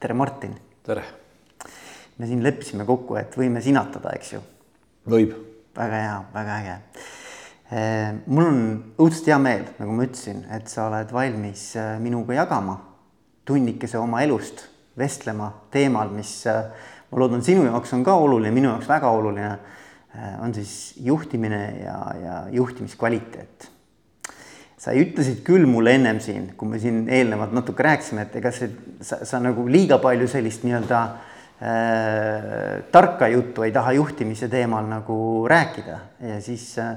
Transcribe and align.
tere, 0.00 0.14
Martin. 0.14 0.54
tere. 0.82 1.02
me 2.16 2.26
siin 2.26 2.42
leppisime 2.44 2.86
kokku, 2.88 3.18
et 3.20 3.34
võime 3.36 3.60
sinatada, 3.60 4.14
eks 4.16 4.32
ju. 4.32 4.38
võib. 5.12 5.34
väga 5.76 5.98
hea, 6.00 6.14
väga 6.32 6.54
äge. 6.62 6.76
mul 8.26 8.46
on 8.46 8.62
õudselt 8.96 9.28
hea 9.28 9.36
meel, 9.38 9.66
nagu 9.78 9.96
ma 9.96 10.06
ütlesin, 10.08 10.40
et 10.56 10.72
sa 10.72 10.86
oled 10.88 11.12
valmis 11.12 11.66
äh, 11.76 11.98
minuga 12.00 12.38
jagama 12.38 12.78
tunnikese 13.44 14.00
oma 14.00 14.22
elust, 14.24 14.64
vestlema 14.96 15.50
teemal, 15.74 16.08
mis 16.16 16.32
äh, 16.48 16.72
ma 17.12 17.20
loodan, 17.20 17.44
sinu 17.44 17.66
jaoks 17.68 17.92
on 17.92 18.06
ka 18.06 18.16
oluline, 18.16 18.54
minu 18.56 18.72
jaoks 18.72 18.88
väga 18.88 19.12
oluline. 19.18 19.52
On 20.42 20.50
siis 20.50 20.96
juhtimine 21.06 21.58
ja, 21.84 21.98
ja 22.18 22.38
juhtimiskvaliteet 22.50 23.68
sa 24.80 24.94
ütlesid 24.96 25.42
küll 25.44 25.66
mulle 25.68 25.92
ennem 25.98 26.20
siin, 26.24 26.52
kui 26.56 26.70
me 26.70 26.80
siin 26.80 27.02
eelnevalt 27.12 27.52
natuke 27.52 27.84
rääkisime, 27.84 28.24
et 28.26 28.38
ega 28.40 28.52
see, 28.54 28.70
sa, 29.04 29.20
sa 29.28 29.40
nagu 29.42 29.66
liiga 29.68 29.98
palju 30.00 30.28
sellist 30.30 30.64
nii-öelda 30.64 31.00
äh, 31.04 32.78
tarka 32.92 33.28
juttu 33.28 33.66
ei 33.66 33.74
taha 33.76 33.92
juhtimise 33.98 34.48
teemal 34.52 34.88
nagu 34.88 35.18
rääkida. 35.50 35.98
Ja 36.30 36.40
siis 36.44 36.64
äh, 36.80 36.94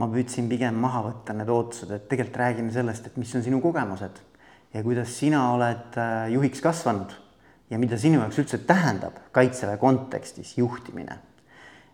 ma 0.00 0.08
püüdsin 0.08 0.48
pigem 0.48 0.80
maha 0.80 1.04
võtta 1.10 1.36
need 1.36 1.52
ootused, 1.52 1.92
et 1.92 2.08
tegelikult 2.08 2.40
räägime 2.40 2.72
sellest, 2.72 3.10
et 3.10 3.20
mis 3.20 3.36
on 3.36 3.44
sinu 3.44 3.60
kogemused 3.60 4.24
ja 4.72 4.84
kuidas 4.84 5.12
sina 5.20 5.44
oled 5.52 5.96
äh, 6.00 6.28
juhiks 6.32 6.64
kasvanud 6.64 7.12
ja 7.68 7.80
mida 7.80 8.00
sinu 8.00 8.22
jaoks 8.22 8.40
üldse 8.40 8.64
tähendab 8.64 9.26
Kaitseväe 9.36 9.76
kontekstis 9.80 10.56
juhtimine 10.56 11.20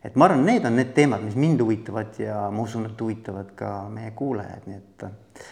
et 0.04 0.16
ma 0.16 0.28
arvan, 0.28 0.44
need 0.44 0.66
on 0.68 0.76
need 0.76 0.92
teemad, 0.96 1.24
mis 1.24 1.36
mind 1.40 1.62
huvitavad 1.64 2.18
ja 2.20 2.45
ma 2.52 2.64
usun, 2.64 2.86
et 2.90 3.00
huvitavad 3.00 3.54
ka 3.56 3.70
meie 3.92 4.12
kuulajaid, 4.16 4.68
nii 4.68 4.76
et 4.76 5.06
äh, 5.08 5.48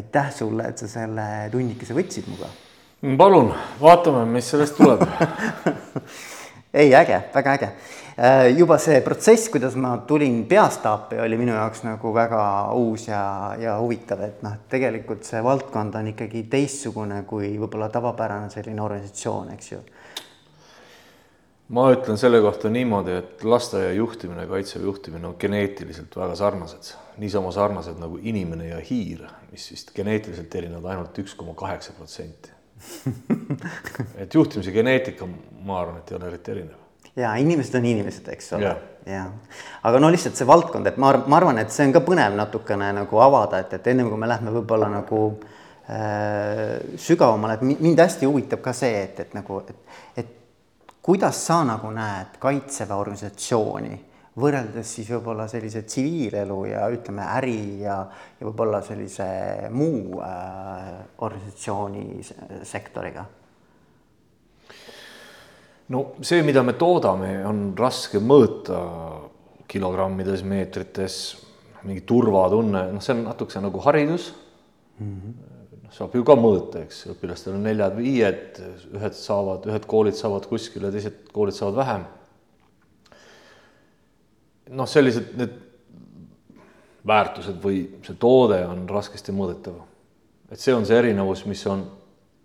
aitäh 0.00 0.32
sulle, 0.34 0.66
et 0.70 0.78
sa 0.78 0.88
selle 0.90 1.26
tunnikese 1.52 1.94
võtsid 1.96 2.28
minuga. 2.30 2.50
palun, 3.18 3.54
vaatame, 3.80 4.26
mis 4.34 4.50
sellest 4.50 4.76
tuleb 4.78 5.06
ei, 6.82 6.92
äge, 6.94 7.22
väga 7.34 7.54
äge. 7.58 7.70
Äh, 8.20 8.50
juba 8.58 8.76
see 8.82 9.00
protsess, 9.06 9.48
kuidas 9.48 9.76
ma 9.80 9.94
tulin 10.06 10.42
peastaapi, 10.50 11.20
oli 11.22 11.38
minu 11.40 11.54
jaoks 11.54 11.84
nagu 11.86 12.12
väga 12.14 12.42
uus 12.76 13.06
ja, 13.08 13.22
ja 13.58 13.78
huvitav, 13.80 14.26
et 14.26 14.42
noh, 14.44 14.58
tegelikult 14.70 15.24
see 15.24 15.40
valdkond 15.46 15.94
on 15.98 16.10
ikkagi 16.12 16.44
teistsugune 16.50 17.22
kui 17.30 17.54
võib-olla 17.54 17.88
tavapärane 17.92 18.50
selline 18.52 18.82
organisatsioon, 18.82 19.54
eks 19.56 19.72
ju 19.72 19.80
ma 21.70 21.86
ütlen 21.94 22.18
selle 22.18 22.40
kohta 22.42 22.70
niimoodi, 22.72 23.14
et 23.20 23.44
lasteaia 23.46 23.92
juhtimine, 23.94 24.46
kaitseväe 24.50 24.86
juhtimine 24.88 25.28
on 25.28 25.36
geneetiliselt 25.38 26.16
väga 26.16 26.34
sarnased, 26.38 26.92
niisama 27.22 27.52
sarnased 27.54 28.00
nagu 28.00 28.18
inimene 28.22 28.72
ja 28.72 28.80
hiir, 28.82 29.22
mis 29.52 29.68
vist 29.70 29.94
geneetiliselt 29.94 30.54
erinevad 30.58 30.90
ainult 30.94 31.20
üks 31.22 31.36
koma 31.38 31.54
kaheksa 31.58 31.94
protsenti. 31.98 32.56
et 34.22 34.34
juhtimise 34.34 34.72
geneetika, 34.72 35.28
ma 35.66 35.82
arvan, 35.82 36.00
et 36.00 36.10
ei 36.10 36.16
ole 36.16 36.30
eriti 36.30 36.54
erinev. 36.56 36.78
ja 37.16 37.34
inimesed 37.36 37.74
on 37.76 37.86
inimesed, 37.86 38.28
eks 38.32 38.52
ole. 38.56 38.74
ja, 39.06 39.24
aga 39.86 40.00
no 40.00 40.10
lihtsalt 40.10 40.38
see 40.38 40.48
valdkond, 40.48 40.88
et 40.88 40.98
ma, 40.98 41.12
ma 41.28 41.38
arvan, 41.38 41.60
et 41.60 41.74
see 41.74 41.86
on 41.86 41.94
ka 41.94 42.02
põnev 42.06 42.34
natukene 42.38 42.90
nagu 42.96 43.22
avada, 43.22 43.60
et, 43.60 43.76
et 43.78 43.90
ennem 43.92 44.08
kui 44.10 44.18
me 44.18 44.30
lähme 44.30 44.54
võib-olla 44.54 44.88
nagu 44.90 45.20
äh, 45.92 46.80
sügavamale, 46.96 47.58
et 47.60 47.84
mind 47.84 48.00
hästi 48.00 48.30
huvitab 48.30 48.64
ka 48.64 48.74
see, 48.74 49.04
et, 49.04 49.20
et 49.26 49.36
nagu, 49.36 49.60
et, 49.60 49.98
et 50.24 50.36
kuidas 51.02 51.46
sa 51.46 51.62
nagu 51.64 51.90
näed 51.94 52.38
Kaitseväe 52.40 52.96
organisatsiooni 52.96 53.98
võrreldes 54.40 54.94
siis 54.96 55.10
võib-olla 55.10 55.46
sellise 55.50 55.82
tsiviilelu 55.82 56.58
ja 56.70 56.86
ütleme, 56.92 57.24
äri 57.38 57.82
ja, 57.82 57.96
ja 58.38 58.46
võib-olla 58.46 58.80
sellise 58.84 59.26
muu 59.74 60.20
äh, 60.24 60.88
organisatsiooni 61.18 62.06
sektoriga? 62.68 63.26
no 65.90 66.04
see, 66.22 66.44
mida 66.46 66.62
me 66.62 66.76
toodame, 66.78 67.40
on 67.46 67.70
raske 67.78 68.20
mõõta 68.22 68.78
kilogrammides, 69.70 70.44
meetrites, 70.46 71.16
mingi 71.82 72.04
turvatunne, 72.06 72.84
noh, 72.94 73.02
see 73.02 73.16
on 73.16 73.24
natukese 73.26 73.62
nagu 73.64 73.82
haridus 73.86 74.32
mm. 75.00 75.14
-hmm 75.14 75.49
saab 75.94 76.14
ju 76.14 76.22
ka 76.26 76.36
mõõta, 76.38 76.84
eks, 76.84 77.02
õpilastel 77.14 77.56
on 77.56 77.64
neljad-viied, 77.66 78.60
ühed 78.96 79.16
saavad, 79.18 79.66
ühed 79.70 79.86
koolid 79.90 80.18
saavad 80.18 80.46
kuskile, 80.50 80.92
teised 80.94 81.30
koolid 81.34 81.56
saavad 81.56 81.80
vähem. 81.80 82.08
noh, 84.70 84.86
sellised 84.86 85.32
need 85.34 85.56
väärtused 87.06 87.56
või 87.62 87.80
see 88.06 88.14
toode 88.20 88.60
on 88.68 88.84
raskesti 88.88 89.34
mõõdetav. 89.34 89.80
et 90.50 90.60
see 90.60 90.74
on 90.74 90.86
see 90.86 90.98
erinevus, 90.98 91.44
mis 91.46 91.66
on 91.66 91.84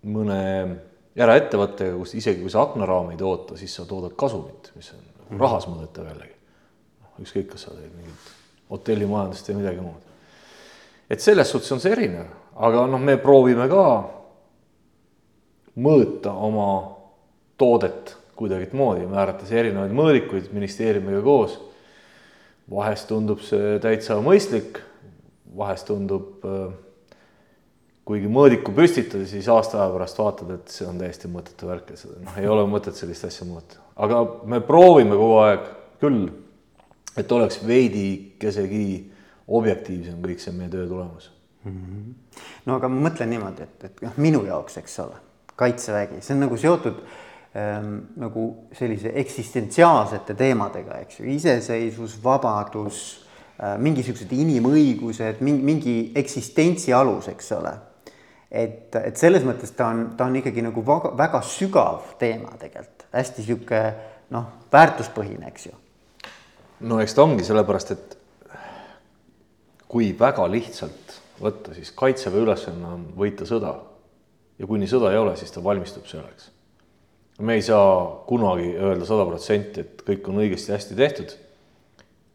mõne 0.06 0.40
eraettevõttega, 1.16 1.96
kus 1.96 2.14
isegi 2.14 2.42
kui 2.42 2.50
sa 2.50 2.62
aknaraami 2.62 3.14
ei 3.14 3.20
toota, 3.20 3.56
siis 3.56 3.74
sa 3.74 3.86
toodad 3.86 4.14
kasumit, 4.18 4.72
mis 4.76 4.90
on 4.94 5.00
mhm. 5.02 5.40
rahas 5.40 5.68
mõõdetav 5.70 6.10
jällegi. 6.10 6.34
Noh, 7.02 7.22
ükskõik, 7.24 7.48
kas 7.52 7.66
sa 7.66 7.74
teed 7.74 7.94
mingit 7.94 8.34
hotellimajandust 8.70 9.48
või 9.50 9.62
midagi 9.62 9.84
muud. 9.84 10.02
Et 11.10 11.20
selles 11.20 11.50
suhtes 11.50 11.72
on 11.72 11.80
see 11.80 11.92
erinev 11.92 12.26
aga 12.56 12.86
noh, 12.88 13.00
me 13.02 13.16
proovime 13.20 13.68
ka 13.70 13.84
mõõta 15.76 16.32
oma 16.32 16.68
toodet 17.60 18.14
kuidagimoodi, 18.36 19.06
määrates 19.08 19.52
erinevaid 19.52 19.92
mõõdikuid 19.96 20.50
ministeeriumiga 20.56 21.22
koos. 21.24 21.60
vahest 22.70 23.06
tundub 23.08 23.40
see 23.46 23.76
täitsa 23.78 24.16
mõistlik, 24.18 24.80
vahest 25.56 25.86
tundub, 25.86 26.42
äh, 26.44 26.72
kuigi 28.04 28.26
mõõdiku 28.26 28.74
püstitad, 28.74 29.22
siis 29.26 29.48
aasta 29.48 29.82
aja 29.82 29.92
pärast 29.92 30.18
vaatad, 30.18 30.50
et 30.50 30.68
see 30.68 30.86
on 30.86 30.98
täiesti 30.98 31.28
mõttetu 31.28 31.68
värk 31.68 31.90
ja 31.90 32.00
seda 32.00 32.18
noh, 32.24 32.38
ei 32.40 32.48
ole 32.48 32.66
mõtet 32.66 32.98
sellist 32.98 33.24
asja 33.24 33.46
mõõta, 33.46 33.78
aga 33.96 34.24
me 34.44 34.60
proovime 34.60 35.14
kogu 35.14 35.38
aeg 35.44 35.70
küll, 36.00 36.26
et 37.16 37.32
oleks 37.32 37.62
veidikesegi 37.66 38.88
objektiivsem 39.46 40.20
kõik 40.22 40.42
see 40.42 40.54
meie 40.54 40.70
töö 40.72 40.86
tulemus 40.90 41.30
mm. 41.64 41.72
-hmm. 41.72 42.40
no 42.66 42.78
aga 42.80 42.88
ma 42.88 43.08
mõtlen 43.08 43.30
niimoodi, 43.30 43.62
et, 43.62 43.84
et 43.90 44.02
noh, 44.02 44.18
minu 44.22 44.44
jaoks, 44.46 44.78
eks 44.82 44.98
ole, 45.04 45.20
kaitsevägi, 45.56 46.20
see 46.20 46.34
on 46.34 46.44
nagu 46.46 46.58
seotud 46.60 47.02
ähm, 47.02 47.92
nagu 48.22 48.46
sellise 48.76 49.12
eksistentsiaalsete 49.22 50.34
teemadega, 50.34 51.00
eks 51.04 51.20
ju, 51.20 51.28
iseseisvus, 51.36 52.18
vabadus 52.24 53.02
äh,, 53.60 53.76
mingisugused 53.78 54.32
inimõigused, 54.32 55.42
mingi, 55.46 55.70
mingi 55.70 55.96
eksistentsi 56.14 56.92
alus, 56.92 57.28
eks 57.28 57.52
ole. 57.58 57.74
et, 58.50 58.94
et 58.96 59.16
selles 59.16 59.44
mõttes 59.44 59.72
ta 59.76 59.88
on, 59.92 60.04
ta 60.16 60.26
on 60.30 60.36
ikkagi 60.42 60.62
nagu 60.62 60.84
väga, 60.86 61.16
väga 61.18 61.42
sügav 61.42 62.14
teema 62.18 62.54
tegelikult, 62.58 63.08
hästi 63.12 63.42
sihuke 63.42 63.82
noh, 64.30 64.52
väärtuspõhine, 64.72 65.48
eks 65.50 65.66
ju. 65.66 65.74
no 66.80 67.00
eks 67.00 67.14
ta 67.14 67.22
ongi 67.22 67.44
sellepärast, 67.44 67.90
et 67.90 68.15
kui 69.88 70.10
väga 70.18 70.46
lihtsalt 70.50 71.16
võtta, 71.40 71.74
siis 71.76 71.92
kaitseväe 71.96 72.42
ülesanne 72.44 72.88
on 72.88 73.06
võita 73.18 73.46
sõda. 73.48 73.74
ja 74.58 74.66
kuni 74.66 74.86
sõda 74.88 75.12
ei 75.12 75.18
ole, 75.20 75.36
siis 75.36 75.52
ta 75.52 75.62
valmistub 75.64 76.06
selleks. 76.08 76.50
me 77.38 77.54
ei 77.54 77.62
saa 77.62 78.22
kunagi 78.26 78.74
öelda 78.76 79.04
sada 79.04 79.26
protsenti, 79.26 79.80
et 79.80 80.02
kõik 80.06 80.28
on 80.28 80.40
õigesti 80.44 80.72
hästi 80.72 80.94
tehtud. 80.94 81.36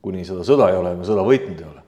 kuni 0.01 0.25
seda 0.25 0.43
sõda 0.43 0.69
ei 0.69 0.77
ole 0.77 0.89
ja 0.89 0.97
me 0.97 1.05
sõda 1.05 1.25
võitnud 1.25 1.59
ei 1.59 1.67
ole. 1.67 1.83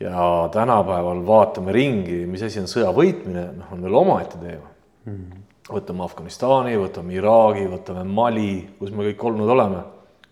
ja 0.00 0.48
tänapäeval 0.52 1.26
vaatame 1.26 1.72
ringi, 1.72 2.24
mis 2.26 2.42
asi 2.42 2.60
on 2.60 2.66
sõja 2.66 2.92
võitmine, 2.94 3.52
noh, 3.58 3.72
on 3.72 3.82
veel 3.82 3.94
omaette 3.94 4.38
teema 4.38 4.68
mm. 5.04 5.46
võtame 5.70 6.04
Afganistani, 6.04 6.76
võtame 6.76 7.14
Iraagi, 7.14 7.66
võtame 7.70 8.04
Mali, 8.04 8.68
kus 8.78 8.90
me 8.90 9.08
kõik 9.10 9.24
olnud 9.30 9.48
oleme, 9.54 9.82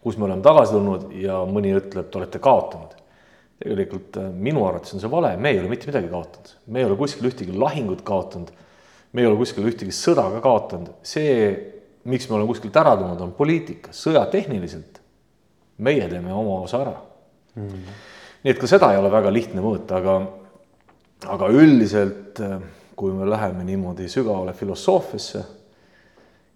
kus 0.02 0.18
me 0.18 0.28
oleme 0.28 0.42
tagasi 0.42 0.76
tulnud 0.76 1.10
ja 1.22 1.40
mõni 1.46 1.74
ütleb, 1.78 2.10
te 2.10 2.18
olete 2.18 2.42
kaotanud 2.42 2.95
tegelikult 3.62 4.18
äh, 4.20 4.28
minu 4.32 4.66
arvates 4.68 4.94
on 4.94 5.02
see 5.02 5.10
vale, 5.10 5.32
me 5.40 5.52
ei 5.54 5.60
ole 5.62 5.70
mitte 5.72 5.88
midagi 5.88 6.10
kaotanud, 6.12 6.52
me 6.72 6.82
ei 6.82 6.88
ole 6.88 6.98
kuskil 7.00 7.28
ühtegi 7.30 7.56
lahingut 7.56 8.04
kaotanud. 8.06 8.52
me 9.12 9.22
ei 9.22 9.28
ole 9.30 9.38
kuskil 9.40 9.64
ühtegi 9.64 9.94
sõda 9.96 10.26
ka 10.34 10.42
kaotanud, 10.44 10.92
see, 11.06 11.48
miks 12.04 12.28
me 12.28 12.36
oleme 12.36 12.50
kuskilt 12.50 12.76
ära 12.76 12.92
tulnud, 12.98 13.20
on 13.24 13.32
poliitika, 13.36 13.94
sõjatehniliselt. 13.96 15.00
meie 15.78 16.08
teeme 16.08 16.32
oma 16.32 16.62
osa 16.64 16.80
ära 16.80 16.94
mm. 17.56 17.86
nii 18.44 18.52
et 18.52 18.60
ka 18.60 18.68
seda 18.68 18.92
ei 18.92 19.00
ole 19.00 19.10
väga 19.12 19.32
lihtne 19.32 19.64
mõõta, 19.64 20.00
aga, 20.00 20.16
aga 21.36 21.48
üldiselt, 21.52 22.40
äh, 22.44 22.58
kui 22.96 23.12
me 23.12 23.28
läheme 23.28 23.64
niimoodi 23.64 24.08
sügavale 24.08 24.52
filosoofiasse 24.56 25.42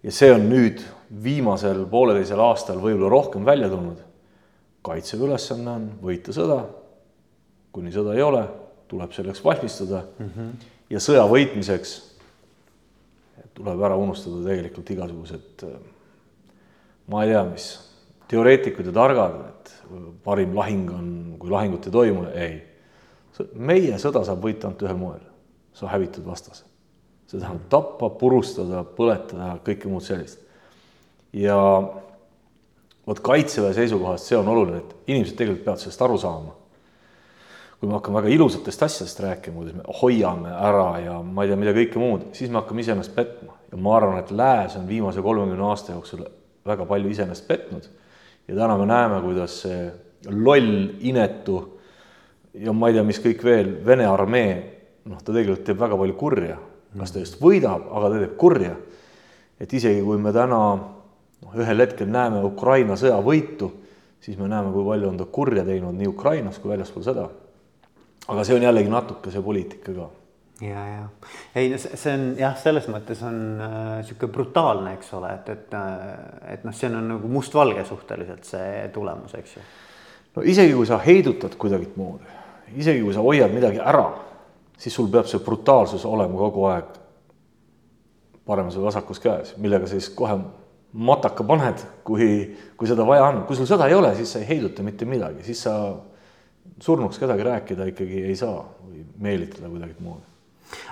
ja 0.01 0.13
see 0.13 0.31
on 0.33 0.47
nüüd 0.49 0.81
viimasel 1.23 1.83
pooleteisel 1.89 2.39
aastal 2.41 2.81
võib-olla 2.81 3.09
rohkem 3.09 3.45
välja 3.45 3.69
tulnud. 3.69 3.97
kaitseväe 4.81 5.27
ülesanne 5.27 5.71
on 5.71 5.89
võita 6.01 6.33
sõda 6.33 6.61
kuni 7.71 7.91
sõda 7.93 8.15
ei 8.17 8.23
ole, 8.25 8.45
tuleb 8.91 9.13
selleks 9.15 9.43
valmistuda 9.43 10.03
mm. 10.19 10.31
-hmm. 10.35 10.71
ja 10.89 10.99
sõja 10.99 11.27
võitmiseks 11.29 11.99
tuleb 13.53 13.83
ära 13.83 13.95
unustada 13.99 14.41
tegelikult 14.45 14.89
igasugused, 14.93 15.63
ma 17.11 17.23
ei 17.23 17.33
tea, 17.33 17.43
mis 17.47 17.67
teoreetikud 18.31 18.87
ja 18.87 18.93
targad, 18.95 19.39
et 19.49 19.73
parim 20.23 20.55
lahing 20.55 20.91
on, 20.95 21.07
kui 21.39 21.51
lahingut 21.51 21.87
ei 21.87 21.95
toimu, 21.95 22.27
ei. 22.33 22.61
meie 23.55 23.97
sõda 23.99 24.23
saab 24.27 24.43
võita 24.43 24.69
ainult 24.69 24.85
ühel 24.85 24.99
moel, 24.99 25.23
sa 25.75 25.89
hävitad 25.91 26.25
vastase. 26.27 26.65
see 27.27 27.39
tähendab 27.39 27.69
tappa, 27.71 28.09
purustada, 28.19 28.83
põletada, 28.83 29.53
kõike 29.65 29.87
muud 29.87 30.03
sellist. 30.03 30.39
ja 31.33 31.57
vot 33.07 33.19
kaitseväe 33.19 33.73
seisukohast 33.73 34.27
see 34.27 34.37
on 34.37 34.47
oluline, 34.47 34.83
et 34.83 35.11
inimesed 35.11 35.35
tegelikult 35.35 35.65
peavad 35.65 35.83
sellest 35.83 36.01
aru 36.07 36.17
saama. 36.17 36.55
Kui 37.81 37.89
me 37.89 37.95
hakkame 37.97 38.19
väga 38.19 38.29
ilusatest 38.29 38.83
asjadest 38.85 39.19
rääkima, 39.23 39.57
kuidas 39.57 39.73
me 39.73 39.95
hoiame 40.01 40.51
ära 40.53 40.99
ja 41.01 41.15
ma 41.25 41.41
ei 41.41 41.49
tea, 41.49 41.57
mida 41.57 41.71
kõike 41.73 41.97
muud, 41.97 42.27
siis 42.37 42.51
me 42.53 42.59
hakkame 42.59 42.83
iseennast 42.85 43.15
petma 43.15 43.55
ja 43.71 43.79
ma 43.81 43.95
arvan, 43.97 44.19
et 44.21 44.29
lääs 44.37 44.75
on 44.77 44.85
viimase 44.85 45.23
kolmekümne 45.25 45.65
aasta 45.65 45.95
jooksul 45.95 46.21
väga 46.69 46.85
palju 46.85 47.09
iseennast 47.09 47.47
petnud. 47.47 47.89
ja 48.47 48.55
täna 48.55 48.77
me 48.77 48.85
näeme, 48.85 49.17
kuidas 49.25 49.57
see 49.63 49.89
loll, 50.29 50.91
inetu 50.99 51.57
ja 52.53 52.73
ma 52.73 52.91
ei 52.91 52.99
tea, 52.99 53.07
mis 53.07 53.21
kõik 53.23 53.43
veel, 53.43 53.73
Vene 53.85 54.05
armee, 54.05 54.55
noh, 55.09 55.17
ta 55.17 55.31
tegelikult 55.33 55.65
teeb 55.65 55.81
väga 55.81 55.97
palju 55.97 56.21
kurja, 56.21 56.61
kas 56.99 57.17
ta 57.17 57.25
just 57.25 57.41
võidab, 57.41 57.89
aga 57.89 58.13
ta 58.13 58.23
teeb 58.27 58.37
kurja. 58.37 58.75
et 59.59 59.73
isegi 59.73 60.05
kui 60.05 60.21
me 60.21 60.33
täna 60.33 60.59
noh, 60.77 61.53
ühel 61.57 61.81
hetkel 61.81 62.13
näeme 62.13 62.45
Ukraina 62.45 62.93
sõja 62.93 63.17
võitu, 63.25 63.71
siis 64.21 64.37
me 64.37 64.45
näeme, 64.45 64.69
kui 64.69 64.85
palju 64.85 65.09
on 65.09 65.17
ta 65.17 65.25
kurja 65.25 65.65
teinud 65.65 65.97
nii 65.97 66.13
Ukrainas 66.13 66.59
kui 66.59 66.69
väljaspool 66.69 67.09
sõda. 67.09 67.31
Aga 68.31 68.47
see 68.47 68.57
on 68.57 68.65
jällegi 68.65 68.91
natuke 68.91 69.33
see 69.33 69.43
poliitika 69.45 69.93
ka. 69.95 70.07
ja, 70.65 70.85
ja 70.87 71.03
ei, 71.55 71.77
see 71.77 72.13
on 72.13 72.25
jah, 72.39 72.55
selles 72.61 72.87
mõttes 72.91 73.21
on 73.27 73.37
äh, 73.65 74.27
brutaalne, 74.27 74.95
eks 74.97 75.13
ole, 75.17 75.33
et, 75.39 75.51
et, 75.55 75.77
äh, 75.77 76.53
et 76.55 76.65
noh, 76.67 76.75
see 76.75 76.91
on 76.91 77.13
nagu 77.15 77.31
mustvalge 77.31 77.85
suhteliselt 77.87 78.47
see 78.47 78.87
tulemus, 78.93 79.35
eks 79.39 79.57
ju. 79.57 79.65
no 80.37 80.47
isegi 80.55 80.75
kui 80.77 80.89
sa 80.89 81.01
heidutad 81.03 81.57
kuidagimoodi, 81.61 82.39
isegi 82.77 83.03
kui 83.03 83.15
sa 83.15 83.25
hoiad 83.25 83.53
midagi 83.53 83.83
ära, 83.83 84.07
siis 84.81 84.95
sul 84.95 85.11
peab 85.13 85.29
see 85.29 85.43
brutaalsus 85.43 86.07
olema 86.09 86.39
kogu 86.45 86.65
aeg 86.71 86.97
paremas 88.47 88.75
või 88.77 88.89
vasakus 88.89 89.21
käes, 89.21 89.55
millega 89.61 89.87
siis 89.89 90.09
kohe 90.15 90.35
mataka 90.91 91.43
paned, 91.47 91.83
kui, 92.03 92.27
kui 92.77 92.89
seda 92.89 93.05
vaja 93.07 93.29
on, 93.29 93.43
kui 93.47 93.55
sul 93.55 93.69
seda 93.69 93.87
ei 93.87 93.95
ole, 93.95 94.11
siis 94.17 94.33
sa 94.33 94.41
ei 94.41 94.47
heiduta 94.49 94.83
mitte 94.83 95.07
midagi, 95.07 95.45
siis 95.45 95.61
sa 95.67 95.75
surnuks 96.81 97.19
kedagi 97.21 97.45
rääkida 97.45 97.87
ikkagi 97.91 98.23
ei 98.31 98.35
saa 98.35 98.63
või 98.81 99.05
meelitada 99.21 99.69
kuidagimoodi. 99.69 100.27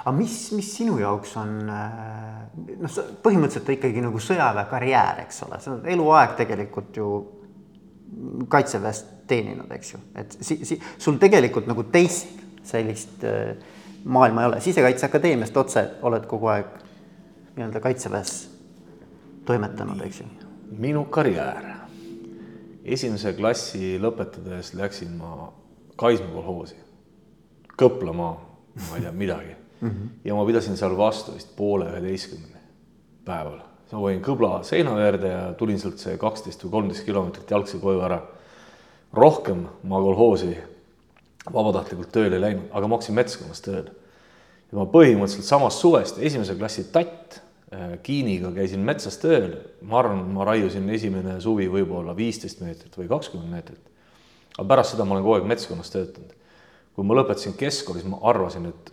aga 0.04 0.16
mis, 0.18 0.38
mis 0.58 0.70
sinu 0.78 1.00
jaoks 1.00 1.36
on 1.42 1.56
noh, 1.66 3.00
põhimõtteliselt 3.24 3.74
ikkagi 3.78 4.04
nagu 4.06 4.22
sõjaväekarjäär, 4.24 5.24
eks 5.26 5.44
ole, 5.48 5.60
sa 5.64 5.74
oled 5.74 5.90
eluaeg 5.96 6.36
tegelikult 6.40 7.00
ju 7.02 7.10
kaitseväes 8.50 9.04
teeninud, 9.30 9.72
eks 9.72 9.94
ju, 9.94 10.00
et 10.18 10.38
si, 10.42 10.60
si, 10.66 10.80
sul 10.98 11.20
tegelikult 11.22 11.70
nagu 11.70 11.86
teist 11.94 12.40
sellist 12.70 13.24
äh, 13.24 13.56
maailma 14.04 14.42
ei 14.42 14.48
ole, 14.48 14.62
Sisekaitseakadeemiast 14.62 15.58
otse 15.58 15.86
oled 16.06 16.26
kogu 16.30 16.50
aeg 16.54 16.70
nii-öelda 17.56 17.82
kaitseväes 17.84 18.34
toimetanud, 19.46 20.02
eks 20.06 20.22
ju? 20.22 20.30
minu 20.78 21.06
karjäär. 21.10 21.76
esimese 22.86 23.34
klassi 23.34 23.98
lõpetades 24.02 24.74
läksin 24.78 25.18
ma 25.18 25.52
Kaisma 26.00 26.30
kolhoosi, 26.34 26.78
Kõplamaa, 27.80 28.34
ma 28.76 28.98
ei 28.98 29.04
tea 29.04 29.12
midagi 29.16 29.54
mm. 29.56 29.90
-hmm. 29.90 30.08
ja 30.26 30.36
ma 30.36 30.46
pidasin 30.48 30.78
seal 30.78 30.98
vastu 30.98 31.36
vist 31.36 31.56
poole 31.56 31.90
üheteistkümneni 31.92 32.60
päeval. 33.26 33.60
ma 33.92 34.02
võin 34.04 34.22
kõbla 34.24 34.64
seina 34.64 34.98
äärde 34.98 35.28
ja 35.28 35.54
tulin 35.54 35.80
sealt 35.80 36.00
see 36.00 36.18
kaksteist 36.18 36.64
või 36.64 36.72
kolmteist 36.72 37.06
kilomeetrit 37.06 37.52
jalgsi 37.52 37.80
koju 37.80 38.02
ära. 38.02 38.22
rohkem 39.14 39.68
ma 39.84 40.02
kolhoosi 40.02 40.58
vabatahtlikult 41.54 42.12
tööle 42.12 42.36
ei 42.36 42.42
läinud, 42.42 42.72
aga 42.72 42.88
ma 42.88 42.96
hakkasin 42.96 43.16
metskonnas 43.16 43.62
tööl. 43.62 43.90
ja 44.72 44.78
ma 44.78 44.86
põhimõtteliselt 44.86 45.48
samast 45.48 45.80
suvest 45.80 46.20
esimese 46.20 46.56
klassi 46.56 46.84
tatt 46.92 47.42
Äh, 47.70 48.00
Kiiniga 48.02 48.50
käisin 48.50 48.82
metsas 48.82 49.20
tööl, 49.22 49.52
ma 49.86 50.00
arvan, 50.00 50.24
ma 50.34 50.46
raiusin 50.48 50.88
esimene 50.90 51.36
suvi 51.44 51.68
võib-olla 51.70 52.16
viisteist 52.18 52.64
meetrit 52.66 52.96
või 52.98 53.06
kakskümmend 53.12 53.54
meetrit. 53.54 53.92
Aga 54.60 54.68
pärast 54.68 54.96
seda 54.96 55.08
ma 55.08 55.16
olen 55.16 55.24
kogu 55.24 55.38
aeg 55.38 55.48
metskonnas 55.48 55.92
töötanud. 55.94 56.36
kui 56.96 57.08
ma 57.08 57.16
lõpetasin 57.16 57.56
keskkooli, 57.56 58.02
siis 58.02 58.12
ma 58.12 58.20
arvasin, 58.28 58.66
et 58.68 58.90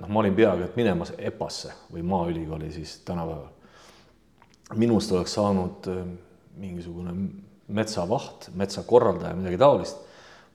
noh, 0.00 0.08
ma 0.08 0.22
olin 0.22 0.34
peaaegu 0.34 0.64
et 0.64 0.76
minemas 0.80 1.12
EPA-sse 1.18 1.74
või 1.92 2.04
Maaülikooli 2.08 2.70
siis 2.72 2.96
tänapäeval. 3.04 3.50
minust 4.74 5.12
oleks 5.12 5.34
saanud 5.36 5.90
äh, 5.92 6.06
mingisugune 6.56 7.12
metsavaht, 7.68 8.48
metsakorraldaja, 8.54 9.36
midagi 9.36 9.60
taolist. 9.60 10.00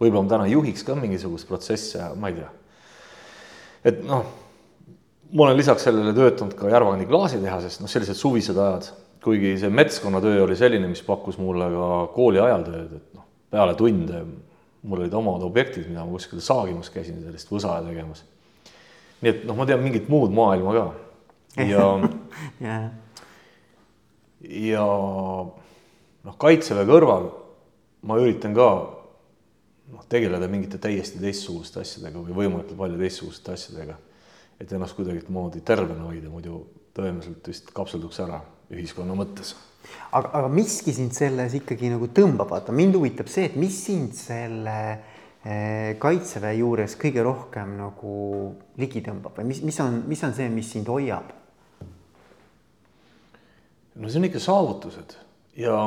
võib-olla 0.02 0.24
ma 0.24 0.30
täna 0.36 0.50
juhiks 0.50 0.84
ka 0.84 0.96
mingisugust 0.96 1.48
protsessi, 1.48 2.02
ma 2.16 2.34
ei 2.34 2.42
tea. 2.42 2.52
et 3.86 4.04
noh 4.04 4.26
ma 5.32 5.44
olen 5.44 5.58
lisaks 5.58 5.84
sellele 5.84 6.14
töötanud 6.16 6.56
ka 6.56 6.70
Järvakandi 6.72 7.06
klaasitehases, 7.10 7.82
noh, 7.82 7.92
sellised 7.92 8.16
suvised 8.16 8.58
ajad, 8.58 8.90
kuigi 9.24 9.58
see 9.60 9.70
metskonnatöö 9.74 10.46
oli 10.46 10.56
selline, 10.56 10.88
mis 10.88 11.04
pakkus 11.04 11.40
mulle 11.42 11.68
ka 11.74 11.88
kooli 12.16 12.40
ajal 12.40 12.64
tööd, 12.68 12.94
et 13.00 13.18
noh, 13.18 13.26
peale 13.52 13.76
tunde 13.80 14.22
mul 14.88 15.04
olid 15.04 15.14
omad 15.20 15.44
objektid, 15.46 15.90
mida 15.90 16.06
ma 16.06 16.16
kuskil 16.16 16.42
saagimas 16.44 16.90
käisin, 16.94 17.20
sellist 17.26 17.52
võsa 17.52 17.78
tegemas. 17.86 18.24
nii 19.22 19.34
et 19.34 19.46
noh, 19.50 19.58
ma 19.58 19.68
tean 19.70 19.84
mingit 19.84 20.10
muud 20.12 20.34
maailma 20.36 20.76
ka 20.78 20.88
ja 21.68 21.86
yeah. 22.62 22.90
ja 24.72 24.86
noh, 24.88 26.38
kaitseväe 26.38 26.88
kõrval 26.88 27.32
ma 28.08 28.20
üritan 28.22 28.56
ka 28.58 28.70
noh, 29.94 30.04
tegeleda 30.10 30.50
mingite 30.52 30.80
täiesti 30.82 31.22
teistsuguste 31.22 31.82
asjadega 31.84 32.22
või 32.22 32.38
võimalikult 32.44 32.78
palju 32.80 33.02
teistsuguste 33.02 33.58
asjadega 33.58 33.98
et 34.60 34.74
ennast 34.74 34.98
kuidagimoodi 34.98 35.62
tervena 35.66 36.08
hoida, 36.10 36.30
muidu 36.34 36.64
tõenäoliselt 36.98 37.46
vist 37.50 37.70
kapselduks 37.76 38.20
ära 38.24 38.40
ühiskonna 38.74 39.16
mõttes. 39.18 39.54
Aga, 40.12 40.32
aga 40.42 40.48
miski 40.52 40.94
sind 40.96 41.16
selles 41.16 41.56
ikkagi 41.58 41.92
nagu 41.94 42.10
tõmbab, 42.14 42.50
vaata. 42.52 42.76
Mind 42.76 42.98
huvitab 43.00 43.30
see, 43.32 43.48
et 43.50 43.58
mis 43.60 43.78
sind 43.86 44.16
selle 44.18 44.78
eh, 45.44 45.96
kaitseväe 46.02 46.58
juures 46.60 46.98
kõige 47.00 47.26
rohkem 47.26 47.78
nagu 47.80 48.18
ligi 48.82 49.04
tõmbab 49.06 49.40
või 49.40 49.52
mis, 49.54 49.64
mis 49.66 49.80
on, 49.84 50.02
mis 50.10 50.24
on 50.28 50.36
see, 50.38 50.50
mis 50.54 50.72
sind 50.76 50.92
hoiab? 50.92 51.36
no 53.98 54.10
see 54.10 54.20
on 54.20 54.28
ikka 54.28 54.40
saavutused 54.42 55.16
ja, 55.58 55.78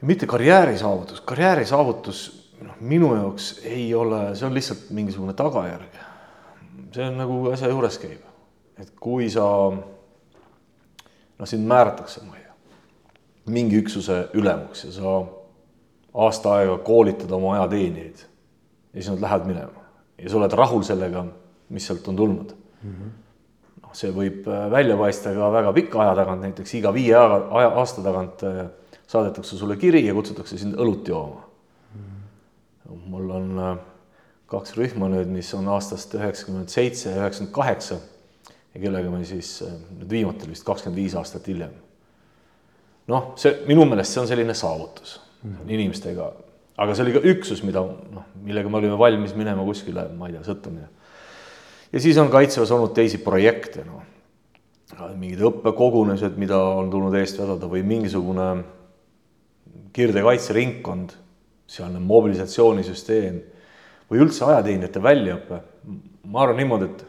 ja 0.00 0.06
mitte 0.08 0.26
karjääri 0.26 0.78
saavutus, 0.80 1.20
karjääri 1.28 1.66
saavutus 1.68 2.22
noh, 2.62 2.78
minu 2.80 3.12
jaoks 3.16 3.52
ei 3.68 3.90
ole, 3.94 4.32
see 4.36 4.46
on 4.46 4.56
lihtsalt 4.56 4.90
mingisugune 4.94 5.34
tagajärg. 5.38 5.98
See 6.92 7.04
on 7.06 7.18
nagu 7.20 7.38
asja 7.52 7.70
juures 7.72 7.98
käib, 8.00 8.22
et 8.80 8.92
kui 9.00 9.28
sa 9.32 9.46
noh, 11.42 11.48
sind 11.50 11.66
määratakse, 11.66 12.22
ma 12.22 12.38
ei 12.38 12.44
tea, 12.44 12.76
mingi 13.50 13.80
üksuse 13.82 14.28
ülemuks 14.38 14.84
ja 14.86 14.92
sa 14.94 15.14
aasta 16.22 16.58
aega 16.60 16.76
koolitad 16.86 17.32
oma 17.34 17.56
ajateenijaid 17.56 18.20
ja 18.22 19.00
siis 19.00 19.10
nad 19.10 19.24
lähevad 19.24 19.48
minema 19.48 19.82
ja 20.22 20.30
sa 20.30 20.38
oled 20.38 20.54
rahul 20.54 20.84
sellega, 20.86 21.24
mis 21.74 21.88
sealt 21.88 22.06
on 22.12 22.20
tulnud 22.20 22.52
mm. 22.54 22.92
-hmm. 22.92 23.10
noh, 23.82 23.94
see 23.98 24.12
võib 24.14 24.46
äh, 24.46 24.68
välja 24.70 24.96
paista 24.96 25.32
ka 25.34 25.50
väga 25.52 25.72
pika 25.72 26.02
aja 26.04 26.14
tagant, 26.20 26.46
näiteks 26.46 26.74
iga 26.78 26.94
viie 26.94 27.16
aja, 27.16 27.70
aasta 27.70 28.04
tagant 28.06 28.44
äh, 28.46 28.66
saadetakse 29.06 29.58
sulle 29.58 29.76
kiri 29.76 30.06
ja 30.06 30.14
kutsutakse 30.14 30.58
sind 30.58 30.78
õlut 30.78 31.08
jooma 31.08 31.42
mm. 31.42 32.00
-hmm. 32.04 33.08
mul 33.08 33.30
on 33.30 33.58
äh, 33.58 33.76
kaks 34.46 34.76
rühma 34.76 35.08
nüüd, 35.08 35.26
mis 35.32 35.54
on 35.54 35.68
aastast 35.68 36.14
üheksakümmend 36.14 36.68
seitse 36.68 37.10
ja 37.10 37.24
üheksakümmend 37.24 37.54
kaheksa 37.54 37.98
ja 38.74 38.80
kellega 38.80 39.10
me 39.12 39.24
siis 39.28 39.58
äh, 39.66 39.74
nüüd 39.98 40.10
viimati 40.10 40.48
vist 40.50 40.64
kakskümmend 40.66 41.00
viis 41.00 41.16
aastat 41.18 41.48
hiljem. 41.48 41.74
noh, 43.12 43.32
see 43.36 43.52
minu 43.68 43.84
meelest 43.88 44.14
see 44.14 44.22
on 44.22 44.30
selline 44.30 44.54
saavutus 44.54 45.20
mm 45.42 45.50
-hmm. 45.50 45.74
inimestega, 45.74 46.32
aga 46.76 46.94
see 46.94 47.04
oli 47.04 47.12
ka 47.12 47.24
üksus, 47.34 47.62
mida 47.62 47.80
noh, 47.82 48.24
millega 48.42 48.68
me 48.68 48.78
olime 48.78 48.98
valmis 48.98 49.34
minema 49.34 49.64
kuskile, 49.64 50.08
ma 50.16 50.28
ei 50.28 50.32
tea, 50.32 50.42
sõtta 50.46 50.70
minema. 50.70 50.88
ja 51.92 52.00
siis 52.00 52.18
on 52.18 52.30
kaitseväes 52.30 52.70
olnud 52.70 52.94
teisi 52.94 53.18
projekte, 53.18 53.84
noh, 53.84 54.02
mingid 55.16 55.40
õppekogunemised, 55.40 56.36
mida 56.36 56.58
on 56.58 56.90
tulnud 56.90 57.14
eest 57.14 57.38
vedada 57.40 57.66
või 57.66 57.82
mingisugune 57.82 58.64
kirdekaitseringkond, 59.92 61.12
sealne 61.66 62.00
mobilisatsioonisüsteem 62.00 63.40
või 64.10 64.20
üldse 64.24 64.44
ajateenijate 64.44 65.02
väljaõpe, 65.02 65.60
ma 66.24 66.42
arvan 66.44 66.60
niimoodi, 66.60 66.84
et 66.84 67.04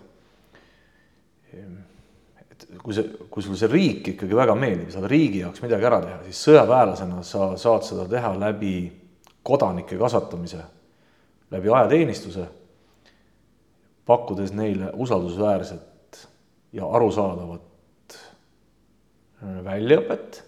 kui 2.84 2.96
see, 2.96 3.06
kui 3.32 3.44
sul 3.44 3.56
see 3.60 3.70
riik 3.72 4.10
ikkagi 4.14 4.36
väga 4.36 4.56
meeldib, 4.60 4.90
saad 4.92 5.08
riigi 5.12 5.40
jaoks 5.44 5.64
midagi 5.64 5.88
ära 5.88 6.02
teha, 6.04 6.18
siis 6.28 6.42
sõjaväelasena 6.50 7.22
sa 7.24 7.54
saad 7.60 7.86
seda 7.88 8.08
teha 8.12 8.34
läbi 8.42 8.76
kodanike 9.44 9.98
kasvatamise, 10.00 10.60
läbi 11.54 11.72
ajateenistuse, 11.72 12.48
pakkudes 14.08 14.52
neile 14.56 14.92
usaldusväärset 15.00 16.26
ja 16.76 16.90
arusaadavat 16.92 18.18
väljaõpet, 19.64 20.42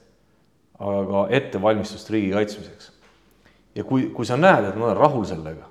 aga 0.80 1.06
ka 1.08 1.22
ettevalmistust 1.38 2.12
riigi 2.12 2.34
kaitsmiseks. 2.36 2.92
ja 3.76 3.84
kui, 3.84 4.10
kui 4.16 4.26
sa 4.28 4.36
näed, 4.40 4.70
et 4.70 4.76
nad 4.76 4.90
on 4.92 4.98
rahul 4.98 5.26
sellega 5.28 5.70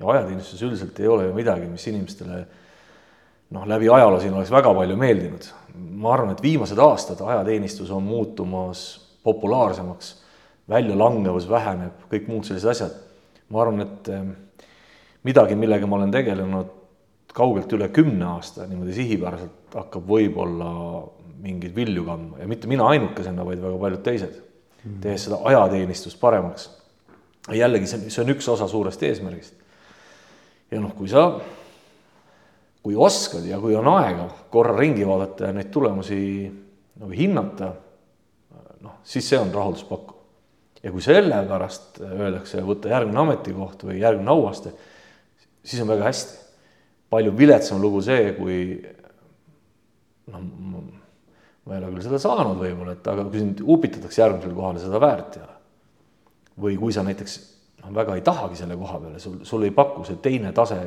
ja 0.00 0.08
ajateenistuses 0.12 0.62
üldiselt 0.62 1.00
ei 1.00 1.08
ole 1.08 1.28
ju 1.28 1.34
midagi, 1.36 1.68
mis 1.68 1.86
inimestele 1.88 2.46
noh, 3.50 3.66
läbi 3.68 3.88
ajaloo 3.88 4.20
siin 4.20 4.34
oleks 4.34 4.50
väga 4.50 4.74
palju 4.74 4.96
meeldinud. 4.96 5.50
ma 5.96 6.12
arvan, 6.12 6.32
et 6.32 6.42
viimased 6.42 6.78
aastad 6.78 7.20
ajateenistus 7.20 7.90
on 7.90 8.02
muutumas 8.02 8.80
populaarsemaks, 9.24 10.14
väljalangevus 10.68 11.48
väheneb, 11.50 12.06
kõik 12.10 12.28
muud 12.30 12.44
sellised 12.48 12.70
asjad. 12.70 12.96
ma 13.48 13.62
arvan, 13.62 13.80
et 13.86 14.08
eh, 14.08 14.24
midagi, 15.26 15.54
millega 15.58 15.86
ma 15.86 16.00
olen 16.00 16.14
tegelenud 16.14 16.72
kaugelt 17.36 17.72
üle 17.76 17.88
kümne 17.92 18.24
aasta 18.36 18.64
niimoodi 18.66 18.94
sihipäraselt 18.96 19.74
hakkab 19.76 20.06
võib-olla 20.08 20.70
mingeid 21.42 21.74
vilju 21.76 22.06
kandma 22.06 22.40
ja 22.40 22.48
mitte 22.48 22.70
mina 22.70 22.86
ainukesena, 22.94 23.44
vaid 23.44 23.60
väga 23.60 23.76
paljud 23.82 24.02
teised, 24.06 24.38
tehes 25.02 25.26
seda 25.26 25.42
ajateenistust 25.50 26.20
paremaks. 26.20 26.70
jällegi 27.52 27.86
see, 27.86 28.10
see 28.10 28.22
on 28.24 28.32
üks 28.34 28.48
osa 28.48 28.68
suurest 28.68 29.02
eesmärgist. 29.02 29.54
ja 30.70 30.80
noh, 30.80 30.94
kui 30.96 31.08
sa, 31.12 31.28
kui 32.86 32.94
oskad 32.94 33.42
ja 33.42 33.58
kui 33.58 33.74
on 33.74 33.88
aega 33.96 34.28
korra 34.52 34.76
ringi 34.78 35.02
vaadata 35.06 35.48
ja 35.48 35.54
neid 35.56 35.72
tulemusi 35.74 36.18
nagu 37.00 37.08
hinnata, 37.10 37.72
noh, 38.84 39.00
siis 39.02 39.26
see 39.26 39.40
on 39.40 39.50
rahulduspakkuv. 39.50 40.14
ja 40.84 40.92
kui 40.94 41.02
sellepärast 41.02 41.98
öeldakse, 42.06 42.60
võtta 42.62 42.92
järgmine 42.92 43.18
ametikoht 43.24 43.82
või 43.88 43.96
järgmine 43.98 44.30
auaste, 44.30 44.70
siis 45.66 45.82
on 45.82 45.90
väga 45.90 46.06
hästi 46.06 46.38
palju 47.10 47.32
viletsam 47.38 47.82
lugu 47.82 48.04
see, 48.06 48.30
kui 48.36 48.60
noh, 50.30 50.46
ma 50.46 51.74
ei 51.74 51.80
ole 51.80 51.90
küll 51.90 52.06
seda 52.06 52.22
saanud 52.22 52.62
võib-olla, 52.62 52.94
et 52.94 53.10
aga 53.10 53.26
kui 53.26 53.42
sind 53.42 53.64
upitatakse 53.66 54.22
järgmisele 54.22 54.54
kohale, 54.54 54.84
seda 54.84 55.02
väärt 55.02 55.40
ei 55.40 55.42
ole. 55.42 55.58
või 56.68 56.78
kui 56.78 56.94
sa 56.94 57.02
näiteks 57.02 57.36
noh, 57.82 57.90
väga 57.98 58.14
ei 58.14 58.22
tahagi 58.30 58.62
selle 58.62 58.78
koha 58.78 59.02
peale, 59.02 59.18
sul, 59.18 59.40
sul 59.42 59.66
ei 59.66 59.74
paku 59.74 60.06
see 60.06 60.22
teine 60.22 60.54
tase 60.54 60.78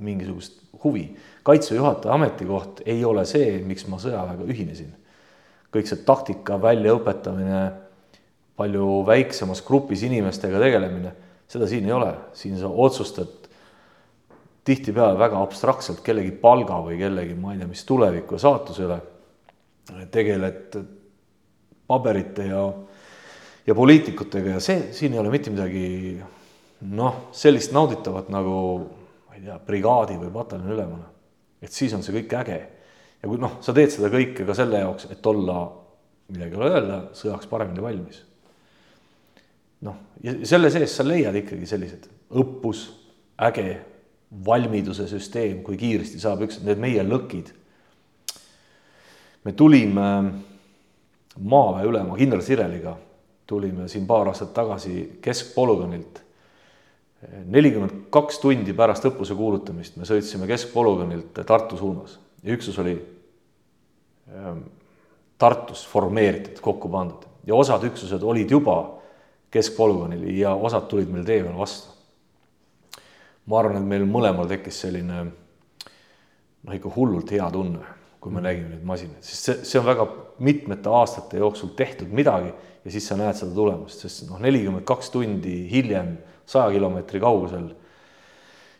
mingisugust 0.00 0.60
huvi. 0.84 1.16
kaitseväe 1.42 1.78
juhataja 1.78 2.14
ametikoht 2.14 2.82
ei 2.86 3.04
ole 3.04 3.24
see, 3.28 3.58
miks 3.64 3.86
ma 3.88 3.98
sõjaväega 4.00 4.46
ühinesin. 4.48 4.92
kõik 5.70 5.86
see 5.86 6.02
taktika 6.04 6.58
väljaõpetamine, 6.62 7.60
palju 8.56 9.04
väiksemas 9.06 9.62
grupis 9.62 10.02
inimestega 10.02 10.58
tegelemine, 10.58 11.12
seda 11.48 11.68
siin 11.70 11.86
ei 11.86 11.92
ole, 11.94 12.10
siin 12.34 12.58
sa 12.58 12.68
otsustad 12.68 13.48
tihtipeale 14.64 15.18
väga 15.18 15.40
abstraktselt 15.40 16.02
kellegi 16.04 16.32
palga 16.42 16.80
või 16.84 16.98
kellegi, 17.00 17.34
ma 17.34 17.54
ei 17.54 17.62
tea, 17.62 17.70
mis 17.70 17.84
tuleviku 17.88 18.36
ja 18.36 18.44
saatuse 18.44 18.84
üle 18.84 18.98
tegeled 20.12 20.76
paberite 21.90 22.46
ja, 22.46 22.66
ja 23.66 23.74
poliitikutega 23.74 24.58
ja 24.58 24.60
see, 24.62 24.90
siin 24.94 25.14
ei 25.14 25.22
ole 25.22 25.32
mitte 25.32 25.50
midagi 25.50 26.20
noh, 26.80 27.26
sellist 27.36 27.74
nauditavat 27.74 28.30
nagu 28.32 28.54
ei 29.40 29.48
tea, 29.48 29.58
brigaadi 29.66 30.18
või 30.20 30.30
pataljoni 30.34 30.76
ülemana. 30.76 31.08
et 31.60 31.72
siis 31.72 31.92
on 31.96 32.02
see 32.04 32.14
kõik 32.20 32.34
äge. 32.40 32.58
ja 33.22 33.28
kui 33.28 33.40
noh, 33.40 33.58
sa 33.64 33.72
teed 33.76 33.92
seda 33.92 34.12
kõike 34.12 34.46
ka 34.46 34.54
selle 34.56 34.80
jaoks, 34.84 35.08
et 35.10 35.26
olla, 35.26 35.60
midagi 36.28 36.54
ei 36.54 36.60
ole 36.60 36.70
öelda, 36.70 36.98
sõjaks 37.16 37.48
paremini 37.48 37.82
valmis. 37.82 38.22
noh, 39.88 39.96
ja 40.22 40.36
selle 40.44 40.70
sees 40.70 40.96
sa 40.96 41.06
leiad 41.06 41.36
ikkagi 41.42 41.66
sellised 41.66 42.10
õppus, 42.30 42.84
äge 43.40 43.80
valmiduse 44.46 45.08
süsteem, 45.10 45.62
kui 45.66 45.76
kiiresti 45.80 46.20
saab 46.22 46.44
üks, 46.46 46.60
need 46.62 46.78
meie 46.78 47.02
lõkid. 47.02 47.50
me 49.44 49.52
tulime 49.56 50.08
maaväe 51.40 51.86
ülema 51.88 52.16
kindral 52.18 52.42
Sireliga, 52.44 52.96
tulime 53.46 53.88
siin 53.88 54.06
paar 54.06 54.28
aastat 54.28 54.52
tagasi 54.54 55.18
keskpolügoonilt. 55.22 56.22
Nelikümmend 57.28 58.06
kaks 58.14 58.38
tundi 58.40 58.72
pärast 58.76 59.04
õppuse 59.10 59.36
kuulutamist 59.36 59.98
me 60.00 60.08
sõitsime 60.08 60.48
keskpolügoonilt 60.48 61.42
Tartu 61.46 61.76
suunas 61.76 62.16
ja 62.42 62.54
üksus 62.54 62.78
oli 62.80 62.94
ähm, 64.32 64.62
Tartus 65.40 65.86
formeeritud, 65.88 66.58
kokku 66.60 66.88
pandud. 66.92 67.24
Ja 67.48 67.56
osad 67.56 67.84
üksused 67.88 68.22
olid 68.22 68.50
juba 68.52 68.76
keskpolügoonil 69.50 70.26
ja 70.36 70.52
osad 70.54 70.84
tulid 70.90 71.08
meil 71.08 71.24
tee 71.24 71.40
peal 71.42 71.56
vastu. 71.56 71.94
Ma 73.48 73.62
arvan, 73.62 73.80
et 73.80 73.88
meil 73.88 74.04
mõlemal 74.04 74.50
tekkis 74.50 74.82
selline 74.84 75.22
noh, 75.24 76.74
ikka 76.76 76.92
hullult 76.92 77.32
hea 77.32 77.46
tunne, 77.54 77.80
kui 78.20 78.34
me 78.34 78.42
nägime 78.44 78.74
neid 78.74 78.84
masinaid, 78.86 79.24
sest 79.24 79.48
see, 79.48 79.56
see 79.64 79.80
on 79.80 79.88
väga 79.88 80.04
mitmete 80.44 80.92
aastate 80.92 81.40
jooksul 81.40 81.72
tehtud 81.76 82.12
midagi 82.12 82.52
ja 82.52 82.92
siis 82.92 83.08
sa 83.08 83.16
näed 83.16 83.38
seda 83.38 83.56
tulemust, 83.56 84.04
sest 84.04 84.26
noh, 84.28 84.36
nelikümmend 84.44 84.84
kaks 84.88 85.08
tundi 85.14 85.56
hiljem 85.72 86.18
saja 86.50 86.74
kilomeetri 86.74 87.22
kaugusel. 87.22 87.70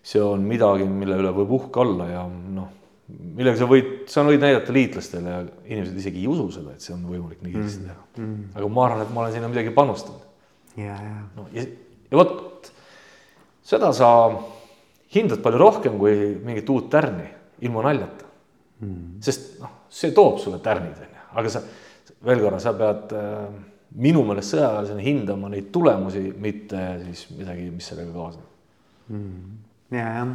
see 0.02 0.22
on 0.24 0.44
midagi, 0.48 0.86
mille 0.88 1.18
üle 1.20 1.32
võib 1.36 1.50
uhke 1.58 1.82
olla 1.82 2.06
ja 2.08 2.22
noh, 2.26 2.70
millega 3.10 3.58
sa 3.60 3.66
võid, 3.68 3.90
sa 4.08 4.24
võid 4.24 4.40
näidata 4.40 4.72
liitlastele 4.72 5.34
ja 5.34 5.40
inimesed 5.68 5.98
isegi 6.00 6.22
ei 6.22 6.30
usu 6.30 6.46
seda, 6.54 6.72
et 6.72 6.84
see 6.84 6.94
on 6.94 7.02
võimalik 7.04 7.42
nii 7.44 7.52
kiiresti 7.52 7.84
teha 7.84 7.98
mm. 7.98 8.24
-hmm. 8.24 8.46
aga 8.56 8.70
ma 8.76 8.86
arvan, 8.86 9.02
et 9.04 9.12
ma 9.14 9.22
olen 9.24 9.34
sinna 9.34 9.50
midagi 9.52 9.74
panustanud. 9.76 10.24
ja, 10.76 10.96
ja. 10.96 11.18
no 11.36 11.46
ja, 11.52 11.66
ja 12.10 12.20
vot 12.22 12.72
seda 13.70 13.92
sa 13.96 14.08
hindad 15.14 15.42
palju 15.44 15.60
rohkem 15.60 15.98
kui 15.98 16.16
mingit 16.44 16.70
uut 16.70 16.88
tärni, 16.90 17.28
ilma 17.66 17.84
naljata 17.88 18.28
mm.. 18.80 19.20
sest 19.24 19.58
noh, 19.60 19.76
see 19.90 20.14
toob 20.16 20.38
sulle 20.42 20.62
tärnid, 20.64 20.96
on 20.96 21.16
ju, 21.18 21.26
aga 21.42 21.52
sa 21.52 21.62
veel 22.24 22.42
korra, 22.44 22.60
sa 22.62 22.72
pead 22.76 23.14
äh, 23.16 23.44
minu 23.98 24.22
meelest 24.26 24.54
sõjaväelasena 24.54 25.02
hindama 25.02 25.50
neid 25.50 25.72
tulemusi, 25.74 26.30
mitte 26.38 26.84
siis 27.06 27.26
midagi, 27.34 27.68
mis 27.74 27.90
sellega 27.90 28.14
kaasneb. 28.14 28.46
Mm.. 29.10 29.60
ja, 29.96 30.08
jah. 30.20 30.34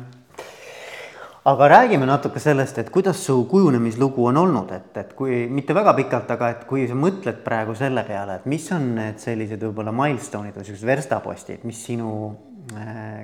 Aga 1.46 1.68
räägime 1.70 2.08
natuke 2.10 2.42
sellest, 2.42 2.80
et 2.82 2.88
kuidas 2.90 3.20
su 3.22 3.36
kujunemislugu 3.46 4.24
on 4.32 4.40
olnud, 4.42 4.72
et, 4.74 4.88
et 4.98 5.12
kui 5.14 5.44
mitte 5.46 5.76
väga 5.78 5.94
pikalt, 5.94 6.32
aga 6.34 6.48
et 6.56 6.64
kui 6.66 6.88
sa 6.90 6.98
mõtled 6.98 7.44
praegu 7.46 7.76
selle 7.78 8.02
peale, 8.08 8.40
et 8.40 8.48
mis 8.50 8.66
on 8.74 8.88
need 8.96 9.22
sellised 9.22 9.62
võib-olla 9.62 9.94
milstoned 9.94 10.58
või 10.58 10.66
sellised 10.66 10.90
verstapostid, 10.90 11.62
mis 11.70 11.84
sinu 11.86 12.10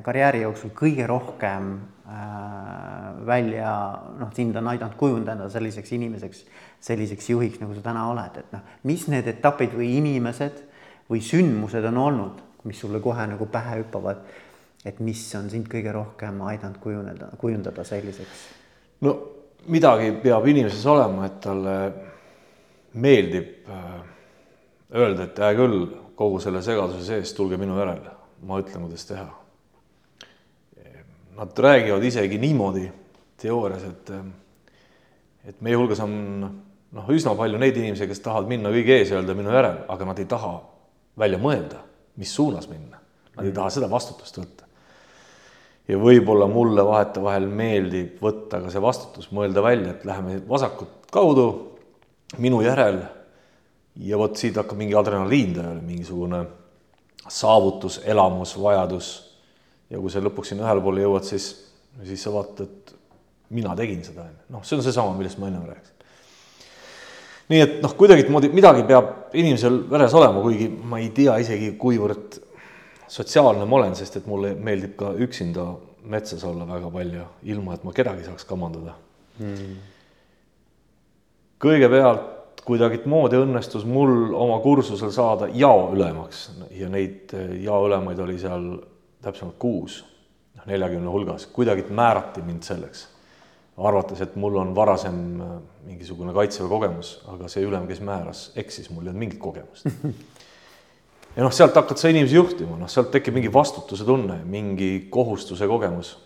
karjääri 0.06 0.42
jooksul 0.42 0.74
kõige 0.78 1.08
rohkem 1.10 1.72
äh, 2.06 3.26
välja 3.26 3.72
noh, 4.20 4.30
sind 4.36 4.56
on 4.56 4.70
aidanud 4.74 4.96
kujundada 5.00 5.50
selliseks 5.50 5.92
inimeseks, 5.98 6.44
selliseks 6.84 7.30
juhiks, 7.30 7.60
nagu 7.62 7.76
sa 7.76 7.84
täna 7.86 8.08
oled, 8.12 8.38
et 8.38 8.54
noh, 8.54 8.64
mis 8.90 9.08
need 9.12 9.28
etapid 9.32 9.74
või 9.78 9.96
inimesed 9.98 10.62
või 11.10 11.24
sündmused 11.26 11.86
on 11.90 11.98
olnud, 11.98 12.46
mis 12.70 12.80
sulle 12.80 13.02
kohe 13.04 13.26
nagu 13.28 13.48
pähe 13.52 13.82
hüppavad, 13.82 14.22
et 14.86 15.02
mis 15.02 15.24
on 15.38 15.50
sind 15.50 15.70
kõige 15.72 15.94
rohkem 15.96 16.42
aidanud 16.52 16.80
kujuneda, 16.84 17.34
kujundada 17.42 17.86
selliseks? 17.88 18.48
no 19.02 19.18
midagi 19.72 20.14
peab 20.22 20.48
inimeses 20.48 20.86
olema, 20.86 21.26
et 21.26 21.42
talle 21.42 21.76
meeldib 22.94 23.70
äh, 23.70 24.00
öelda, 24.94 25.26
et 25.26 25.46
hea 25.46 25.54
küll, 25.58 25.86
kogu 26.16 26.42
selle 26.44 26.62
segaduse 26.62 27.06
sees 27.08 27.34
tulge 27.34 27.58
minu 27.58 27.80
järele 27.80 28.21
ma 28.48 28.60
ütlen, 28.62 28.88
kuidas 28.88 29.06
teha. 29.10 29.28
Nad 31.38 31.60
räägivad 31.66 32.04
isegi 32.04 32.38
niimoodi 32.42 32.86
teoorias, 33.42 33.86
et, 33.88 34.12
et 35.48 35.62
meie 35.64 35.78
hulgas 35.80 36.02
on 36.04 36.14
noh, 36.92 37.12
üsna 37.14 37.34
palju 37.38 37.60
neid 37.62 37.78
inimesi, 37.80 38.08
kes 38.10 38.24
tahavad 38.26 38.50
minna 38.52 38.72
kõige 38.74 38.98
ees 39.00 39.14
ja 39.14 39.20
öelda 39.20 39.36
minu 39.38 39.54
järel, 39.54 39.80
aga 39.92 40.10
nad 40.10 40.20
ei 40.22 40.28
taha 40.30 40.52
välja 41.22 41.40
mõelda, 41.42 41.82
mis 42.20 42.34
suunas 42.36 42.68
minna. 42.72 43.00
Nad 43.38 43.48
ei 43.48 43.56
taha 43.56 43.72
seda 43.74 43.90
vastutust 43.92 44.38
võtta. 44.42 44.68
ja 45.88 45.98
võib-olla 46.00 46.46
mulle 46.48 46.84
vahetevahel 46.88 47.48
meeldib 47.48 48.22
võtta 48.24 48.62
ka 48.64 48.70
see 48.72 48.84
vastutus, 48.84 49.32
mõelda 49.34 49.64
välja, 49.64 49.96
et 49.96 50.06
läheme 50.06 50.38
vasakut 50.48 51.10
kaudu 51.12 51.48
minu 52.40 52.62
järel 52.64 53.02
ja 54.00 54.20
vot 54.20 54.38
siit 54.38 54.56
hakkab 54.56 54.78
mingi 54.80 54.96
adrenaliin 54.96 55.56
tööle, 55.56 55.82
mingisugune 55.84 56.46
saavutus, 57.30 58.02
elamus, 58.06 58.56
vajadus. 58.60 59.12
ja 59.90 60.00
kui 60.00 60.12
sa 60.12 60.22
lõpuks 60.24 60.54
sinna 60.54 60.66
ühele 60.68 60.84
poole 60.84 61.04
jõuad, 61.04 61.26
siis, 61.28 61.50
siis 62.08 62.22
sa 62.24 62.32
vaatad, 62.32 62.68
et 62.68 62.94
mina 63.52 63.76
tegin 63.76 64.04
seda, 64.06 64.24
on 64.24 64.32
ju. 64.32 64.46
noh, 64.56 64.64
see 64.66 64.78
on 64.78 64.86
seesama, 64.86 65.16
millest 65.18 65.40
ma 65.42 65.50
ennem 65.52 65.66
rääkisin. 65.68 66.08
nii 67.52 67.62
et 67.66 67.78
noh, 67.84 67.96
kuidagimoodi 68.00 68.52
midagi 68.56 68.86
peab 68.88 69.36
inimesel 69.38 69.82
veres 69.92 70.16
olema, 70.18 70.42
kuigi 70.44 70.70
ma 70.72 71.02
ei 71.04 71.12
tea 71.16 71.38
isegi, 71.44 71.74
kuivõrd 71.80 72.40
sotsiaalne 73.12 73.68
ma 73.68 73.82
olen, 73.82 73.96
sest 74.00 74.22
et 74.22 74.28
mulle 74.32 74.54
meeldib 74.56 74.96
ka 75.00 75.12
üksinda 75.20 75.68
metsas 76.12 76.44
olla 76.48 76.66
väga 76.66 76.90
palju, 76.92 77.26
ilma 77.54 77.76
et 77.76 77.84
ma 77.86 77.94
kedagi 77.96 78.24
saaks 78.26 78.48
kamandada 78.48 78.96
mm.. 79.40 79.74
kõigepealt 81.62 82.41
kuidagimoodi 82.66 83.40
õnnestus 83.42 83.86
mul 83.90 84.34
oma 84.38 84.60
kursusel 84.64 85.12
saada 85.14 85.50
jaoülemaks 85.54 86.44
ja 86.78 86.90
neid 86.92 87.34
eh, 87.38 87.56
jaoülemaid 87.66 88.20
oli 88.22 88.38
seal 88.42 88.68
täpsemalt 89.22 89.58
kuus, 89.62 90.02
noh 90.58 90.68
neljakümne 90.70 91.10
hulgas, 91.10 91.48
kuidagi 91.54 91.88
määrati 91.90 92.46
mind 92.46 92.68
selleks. 92.68 93.08
arvates, 93.82 94.22
et 94.22 94.36
mul 94.36 94.56
on 94.62 94.76
varasem 94.76 95.42
eh, 95.42 95.54
mingisugune 95.88 96.34
kaitseväe 96.34 96.70
kogemus, 96.70 97.16
aga 97.28 97.50
see 97.50 97.66
ülem, 97.66 97.88
kes 97.90 98.02
määras, 98.06 98.52
eksis, 98.56 98.90
mul 98.90 99.06
ei 99.06 99.10
olnud 99.10 99.20
mingit 99.20 99.40
kogemust. 99.42 99.88
ja 101.36 101.46
noh, 101.46 101.54
sealt 101.54 101.76
hakkad 101.76 101.98
sa 101.98 102.12
inimesi 102.12 102.38
juhtima, 102.38 102.78
noh, 102.78 102.92
sealt 102.92 103.10
tekib 103.14 103.40
mingi 103.40 103.54
vastutuse 103.54 104.06
tunne, 104.06 104.42
mingi 104.46 105.08
kohustuse 105.10 105.68
kogemus. 105.68 106.18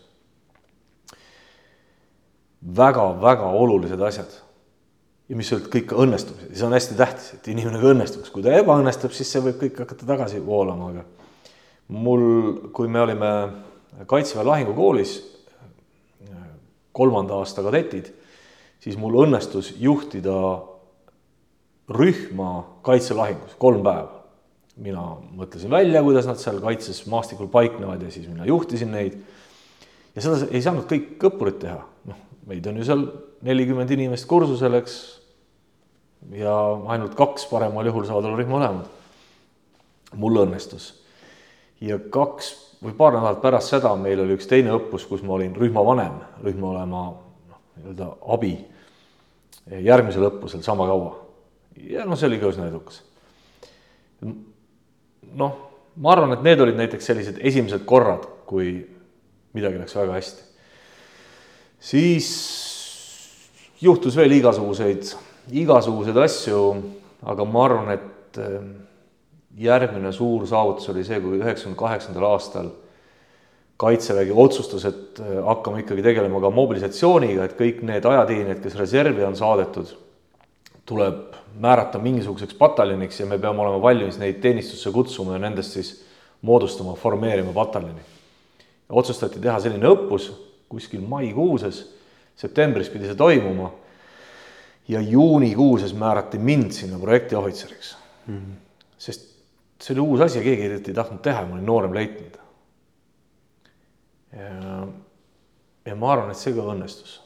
väga-väga 2.76 3.46
olulised 3.46 4.02
asjad. 4.02 4.45
Ja 5.30 5.38
mis 5.38 5.52
olid 5.56 5.70
kõik 5.74 5.94
õnnestumised 5.96 6.54
see 6.54 6.68
on 6.68 6.76
hästi 6.76 6.98
tähtis, 7.00 7.32
et 7.38 7.48
inimene 7.52 7.80
ka 7.82 7.94
õnnestuks, 7.94 8.32
kui 8.34 8.46
ta 8.46 8.54
ebaõnnestub, 8.60 9.14
siis 9.16 9.32
see 9.32 9.44
võib 9.46 9.58
kõik 9.62 9.80
hakata 9.86 10.08
tagasi 10.08 10.42
voolama, 10.46 10.92
aga 10.94 11.06
mul, 11.88 12.26
kui 12.76 12.92
me 12.92 13.02
olime 13.06 13.32
Kaitseväe 14.06 14.44
lahingukoolis, 14.44 15.12
kolmanda 16.96 17.38
aasta 17.40 17.64
kadetid, 17.64 18.10
siis 18.84 18.98
mul 19.00 19.22
õnnestus 19.24 19.74
juhtida 19.80 20.36
rühma 21.96 22.50
kaitselahingus 22.86 23.58
kolm 23.62 23.84
päeva. 23.86 24.12
mina 24.76 25.02
mõtlesin 25.32 25.72
välja, 25.72 26.02
kuidas 26.04 26.26
nad 26.28 26.36
seal 26.36 26.58
kaitses 26.60 27.06
maastikul 27.08 27.48
paiknevad 27.48 28.02
ja 28.04 28.10
siis 28.12 28.28
mina 28.28 28.46
juhtisin 28.46 28.92
neid. 28.92 29.16
ja 30.16 30.22
seda 30.22 30.48
ei 30.52 30.62
saanud 30.62 30.84
kõik 30.90 31.24
õppurid 31.30 31.60
teha, 31.60 31.80
noh, 32.06 32.18
meid 32.48 32.68
on 32.68 32.78
ju 32.78 32.84
seal 32.84 33.06
nelikümmend 33.42 33.92
inimest 33.92 34.28
kursusel, 34.28 34.74
eks. 34.82 35.15
Ja 36.34 36.56
ainult 36.88 37.16
kaks 37.16 37.46
paremal 37.52 37.86
juhul 37.86 38.06
saavad 38.08 38.26
olla 38.30 38.40
rühma 38.40 38.60
ülemad. 38.62 38.86
mul 40.16 40.38
õnnestus 40.46 40.94
ja 41.82 42.00
kaks 42.00 42.54
või 42.84 42.94
paar 42.98 43.14
nädalat 43.16 43.42
pärast 43.42 43.74
seda 43.74 43.96
meil 44.00 44.20
oli 44.24 44.38
üks 44.38 44.48
teine 44.48 44.74
õppus, 44.76 45.08
kus 45.10 45.24
ma 45.26 45.36
olin 45.38 45.56
rühmavanem, 45.56 46.18
rühma 46.44 46.72
olema 46.72 47.04
noh, 47.50 47.62
nii-öelda 47.78 48.10
abi 48.36 48.56
järgmisel 49.66 50.28
õppusel 50.30 50.64
sama 50.66 50.88
kaua. 50.90 51.16
ja 51.90 52.06
noh, 52.06 52.18
see 52.18 52.30
oli 52.30 52.40
ka 52.40 52.52
üsna 52.54 52.68
edukas. 52.70 53.02
noh, 54.22 55.56
ma 55.96 56.12
arvan, 56.14 56.36
et 56.36 56.44
need 56.46 56.62
olid 56.62 56.78
näiteks 56.80 57.12
sellised 57.12 57.40
esimesed 57.42 57.86
korrad, 57.88 58.28
kui 58.46 58.78
midagi 59.56 59.80
läks 59.80 59.96
väga 59.96 60.20
hästi. 60.20 60.44
siis 61.80 62.30
juhtus 63.82 64.16
veel 64.16 64.38
igasuguseid, 64.38 65.16
igasuguseid 65.52 66.18
asju, 66.18 66.62
aga 67.26 67.46
ma 67.46 67.66
arvan, 67.66 67.92
et 67.94 68.40
järgmine 69.58 70.12
suur 70.14 70.48
saavutus 70.48 70.90
oli 70.92 71.04
see, 71.08 71.20
kui 71.24 71.40
üheksakümne 71.40 71.78
kaheksandal 71.80 72.28
aastal 72.34 72.72
kaitsevägi 73.78 74.32
otsustas, 74.36 74.86
et 74.88 75.20
äh, 75.20 75.38
hakkame 75.44 75.82
ikkagi 75.84 76.04
tegelema 76.04 76.40
ka 76.44 76.52
mobilisatsiooniga, 76.56 77.44
et 77.44 77.56
kõik 77.60 77.82
need 77.88 78.06
ajateenijad, 78.08 78.62
kes 78.64 78.78
reservi 78.80 79.26
on 79.28 79.36
saadetud, 79.36 79.92
tuleb 80.88 81.36
määrata 81.60 82.00
mingisuguseks 82.00 82.56
pataljoniks 82.60 83.20
ja 83.20 83.28
me 83.28 83.40
peame 83.40 83.64
olema 83.64 83.82
valmis 83.84 84.20
neid 84.20 84.40
teenistusse 84.44 84.92
kutsuma 84.96 85.36
ja 85.36 85.44
nendest 85.44 85.76
siis 85.76 85.92
moodustama, 86.46 86.96
formeerima 87.00 87.52
pataljoni. 87.56 88.04
otsustati 88.90 89.40
teha 89.42 89.60
selline 89.60 89.88
õppus 89.88 90.30
kuskil 90.70 91.02
maikuuses, 91.02 91.82
septembris 92.38 92.90
pidi 92.90 93.08
see 93.10 93.18
toimuma 93.18 93.72
ja 94.88 95.02
juunikuuses 95.02 95.94
määrati 95.94 96.38
mind 96.38 96.72
sinna 96.72 97.00
projektiohvitseriks 97.00 97.98
mm. 98.28 98.38
-hmm. 98.38 98.54
sest 98.98 99.36
see 99.82 99.94
oli 99.94 100.02
uus 100.02 100.22
asi 100.22 100.38
ja 100.38 100.44
keegi 100.44 100.90
ei 100.90 100.94
tahtnud 100.94 101.22
teha, 101.22 101.46
ma 101.46 101.56
olin 101.56 101.66
noorem 101.66 101.94
leitnant. 101.94 102.40
ja 105.86 105.96
ma 105.96 106.12
arvan, 106.12 106.32
et 106.32 106.40
see 106.40 106.54
ka 106.56 106.66
õnnestus. 106.74 107.20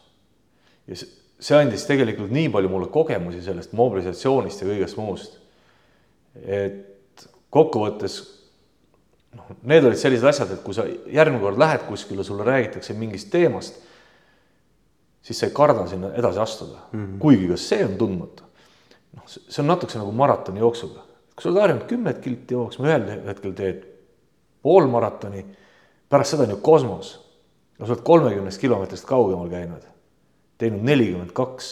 ja 0.88 0.96
see, 0.96 1.10
see 1.40 1.58
andis 1.58 1.86
tegelikult 1.88 2.32
nii 2.36 2.50
palju 2.54 2.70
mulle 2.70 2.90
kogemusi 2.94 3.42
sellest 3.42 3.74
mobilisatsioonist 3.78 4.62
ja 4.62 4.68
kõigest 4.68 5.00
muust. 5.00 5.40
et 6.46 7.28
kokkuvõttes 7.50 8.20
noh, 9.36 9.54
need 9.64 9.86
olid 9.86 10.00
sellised 10.00 10.28
asjad, 10.28 10.52
et 10.54 10.64
kui 10.66 10.76
sa 10.76 10.86
järgmine 10.88 11.42
kord 11.42 11.62
lähed 11.62 11.86
kuskile, 11.88 12.24
sulle 12.24 12.46
räägitakse 12.48 12.94
mingist 12.98 13.32
teemast, 13.34 13.82
siis 15.22 15.40
sa 15.40 15.46
ei 15.46 15.54
karda 15.54 15.88
sinna 15.88 16.14
edasi 16.16 16.40
astuda 16.40 16.80
mm, 16.92 17.06
-hmm. 17.06 17.20
kuigi 17.20 17.48
ka 17.48 17.58
see 17.58 17.86
on 17.86 17.98
tundmatu. 17.98 18.44
noh, 19.16 19.24
see 19.28 19.62
on 19.62 19.68
natukese 19.68 20.00
nagu 20.00 20.12
maratoni 20.12 20.60
jooksuga 20.60 21.10
kui 21.40 21.48
sa 21.48 21.54
oled 21.54 21.64
harjunud 21.64 21.88
kümmet 21.88 22.20
kilti 22.20 22.56
jooksma, 22.58 22.88
ühel 22.90 23.06
hetkel 23.30 23.54
teed 23.56 23.84
poolmaratoni, 24.66 25.46
pärast 26.12 26.36
seda 26.36 26.44
on 26.44 26.56
ju 26.58 26.60
kosmos. 26.64 27.14
no 27.80 27.88
sa 27.88 27.94
oled 27.94 28.04
kolmekümnest 28.04 28.60
kilomeetrist 28.60 29.08
kaugemal 29.08 29.48
käinud, 29.48 29.86
teinud 30.60 30.84
nelikümmend 30.84 31.32
kaks, 31.32 31.70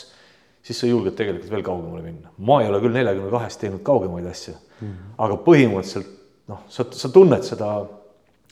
siis 0.64 0.80
sa 0.80 0.88
julged 0.88 1.18
tegelikult 1.20 1.52
veel 1.52 1.66
kaugemale 1.68 2.06
minna. 2.06 2.32
ma 2.38 2.62
ei 2.62 2.70
ole 2.72 2.80
küll 2.80 2.96
neljakümne 2.96 3.32
kahest 3.34 3.60
teinud 3.60 3.84
kaugemaid 3.84 4.30
asju 4.32 4.54
mm, 4.56 4.88
-hmm. 4.88 5.16
aga 5.18 5.40
põhimõtteliselt 5.50 6.14
noh, 6.48 6.64
sa, 6.72 6.86
sa 6.92 7.12
tunned 7.12 7.44
seda, 7.44 7.74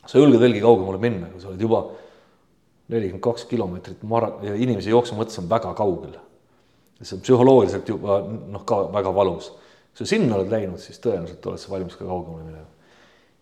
sa 0.05 0.19
julged 0.19 0.41
veelgi 0.41 0.65
kaugemale 0.67 0.99
minna, 0.99 1.31
kui 1.31 1.41
sa 1.41 1.53
oled 1.53 1.61
juba 1.61 1.85
nelikümmend 2.87 3.23
kaks 3.23 3.45
kilomeetrit 3.49 4.03
mara- 4.03 4.33
inimese 4.55 4.89
jooksu 4.89 5.15
mõttes 5.15 5.39
on 5.41 5.49
väga 5.49 5.73
kaugel. 5.73 6.19
see 7.01 7.15
on 7.17 7.21
psühholoogiliselt 7.21 7.89
juba 7.89 8.21
noh, 8.23 8.65
ka 8.65 8.85
väga 8.93 9.13
valus 9.15 9.51
kui 9.95 10.03
sa 10.03 10.11
sinna 10.11 10.35
oled 10.35 10.51
läinud, 10.51 10.79
siis 10.83 10.99
tõenäoliselt 10.99 11.45
oled 11.47 11.61
sa 11.61 11.71
valmis 11.71 11.95
ka 11.95 12.03
kaugemale 12.03 12.43
minema. 12.43 12.67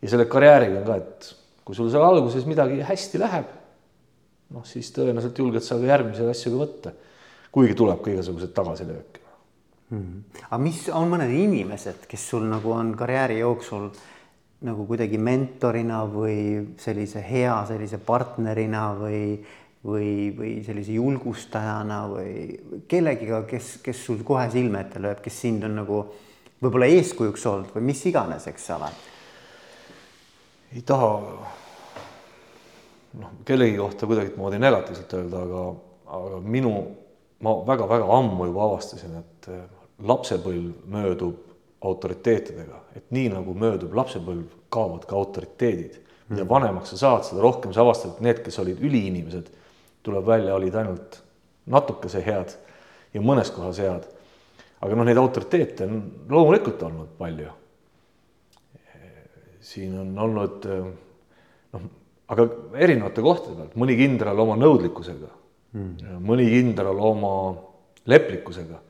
ja 0.02 0.10
selle 0.12 0.28
karjääriga 0.30 0.84
on 0.84 0.86
ka, 0.86 0.98
et 1.02 1.30
kui 1.66 1.76
sul 1.76 1.90
seal 1.90 2.06
alguses 2.06 2.46
midagi 2.46 2.84
hästi 2.86 3.22
läheb, 3.22 3.48
noh, 4.54 4.66
siis 4.70 4.92
tõenäoliselt 4.94 5.42
julged 5.42 5.66
sa 5.66 5.80
ka 5.82 5.90
järgmiseid 5.90 6.30
asju 6.30 6.54
ka 6.54 6.60
võtta. 6.62 6.94
kuigi 7.54 7.74
tuleb 7.78 8.04
ka 8.06 8.14
igasuguseid 8.14 8.54
tagasilööke 8.54 9.22
mm. 9.90 9.98
-hmm. 9.98 10.46
aga 10.46 10.62
mis 10.62 10.90
on 10.90 11.10
mõned 11.10 11.34
inimesed, 11.34 12.06
kes 12.08 12.30
sul 12.30 12.46
nagu 12.46 12.72
on 12.72 12.94
karjääri 12.98 13.40
jooksul 13.40 13.90
nagu 14.64 14.86
kuidagi 14.88 15.20
mentorina 15.20 16.04
või 16.08 16.76
sellise 16.80 17.24
hea 17.24 17.56
sellise 17.68 18.00
partnerina 18.04 18.92
või 19.00 19.20
või, 19.84 20.32
või 20.38 20.52
sellise 20.64 20.96
julgustajana 20.96 21.98
või 22.08 22.84
kellegiga, 22.88 23.42
kes, 23.48 23.78
kes 23.84 24.06
sul 24.06 24.24
kohe 24.24 24.46
silme 24.52 24.84
ette 24.86 25.02
lööb, 25.04 25.20
kes 25.24 25.42
sind 25.46 25.66
on 25.68 25.76
nagu 25.82 26.00
võib-olla 26.64 26.88
eeskujuks 26.88 27.46
olnud 27.52 27.74
või 27.76 27.90
mis 27.92 28.06
iganes, 28.08 28.48
eks 28.48 28.70
ole. 28.78 28.90
ei 30.74 30.82
taha 30.88 31.12
noh, 33.20 33.34
kellegi 33.46 33.78
kohta 33.78 34.08
kuidagimoodi 34.10 34.62
negatiivselt 34.64 35.18
öelda, 35.20 35.44
aga, 35.44 35.66
aga 36.20 36.44
minu, 36.56 36.76
ma 37.44 37.58
väga-väga 37.68 38.08
ammu 38.18 38.48
juba 38.50 38.70
avastasin, 38.70 39.20
et 39.20 39.52
lapsepõlv 40.04 40.88
möödub 40.96 41.53
autoriteetidega, 41.84 42.80
et 42.96 43.12
nii 43.12 43.30
nagu 43.34 43.54
möödub 43.58 43.94
lapsepõlv, 43.98 44.48
kaovad 44.74 45.06
ka 45.10 45.16
autoriteedid. 45.20 46.00
mida 46.30 46.46
vanemaks 46.50 46.94
sa 46.94 46.98
saad, 46.98 47.26
seda 47.28 47.42
rohkem 47.44 47.74
sa 47.76 47.84
avastad, 47.84 48.16
et 48.16 48.22
need, 48.24 48.40
kes 48.46 48.56
olid 48.60 48.80
üliinimesed, 48.82 49.50
tuleb 50.04 50.26
välja, 50.26 50.56
olid 50.56 50.76
ainult 50.76 51.20
natukese 51.70 52.24
head 52.24 52.56
ja 53.14 53.22
mõnes 53.22 53.52
kohas 53.54 53.82
head 53.84 54.08
aga 54.84 54.98
noh, 54.98 55.08
neid 55.08 55.20
autoriteete 55.20 55.88
on 55.88 56.00
loomulikult 56.32 56.82
olnud 56.88 57.12
palju. 57.20 57.52
siin 59.64 59.94
on 59.96 60.10
olnud 60.20 60.66
noh, 60.68 61.84
aga 62.34 62.46
erinevate 62.84 63.24
kohtade 63.24 63.56
pealt, 63.62 63.78
mõni 63.80 63.96
kindral 63.96 64.42
oma 64.44 64.58
nõudlikkusega 64.60 65.30
mm., 65.78 66.18
mõni 66.28 66.50
kindral 66.52 67.00
oma 67.00 67.32
leplikkusega, 68.12 68.82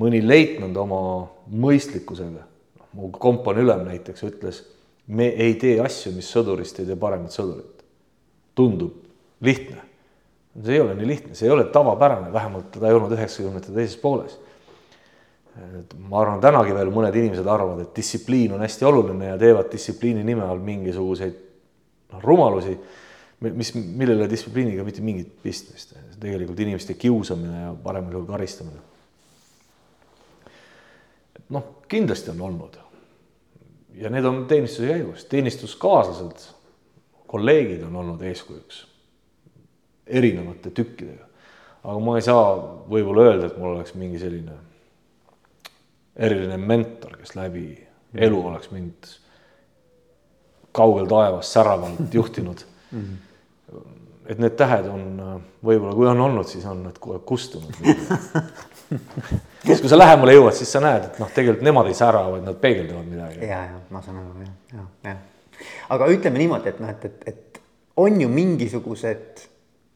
mõni 0.00 0.22
leitnant 0.24 0.76
oma 0.76 1.02
mõistlikkusega. 1.50 2.48
mu 2.92 3.08
kompanii 3.10 3.64
ülem 3.64 3.86
näiteks 3.86 4.22
ütles, 4.28 4.62
me 5.06 5.28
ei 5.28 5.54
tee 5.54 5.78
asju, 5.80 6.12
mis 6.12 6.28
sõdurist 6.28 6.80
ei 6.80 6.86
tee 6.86 6.96
paremat 6.96 7.32
sõdurit. 7.32 7.84
tundub 8.54 8.94
lihtne. 9.40 9.82
see 10.64 10.74
ei 10.74 10.80
ole 10.80 10.94
nii 10.94 11.06
lihtne, 11.06 11.34
see 11.34 11.46
ei 11.46 11.52
ole 11.52 11.64
tavapärane, 11.64 12.32
vähemalt 12.32 12.72
ta 12.72 12.88
ei 12.88 12.94
olnud 12.94 13.12
üheksakümnendate 13.12 13.72
teises 13.72 13.96
pooles 13.96 14.38
ma 16.08 16.20
arvan, 16.22 16.40
tänagi 16.40 16.74
veel 16.74 16.90
mõned 16.92 17.16
inimesed 17.18 17.48
arvavad, 17.48 17.82
et 17.84 17.96
distsipliin 17.96 18.54
on 18.56 18.62
hästi 18.64 18.86
oluline 18.88 19.32
ja 19.32 19.38
teevad 19.40 19.68
distsipliini 19.72 20.24
nime 20.24 20.44
all 20.46 20.62
mingisuguseid 20.64 21.34
noh, 22.14 22.22
rumalusi, 22.24 22.76
mis, 23.44 23.72
millele 23.74 24.28
distsipliiniga 24.30 24.86
mitte 24.86 25.04
mingit 25.04 25.34
pistmist, 25.42 25.92
tegelikult 26.22 26.60
inimeste 26.64 26.96
kiusamine 26.96 27.66
ja 27.66 27.74
paremal 27.84 28.16
juhul 28.16 28.30
karistamine. 28.30 28.80
Noh, 31.52 31.68
kindlasti 31.88 32.32
on 32.32 32.40
olnud. 32.48 32.78
ja 33.94 34.10
need 34.10 34.24
on 34.24 34.46
teenistuse 34.48 34.88
käigus, 34.88 35.24
teenistuskaaslased, 35.28 36.48
kolleegid 37.26 37.82
on 37.84 37.96
olnud 37.96 38.22
eeskujuks 38.24 38.86
erinevate 40.06 40.70
tükkidega. 40.70 41.26
aga 41.84 41.98
ma 41.98 42.16
ei 42.18 42.24
saa 42.24 42.52
võib-olla 42.88 43.26
öelda, 43.28 43.48
et 43.48 43.58
mul 43.58 43.76
oleks 43.76 43.94
mingi 43.98 44.20
selline 44.22 44.54
eriline 46.16 46.56
mentor, 46.60 47.16
kes 47.20 47.34
läbi 47.36 47.66
elu 48.14 48.40
oleks 48.46 48.70
mind 48.70 49.12
kaugel 50.72 51.08
taevas 51.08 51.52
säravalt 51.52 52.14
juhtinud 52.14 52.64
mm. 52.92 53.00
-hmm. 53.00 53.82
Et 54.30 54.38
need 54.38 54.54
tähed 54.58 54.86
on 54.90 55.06
võib-olla, 55.64 55.94
kui 55.96 56.08
on 56.10 56.20
olnud, 56.28 56.48
siis 56.48 56.66
on 56.70 56.84
need 56.86 56.98
kogu 57.02 57.16
aeg 57.18 57.24
kustunud 57.26 57.74
siis, 59.66 59.80
kui 59.80 59.90
sa 59.90 59.98
lähemale 59.98 60.36
jõuad, 60.36 60.56
siis 60.56 60.72
sa 60.74 60.82
näed, 60.84 61.08
et 61.08 61.22
noh, 61.22 61.30
tegelikult 61.34 61.64
nemad 61.66 61.90
ei 61.90 61.96
sära, 61.98 62.22
vaid 62.30 62.44
nad 62.46 62.58
peegeldavad 62.62 63.08
midagi. 63.08 63.46
ja, 63.48 63.62
ja 63.70 63.80
ma 63.90 64.02
saan 64.04 64.20
aru 64.22 64.44
jah, 64.46 64.52
ja, 64.76 64.84
ja. 65.10 65.16
aga 65.96 66.10
ütleme 66.14 66.42
niimoodi, 66.42 66.74
et 66.74 66.82
noh, 66.82 66.92
et, 66.92 67.08
et, 67.08 67.24
et 67.32 67.62
on 68.02 68.20
ju 68.22 68.28
mingisugused 68.32 69.46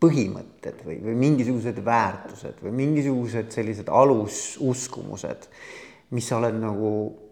põhimõtted 0.03 0.83
või, 0.85 0.99
või 1.05 1.17
mingisugused 1.19 1.79
väärtused 1.85 2.61
või 2.65 2.75
mingisugused 2.83 3.53
sellised 3.55 3.89
alususkumused, 3.89 5.47
mis 6.15 6.29
sa 6.29 6.41
oled 6.41 6.59
nagu 6.61 6.91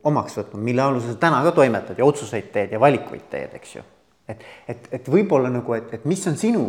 omaks 0.08 0.38
võtnud, 0.40 0.62
mille 0.64 0.82
alusel 0.82 1.14
sa 1.14 1.20
täna 1.26 1.42
ka 1.44 1.52
toimetad 1.56 2.00
ja 2.00 2.08
otsuseid 2.08 2.48
teed 2.54 2.72
ja 2.74 2.80
valikuid 2.80 3.28
teed, 3.30 3.52
eks 3.58 3.76
ju. 3.76 3.84
Et, 4.28 4.42
et, 4.68 4.90
et 4.98 5.08
võib-olla 5.10 5.52
nagu, 5.52 5.76
et, 5.76 5.92
et 5.96 6.04
mis 6.08 6.26
on 6.30 6.36
sinu 6.40 6.64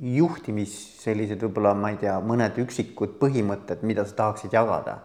juhtimis 0.00 0.72
sellised 1.02 1.42
võib-olla, 1.44 1.74
ma 1.76 1.92
ei 1.92 2.00
tea, 2.00 2.16
mõned 2.24 2.56
üksikud 2.62 3.18
põhimõtted, 3.20 3.84
mida 3.86 4.06
sa 4.08 4.16
tahaksid 4.24 4.56
jagada? 4.56 5.00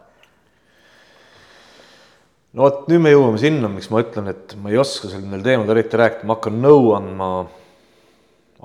no 2.55 2.63
vot, 2.63 2.85
nüüd 2.87 3.03
me 3.03 3.11
jõuame 3.11 3.39
sinna, 3.41 3.67
miks 3.71 3.91
ma 3.91 3.99
ütlen, 4.05 4.31
et 4.31 4.55
ma 4.61 4.71
ei 4.71 4.79
oska 4.79 5.11
sellel 5.11 5.43
teemal 5.43 5.73
eriti 5.73 5.99
rääkida, 5.99 6.27
ma 6.27 6.37
hakkan 6.37 6.61
nõu 6.63 6.93
andma 6.95 7.29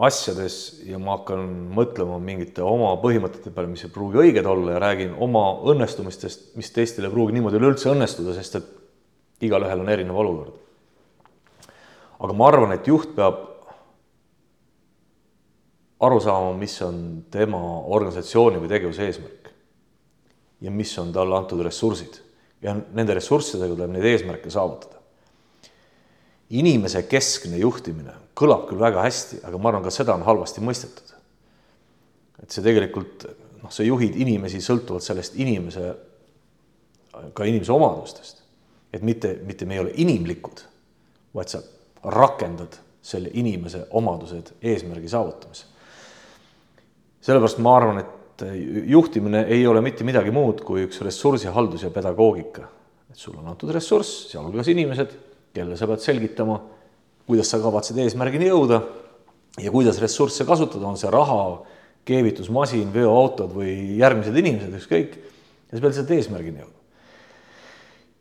asjades 0.06 0.56
ja 0.86 1.00
ma 1.02 1.16
hakkan 1.18 1.42
mõtlema 1.74 2.20
mingite 2.22 2.62
oma 2.64 2.92
põhimõtete 3.02 3.50
peale, 3.50 3.72
mis 3.72 3.82
ei 3.84 3.92
pruugi 3.92 4.22
õiged 4.22 4.46
olla 4.46 4.76
ja 4.76 4.84
räägin 4.86 5.16
oma 5.18 5.42
õnnestumistest, 5.72 6.52
mis 6.60 6.70
teistel 6.72 7.08
ei 7.08 7.12
pruugi 7.12 7.34
niimoodi 7.36 7.58
üleüldse 7.58 7.90
õnnestuda, 7.90 8.36
sest 8.38 8.60
et 8.60 8.70
igalühel 9.50 9.82
on 9.82 9.90
erinev 9.90 10.22
olukord. 10.22 10.59
Aga 12.20 12.36
ma 12.36 12.48
arvan, 12.48 12.74
et 12.76 12.86
juht 12.86 13.14
peab 13.16 13.46
aru 16.00 16.20
saama, 16.20 16.54
mis 16.56 16.76
on 16.84 17.02
tema 17.32 17.60
organisatsiooni 17.92 18.60
või 18.60 18.70
tegevuse 18.72 19.08
eesmärk 19.08 19.50
ja 20.60 20.72
mis 20.72 20.92
on 21.00 21.12
talle 21.12 21.36
antud 21.36 21.60
ressursid 21.64 22.20
ja 22.64 22.74
nende 22.76 23.16
ressurssidega 23.16 23.74
tuleb 23.74 23.94
neid 23.96 24.08
eesmärke 24.12 24.52
saavutada 24.52 25.00
inimese 26.50 27.04
keskne 27.08 27.60
juhtimine 27.60 28.16
kõlab 28.38 28.66
küll 28.68 28.80
väga 28.80 29.04
hästi, 29.04 29.40
aga 29.46 29.58
ma 29.58 29.70
arvan, 29.70 29.84
ka 29.84 29.92
seda 29.94 30.16
on 30.16 30.26
halvasti 30.26 30.62
mõistetud. 30.64 31.14
et 32.42 32.50
see 32.50 32.64
tegelikult 32.64 33.26
noh, 33.62 33.70
sa 33.70 33.84
juhid 33.84 34.16
inimesi 34.16 34.62
sõltuvalt 34.64 35.04
sellest 35.04 35.36
inimese, 35.36 35.92
ka 37.34 37.44
inimese 37.44 37.72
omadustest. 37.72 38.42
et 38.92 39.02
mitte, 39.02 39.38
mitte 39.46 39.66
me 39.66 39.74
ei 39.74 39.80
ole 39.80 39.92
inimlikud, 39.94 40.64
vaid 41.34 41.48
sa 41.48 41.62
rakendad 42.04 42.78
selle 43.02 43.30
inimese 43.32 43.86
omadused 43.90 44.54
eesmärgi 44.62 45.08
saavutamisel. 45.08 45.68
sellepärast 47.20 47.58
ma 47.58 47.76
arvan, 47.76 47.98
et 47.98 48.44
juhtimine 48.88 49.44
ei 49.48 49.66
ole 49.66 49.80
mitte 49.84 50.04
midagi 50.04 50.30
muud 50.32 50.62
kui 50.64 50.86
üks 50.86 51.00
ressursihaldus 51.04 51.82
ja 51.82 51.90
pedagoogika. 51.90 52.68
et 53.10 53.16
sul 53.16 53.36
on 53.38 53.48
antud 53.48 53.70
ressurss, 53.70 54.30
sealhulgas 54.30 54.68
inimesed 54.68 55.16
kellele 55.54 55.76
sa 55.76 55.88
pead 55.90 56.02
selgitama, 56.04 56.58
kuidas 57.26 57.50
sa 57.50 57.60
kavatsed 57.62 57.98
eesmärgini 57.98 58.50
jõuda 58.50 58.80
ja 59.60 59.72
kuidas 59.74 59.98
ressursse 60.02 60.46
kasutada, 60.46 60.86
on 60.86 60.98
see 60.98 61.10
raha, 61.10 61.60
keevitusmasin, 62.06 62.90
veoautod 62.94 63.52
või 63.54 63.72
järgmised 64.00 64.36
inimesed, 64.36 64.76
ükskõik. 64.78 65.16
ja 65.70 65.78
sa 65.78 65.82
pead 65.84 65.96
sealt 65.98 66.12
eesmärgini 66.16 66.62
jõudma. 66.62 66.79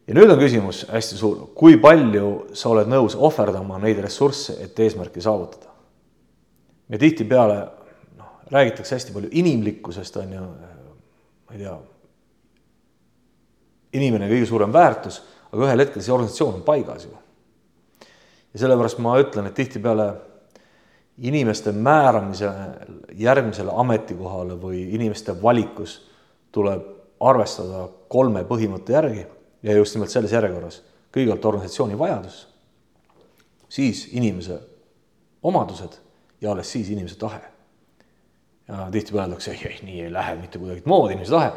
Ja 0.10 0.18
nüüd 0.18 0.34
on 0.34 0.42
küsimus 0.42 0.84
hästi 0.90 1.20
suur, 1.20 1.46
kui 1.56 1.78
palju 1.82 2.50
sa 2.58 2.72
oled 2.74 2.90
nõus 2.90 3.16
ohverdama 3.16 3.78
neid 3.82 4.02
ressursse, 4.02 4.58
et 4.64 4.80
eesmärki 4.80 5.22
saavutada? 5.22 5.70
ja 6.90 6.98
tihtipeale 6.98 7.60
noh, 8.18 8.36
räägitakse 8.50 8.98
hästi 8.98 9.14
palju 9.14 9.30
inimlikkusest, 9.32 10.18
on 10.18 10.34
ju, 10.34 10.46
ma 11.46 11.58
ei 11.58 11.62
tea, 11.62 11.76
inimene 14.02 14.30
kõige 14.32 14.50
suurem 14.50 14.74
väärtus 14.74 15.22
aga 15.50 15.66
ühel 15.66 15.84
hetkel 15.84 16.04
see 16.04 16.14
organisatsioon 16.14 16.60
on 16.60 16.66
paigas 16.66 17.06
ju. 17.08 17.16
ja 18.54 18.62
sellepärast 18.64 19.02
ma 19.02 19.18
ütlen, 19.22 19.50
et 19.50 19.58
tihtipeale 19.58 20.10
inimeste 21.30 21.74
määramise 21.76 22.50
järgmisele 23.20 23.74
ametikohale 23.76 24.56
või 24.62 24.86
inimeste 24.96 25.36
valikus 25.42 26.00
tuleb 26.56 26.86
arvestada 27.20 27.88
kolme 28.08 28.46
põhimõtte 28.48 28.96
järgi 28.96 29.26
ja 29.64 29.76
just 29.76 29.96
nimelt 29.96 30.12
selles 30.12 30.32
järjekorras. 30.32 30.82
kõigepealt 31.10 31.46
organisatsiooni 31.46 31.98
vajadus, 31.98 32.48
siis 33.70 34.08
inimese 34.14 34.60
omadused 35.44 35.98
ja 36.42 36.52
alles 36.52 36.72
siis 36.72 36.90
inimese 36.90 37.18
tahe. 37.18 37.42
ja 38.68 38.88
tihtipeale 38.92 39.28
öeldakse, 39.28 39.52
ei, 39.52 39.66
ei, 39.66 39.80
nii 39.84 40.02
ei 40.02 40.14
lähe 40.14 40.36
mitte 40.36 40.60
kuidagimoodi, 40.60 41.14
inimese 41.14 41.32
tahe. 41.32 41.52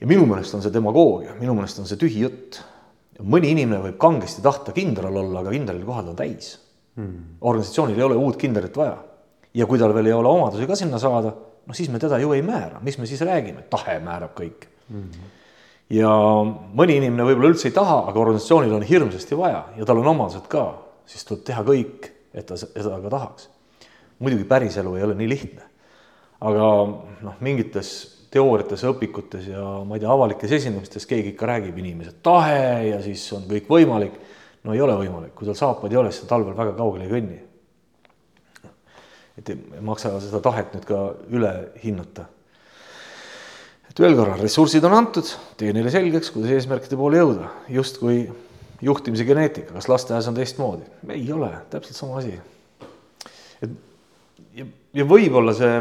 ja 0.00 0.06
minu 0.06 0.26
meelest 0.26 0.54
on 0.54 0.62
see 0.62 0.74
demagoogia, 0.74 1.34
minu 1.38 1.54
meelest 1.54 1.78
on 1.78 1.86
see 1.86 2.00
tühi 2.00 2.26
jutt 2.26 2.62
mõni 3.22 3.52
inimene 3.52 3.82
võib 3.86 3.98
kangesti 4.00 4.42
tahta 4.42 4.74
kindral 4.74 5.16
olla, 5.16 5.42
aga 5.42 5.52
kindrali 5.52 5.84
kohad 5.86 6.10
on 6.10 6.18
täis 6.18 6.56
mm.. 6.96 7.38
organisatsioonil 7.40 7.98
ei 7.98 8.06
ole 8.06 8.18
uut 8.18 8.38
kindralit 8.40 8.76
vaja. 8.76 8.96
ja 9.54 9.66
kui 9.66 9.78
tal 9.78 9.94
veel 9.94 10.10
ei 10.10 10.16
ole 10.16 10.28
omadusi 10.28 10.66
ka 10.66 10.76
sinna 10.78 10.98
saada, 11.02 11.34
noh 11.66 11.76
siis 11.76 11.90
me 11.92 12.00
teda 12.02 12.18
ju 12.22 12.32
ei 12.32 12.42
määra, 12.42 12.80
mis 12.82 12.98
me 12.98 13.06
siis 13.06 13.20
räägime, 13.20 13.66
tahe 13.70 13.98
määrab 14.02 14.34
kõik 14.38 14.66
mm.. 14.88 15.30
Ja 15.92 16.12
mõni 16.78 16.96
inimene 16.96 17.26
võib-olla 17.28 17.52
üldse 17.52 17.68
ei 17.68 17.76
taha, 17.76 17.98
aga 18.08 18.20
organisatsioonil 18.22 18.78
on 18.78 18.86
hirmsasti 18.86 19.36
vaja 19.38 19.66
ja 19.76 19.88
tal 19.88 20.00
on 20.00 20.08
omadused 20.14 20.48
ka, 20.52 20.64
siis 21.08 21.26
tuleb 21.28 21.44
teha 21.48 21.64
kõik, 21.66 22.08
et 22.32 22.48
ta 22.48 22.56
seda 22.56 22.96
ka 23.02 23.12
tahaks. 23.12 23.50
muidugi 24.22 24.44
päriselu 24.48 24.94
ei 24.96 25.02
ole 25.02 25.14
nii 25.18 25.28
lihtne. 25.28 25.62
aga 26.40 26.68
noh, 27.22 27.36
mingites 27.40 27.92
teooriates, 28.32 28.84
õpikutes 28.88 29.48
ja 29.50 29.62
ma 29.84 29.96
ei 29.96 30.02
tea, 30.02 30.10
avalikes 30.12 30.52
esinemistes 30.58 31.06
keegi 31.06 31.34
ikka 31.34 31.46
räägib 31.50 31.78
inimese 31.78 32.14
tahe 32.24 32.88
ja 32.88 33.00
siis 33.04 33.24
on 33.36 33.44
kõik 33.50 33.68
võimalik. 33.68 34.14
no 34.64 34.74
ei 34.74 34.80
ole 34.80 34.96
võimalik, 34.96 35.34
kui 35.34 35.46
tal 35.46 35.58
saapaid 35.58 35.92
ei 35.92 35.98
ole, 36.00 36.12
siis 36.12 36.24
ta 36.24 36.36
talvel 36.36 36.56
väga 36.56 36.72
kaugele 36.78 37.04
ei 37.04 37.12
kõnni. 37.12 37.40
et 39.38 39.50
ei 39.50 39.80
maksa 39.80 40.14
seda 40.20 40.40
tahet 40.40 40.72
nüüd 40.74 40.88
ka 40.88 41.02
üle 41.30 41.52
hinnata. 41.84 42.24
Et 43.92 44.00
veel 44.00 44.16
korra, 44.16 44.38
ressursid 44.40 44.84
on 44.88 44.96
antud, 44.96 45.28
tee 45.60 45.74
neile 45.76 45.92
selgeks, 45.92 46.32
kuidas 46.34 46.54
eesmärkide 46.56 46.96
poole 46.96 47.20
jõuda, 47.20 47.50
justkui 47.72 48.22
juhtimise 48.82 49.26
geneetika, 49.28 49.76
kas 49.76 49.90
lasteaias 49.92 50.30
on 50.30 50.38
teistmoodi? 50.38 50.88
ei 51.12 51.28
ole, 51.32 51.52
täpselt 51.70 51.98
sama 51.98 52.22
asi. 52.22 52.38
et 53.62 53.76
ja, 54.56 54.66
ja 54.96 55.06
võib-olla 55.06 55.54
see 55.56 55.76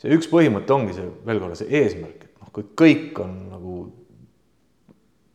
see 0.00 0.16
üks 0.16 0.28
põhimõte 0.32 0.74
ongi 0.74 0.96
see, 0.96 1.08
veel 1.26 1.40
korra, 1.42 1.56
see 1.58 1.70
eesmärk, 1.80 2.24
et 2.24 2.40
noh, 2.40 2.50
kui 2.54 2.68
kõik 2.78 3.20
on 3.24 3.34
nagu 3.50 3.78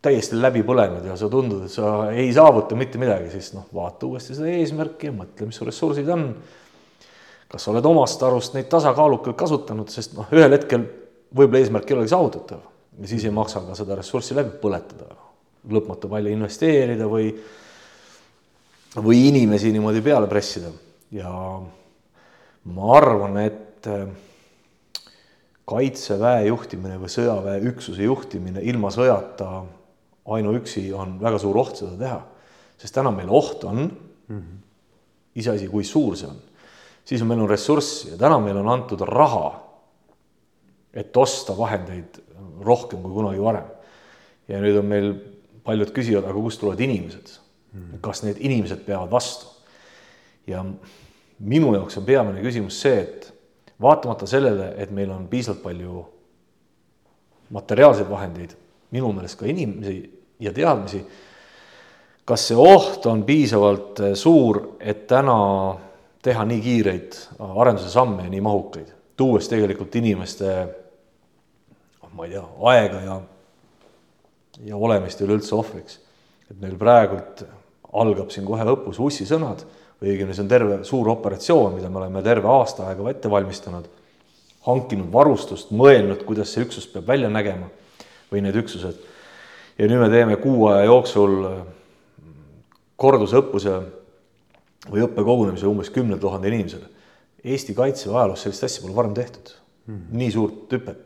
täiesti 0.06 0.38
läbi 0.38 0.62
põlenud 0.66 1.06
ja 1.06 1.16
sa 1.18 1.30
tundud, 1.32 1.66
et 1.66 1.74
sa 1.74 2.12
ei 2.14 2.30
saavuta 2.34 2.78
mitte 2.78 3.02
midagi, 3.02 3.32
siis 3.34 3.54
noh, 3.56 3.66
vaata 3.74 4.10
uuesti 4.10 4.38
seda 4.38 4.52
eesmärki 4.54 5.10
ja 5.10 5.16
mõtle, 5.16 5.50
mis 5.50 5.58
su 5.58 5.66
ressursid 5.66 6.10
on. 6.14 6.30
kas 7.50 7.66
sa 7.66 7.72
oled 7.72 7.86
omast 7.86 8.24
arust 8.26 8.56
neid 8.58 8.68
tasakaalukalt 8.70 9.38
kasutanud, 9.38 9.90
sest 9.94 10.16
noh, 10.18 10.30
ühel 10.34 10.54
hetkel 10.54 10.86
võib-olla 11.36 11.62
eesmärk 11.62 11.92
ei 11.92 11.98
olegi 11.98 12.14
saavutatav 12.14 12.64
ja 13.02 13.12
siis 13.12 13.26
ei 13.28 13.36
maksa 13.36 13.62
ka 13.66 13.76
seda 13.78 13.98
ressurssi 14.00 14.38
läbi 14.38 14.56
põletada, 14.62 15.10
lõpmatu 15.72 16.10
palju 16.12 16.32
investeerida 16.32 17.08
või, 17.12 17.32
või 18.96 19.26
inimesi 19.30 19.74
niimoodi 19.76 20.04
peale 20.06 20.30
pressida 20.32 20.72
ja 21.16 21.32
ma 22.66 22.92
arvan, 22.98 23.38
et 23.44 23.90
kaitseväe 25.66 26.46
juhtimine 26.48 27.00
või 27.02 27.10
sõjaväeüksuse 27.10 28.06
juhtimine 28.06 28.62
ilma 28.70 28.92
sõjata 28.94 29.64
ainuüksi 30.36 30.88
on 30.94 31.18
väga 31.22 31.40
suur 31.42 31.58
oht 31.62 31.82
seda 31.82 31.98
teha. 32.00 32.20
sest 32.78 32.94
täna 32.94 33.12
meil 33.12 33.30
oht 33.30 33.64
on 33.64 33.78
mm 33.78 34.40
-hmm., 34.40 34.58
iseasi, 35.36 35.68
kui 35.68 35.84
suur 35.84 36.18
see 36.18 36.28
on, 36.28 36.38
siis 37.06 37.22
on 37.22 37.28
meil 37.28 37.40
on 37.40 37.50
ressurss 37.50 38.06
ja 38.06 38.18
täna 38.18 38.40
meil 38.40 38.58
on 38.58 38.70
antud 38.70 39.02
raha, 39.02 39.65
et 40.96 41.18
osta 41.18 41.58
vahendeid 41.58 42.22
rohkem 42.66 43.02
kui 43.04 43.14
kunagi 43.14 43.42
varem. 43.44 43.72
ja 44.48 44.62
nüüd 44.62 44.78
on 44.80 44.86
meil 44.86 45.14
paljud 45.66 45.92
küsivad, 45.94 46.28
aga 46.28 46.38
kust 46.38 46.62
tulevad 46.62 46.82
inimesed 46.86 47.32
mm, 47.74 48.02
kas 48.06 48.24
need 48.24 48.40
inimesed 48.40 48.86
peavad 48.86 49.12
vastu? 49.12 49.50
ja 50.48 50.64
minu 51.40 51.74
jaoks 51.76 51.98
on 51.98 52.06
peamine 52.06 52.44
küsimus 52.44 52.80
see, 52.82 53.00
et 53.02 53.32
vaatamata 53.82 54.28
sellele, 54.30 54.74
et 54.78 54.92
meil 54.92 55.12
on 55.12 55.28
piisavalt 55.28 55.64
palju 55.64 56.04
materiaalseid 57.56 58.10
vahendeid, 58.10 58.54
minu 58.96 59.12
meelest 59.14 59.40
ka 59.40 59.48
inimesi 59.50 59.98
ja 60.40 60.54
teadmisi, 60.54 61.02
kas 62.26 62.48
see 62.50 62.58
oht 62.58 63.06
on 63.10 63.24
piisavalt 63.26 64.02
suur, 64.18 64.62
et 64.80 65.06
täna 65.10 65.36
teha 66.26 66.46
nii 66.48 66.62
kiireid 66.62 67.18
arenduse 67.46 67.92
samme 67.94 68.26
ja 68.26 68.32
nii 68.32 68.42
mahukaid, 68.42 68.90
tuues 69.18 69.50
tegelikult 69.52 69.96
inimeste, 70.00 70.56
ma 72.16 72.26
ei 72.26 72.36
tea, 72.36 72.44
aega 72.72 73.02
ja, 73.04 73.20
ja 74.70 74.78
olemist 74.78 75.22
üleüldse 75.22 75.56
ohvriks. 75.56 76.00
et 76.50 76.60
meil 76.62 76.78
praegult 76.80 77.44
algab 77.94 78.32
siin 78.32 78.46
kohe 78.48 78.64
õppus 78.76 79.00
Ussi 79.02 79.26
sõnad 79.28 79.64
või 80.00 80.14
õigemini 80.14 80.36
see 80.36 80.46
on 80.46 80.52
terve 80.52 80.80
suur 80.88 81.10
operatsioon, 81.14 81.76
mida 81.78 81.90
me 81.90 82.02
oleme 82.04 82.24
terve 82.24 82.50
aasta 82.52 82.90
aega 82.90 83.10
ette 83.12 83.32
valmistanud, 83.32 83.88
hankinud 84.68 85.12
varustust, 85.14 85.72
mõelnud, 85.72 86.24
kuidas 86.28 86.52
see 86.54 86.66
üksus 86.66 86.88
peab 86.92 87.08
välja 87.08 87.30
nägema 87.32 87.70
või 88.32 88.44
need 88.46 88.58
üksused. 88.60 88.98
ja 89.78 89.88
nüüd 89.88 90.00
me 90.00 90.10
teeme 90.10 90.36
kuu 90.42 90.68
aja 90.72 90.86
jooksul 90.88 91.36
kordusõppuse 92.96 93.80
või 94.90 95.04
õppekogunemise 95.06 95.68
umbes 95.68 95.90
kümnele 95.92 96.20
tuhandele 96.22 96.56
inimesele. 96.56 96.88
Eesti 97.46 97.76
kaitseväe 97.78 98.18
ajaloos 98.18 98.46
sellist 98.46 98.64
asja 98.64 98.84
pole 98.84 98.96
varem 98.96 99.14
tehtud 99.18 99.52
mm. 99.88 100.06
nii 100.18 100.32
suurt 100.34 100.74
hüpet. 100.74 101.02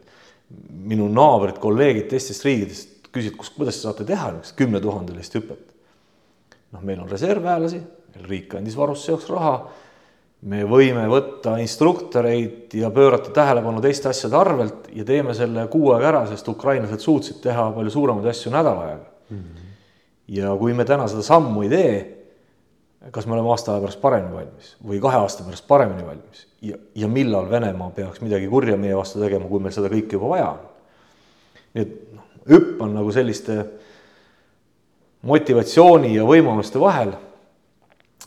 Minu 0.89 1.09
naabrid, 1.13 1.59
kolleegid 1.61 2.07
teistest 2.09 2.45
riikidest 2.45 3.09
küsisid, 3.13 3.35
kus, 3.37 3.51
kuidas 3.55 3.77
te 3.77 3.85
saate 3.85 4.05
teha 4.07 4.31
niisugust 4.33 4.57
kümnetuhandelist 4.57 5.37
hüpet. 5.37 5.75
noh, 6.73 6.81
meil 6.85 6.99
on 7.01 7.09
reservväelasi, 7.09 7.79
riik 8.29 8.55
andis 8.57 8.77
varusse 8.77 9.11
jaoks 9.11 9.29
raha. 9.29 9.53
me 10.41 10.63
võime 10.63 11.03
võtta 11.11 11.57
instruktoreid 11.59 12.73
ja 12.73 12.89
pöörata 12.95 13.33
tähelepanu 13.35 13.81
teiste 13.81 14.09
asjade 14.09 14.37
arvelt 14.37 14.87
ja 14.95 15.03
teeme 15.05 15.33
selle 15.35 15.67
kuu 15.67 15.91
aega 15.91 16.07
ära, 16.13 16.21
sest 16.27 16.47
ukrainlased 16.47 17.03
suutsid 17.03 17.41
teha 17.43 17.71
palju 17.75 17.91
suuremaid 17.91 18.29
asju 18.31 18.51
nädala 18.51 18.85
ajaga 18.85 19.05
mm. 19.29 19.37
-hmm. 19.37 19.73
ja 20.27 20.55
kui 20.55 20.73
me 20.73 20.85
täna 20.85 21.07
seda 21.07 21.21
sammu 21.21 21.63
ei 21.63 21.69
tee 21.69 22.18
kas 23.11 23.27
me 23.27 23.37
oleme 23.37 23.51
aasta 23.53 23.73
aja 23.73 23.83
pärast 23.85 24.01
paremini 24.01 24.35
valmis 24.35 24.73
või 24.83 24.99
kahe 25.03 25.21
aasta 25.23 25.45
pärast 25.47 25.67
paremini 25.67 26.03
valmis 26.03 26.43
ja, 26.61 26.77
ja 26.95 27.07
millal 27.07 27.47
Venemaa 27.49 27.93
peaks 27.95 28.19
midagi 28.21 28.49
kurja 28.51 28.75
meie 28.77 28.97
vastu 28.97 29.21
tegema, 29.23 29.47
kui 29.47 29.63
meil 29.63 29.75
seda 29.75 29.91
kõike 29.91 30.17
juba 30.17 30.33
vaja 30.33 30.49
on. 30.51 30.65
nii 31.75 31.85
et 31.85 31.93
noh, 32.17 32.25
hüpp 32.49 32.83
on 32.83 32.97
nagu 32.99 33.13
selliste 33.15 33.55
motivatsiooni 35.29 36.11
ja 36.15 36.27
võimaluste 36.27 36.81
vahel, 36.81 37.13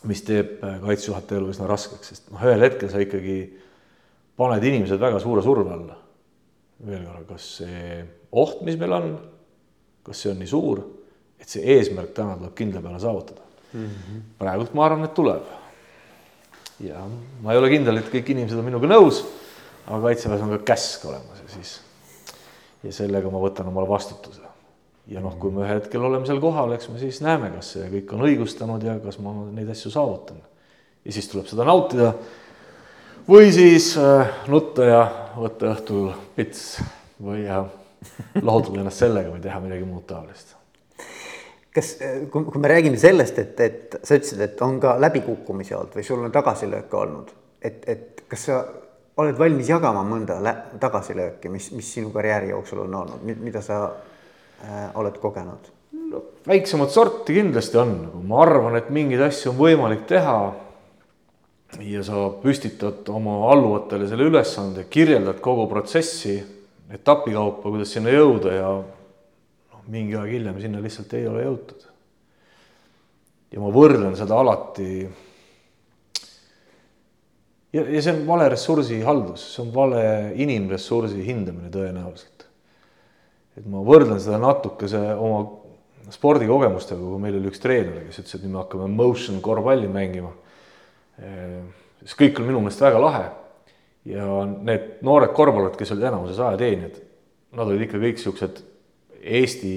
mis 0.09 0.25
teeb 0.25 0.57
äh, 0.65 0.79
kaitsejuhataja 0.81 1.41
elu 1.41 1.53
üsna 1.53 1.69
raskeks, 1.69 2.09
sest 2.09 2.33
noh, 2.33 2.41
ühel 2.41 2.65
hetkel 2.65 2.89
sa 2.89 3.01
ikkagi 3.01 3.37
paned 4.37 4.65
inimesed 4.65 5.01
väga 5.01 5.21
suure 5.21 5.45
surve 5.45 5.73
alla. 5.73 5.99
veel 6.83 7.05
korra, 7.05 7.21
kas 7.29 7.45
see 7.61 8.01
oht, 8.31 8.65
mis 8.65 8.75
meil 8.81 8.97
on, 8.97 9.13
kas 10.03 10.19
see 10.19 10.33
on 10.33 10.41
nii 10.41 10.49
suur, 10.49 10.81
et 11.39 11.47
see 11.47 11.61
eesmärk 11.77 12.11
täna 12.17 12.35
tuleb 12.41 12.57
kindla 12.57 12.81
peale 12.81 12.99
saavutada 12.99 13.42
mm 13.73 13.85
-hmm.. 13.85 14.21
praegult 14.39 14.73
ma 14.73 14.85
arvan, 14.85 15.03
et 15.03 15.13
tuleb. 15.13 15.43
ja 16.79 17.05
ma 17.41 17.53
ei 17.53 17.57
ole 17.57 17.69
kindel, 17.69 17.97
et 17.97 18.11
kõik 18.11 18.29
inimesed 18.33 18.59
on 18.59 18.65
minuga 18.65 18.87
nõus, 18.87 19.23
aga 19.87 20.01
kaitseväes 20.07 20.41
on 20.41 20.55
ka 20.57 20.63
käsk 20.73 21.05
olemas 21.05 21.43
ja 21.43 21.49
siis 21.55 21.81
ja 22.83 22.91
sellega 22.91 23.31
ma 23.31 23.41
võtan 23.43 23.67
omale 23.67 23.87
vastutuse. 23.89 24.41
ja 25.07 25.19
noh, 25.19 25.35
kui 25.39 25.51
me 25.51 25.65
ühel 25.65 25.81
hetkel 25.81 26.03
oleme 26.03 26.25
seal 26.25 26.39
kohal, 26.39 26.71
eks 26.75 26.89
me 26.89 26.99
siis 26.99 27.19
näeme, 27.21 27.49
kas 27.51 27.73
see 27.75 27.89
kõik 27.91 28.13
on 28.15 28.23
õigustanud 28.27 28.83
ja 28.83 28.97
kas 29.03 29.19
ma 29.19 29.35
neid 29.51 29.69
asju 29.69 29.91
saavutan. 29.91 30.41
ja 31.05 31.11
siis 31.11 31.27
tuleb 31.31 31.47
seda 31.47 31.67
nautida 31.67 32.13
või 33.27 33.51
siis 33.55 33.93
äh, 33.97 34.27
nutta 34.47 34.89
ja 34.89 35.03
võtta 35.35 35.73
õhtul 35.75 36.11
pits 36.35 36.81
või 37.21 37.45
ja 37.45 37.63
lohutada 38.41 38.83
ennast 38.83 39.03
sellega 39.03 39.31
või 39.31 39.43
teha 39.43 39.59
midagi 39.63 39.87
muud 39.87 40.05
taolist 40.07 40.62
kas, 41.73 41.95
kui, 42.31 42.45
kui 42.45 42.61
me 42.61 42.71
räägime 42.71 42.99
sellest, 43.01 43.39
et, 43.41 43.59
et 43.59 43.99
sa 44.01 44.17
ütlesid, 44.17 44.41
et 44.45 44.61
on 44.65 44.79
ka 44.83 44.95
läbikukkumisi 45.01 45.75
olnud 45.77 45.97
või 45.97 46.05
sul 46.07 46.23
on 46.23 46.33
tagasilööke 46.33 46.97
olnud, 46.99 47.33
et, 47.61 47.83
et 47.89 48.25
kas 48.29 48.47
sa 48.49 48.63
oled 49.21 49.37
valmis 49.37 49.69
jagama 49.69 50.01
mõnda 50.07 50.39
tagasilööki, 50.81 51.51
mis, 51.53 51.69
mis 51.75 51.93
sinu 51.97 52.09
karjääri 52.13 52.51
jooksul 52.53 52.85
on 52.87 52.99
olnud, 53.03 53.23
mida 53.41 53.61
sa 53.65 53.85
äh, 53.85 54.89
oled 54.99 55.17
kogenud? 55.21 55.71
no 55.93 56.23
väiksemat 56.47 56.89
sorti 56.89 57.35
kindlasti 57.37 57.77
on, 57.77 57.93
ma 58.27 58.41
arvan, 58.41 58.77
et 58.79 58.89
mingeid 58.93 59.21
asju 59.27 59.51
on 59.53 59.59
võimalik 59.59 60.07
teha. 60.09 60.37
ja 61.81 62.03
sa 62.05 62.27
püstitad 62.41 63.07
oma 63.09 63.51
alluvatele 63.51 64.07
selle 64.09 64.27
ülesande, 64.29 64.85
kirjeldad 64.89 65.39
kogu 65.41 65.65
protsessi 65.69 66.35
etapi 66.93 67.33
kaupa, 67.33 67.69
kuidas 67.69 67.93
sinna 67.95 68.13
jõuda 68.13 68.53
ja 68.53 68.73
mingi 69.91 70.15
aeg 70.15 70.37
hiljem 70.37 70.59
sinna 70.61 70.81
lihtsalt 70.83 71.13
ei 71.17 71.27
ole 71.27 71.43
jõutud. 71.43 71.89
ja 73.53 73.61
ma 73.61 73.69
võrdlen 73.73 74.15
seda 74.17 74.37
alati. 74.39 74.87
ja, 77.73 77.81
ja 77.83 78.01
see 78.01 78.13
on 78.15 78.23
vale 78.27 78.47
ressursi 78.53 79.01
haldus, 79.05 79.49
see 79.55 79.65
on 79.65 79.73
vale 79.75 80.05
inimressursi 80.39 81.25
hindamine 81.27 81.71
tõenäoliselt. 81.73 82.47
et 83.57 83.67
ma 83.69 83.83
võrdlen 83.85 84.21
seda 84.23 84.39
natukese 84.41 85.03
oma 85.13 85.43
spordikogemustega, 86.13 86.99
kui 86.99 87.19
meil 87.21 87.37
oli 87.37 87.47
üks 87.47 87.61
treener, 87.63 88.03
kes 88.07 88.19
ütles, 88.19 88.35
et 88.35 88.43
nüüd 88.43 88.55
me 88.55 88.63
hakkame 88.63 88.89
motion 88.91 89.39
korvpalli 89.43 89.87
mängima. 89.91 90.33
siis 92.03 92.19
kõik 92.19 92.39
on 92.39 92.51
minu 92.51 92.63
meelest 92.63 92.81
väga 92.81 92.99
lahe. 93.01 93.25
ja 94.05 94.43
need 94.45 95.03
noored 95.03 95.35
korvpallurid, 95.35 95.75
kes 95.79 95.91
olid 95.91 96.07
enamuses 96.09 96.39
ajateenijad, 96.39 97.01
nad 97.53 97.67
olid 97.67 97.85
ikka 97.85 97.99
kõik 97.99 98.19
siuksed 98.19 98.69
Eesti 99.23 99.73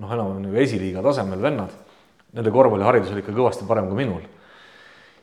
noh, 0.00 0.12
enam-vähem 0.12 0.46
nagu 0.46 0.62
esiliiga 0.62 1.02
tasemel 1.04 1.42
vennad. 1.42 1.74
Nende 2.36 2.52
korvpalliharidus 2.52 3.12
oli 3.14 3.22
ikka 3.24 3.34
kõvasti 3.36 3.66
parem 3.68 3.88
kui 3.90 4.00
minul. 4.02 4.24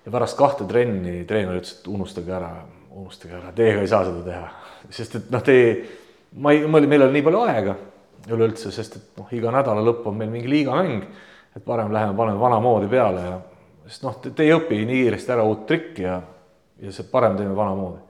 ja 0.04 0.12
pärast 0.12 0.36
kahte 0.36 0.66
trenni 0.68 1.22
treener 1.24 1.62
ütles, 1.62 1.78
et 1.80 1.86
unustage 1.88 2.32
ära, 2.36 2.50
unustage 2.92 3.38
ära, 3.38 3.54
teiega 3.56 3.86
ei 3.86 3.88
saa 3.88 4.04
seda 4.04 4.24
teha, 4.26 4.50
sest 4.92 5.16
et 5.16 5.30
noh, 5.32 5.44
te, 5.46 5.54
ma 6.44 6.52
ei, 6.52 6.66
meil 6.68 6.90
ei 6.90 6.98
ole 6.98 7.14
nii 7.14 7.24
palju 7.24 7.44
aega 7.46 7.76
üleüldse, 8.28 8.72
sest 8.76 8.98
et 9.00 9.22
noh, 9.22 9.30
iga 9.32 9.54
nädala 9.56 9.80
lõpp 9.86 10.10
on 10.12 10.18
meil 10.20 10.34
mingi 10.34 10.52
liigamäng, 10.52 11.06
et 11.56 11.64
parem 11.64 11.94
läheme 11.96 12.18
paneme 12.20 12.42
vanamoodi 12.42 12.90
peale 12.92 13.24
ja 13.24 13.38
sest 13.88 14.04
noh, 14.04 14.18
te 14.26 14.44
ei 14.44 14.52
õpi 14.58 14.82
nii 14.90 15.06
kiiresti 15.06 15.34
ära 15.38 15.46
uut 15.48 15.64
trikki 15.70 16.04
ja, 16.04 16.18
ja 16.84 16.92
see 16.92 17.08
parem 17.08 17.40
teeme 17.40 17.56
vanamoodi. 17.56 18.02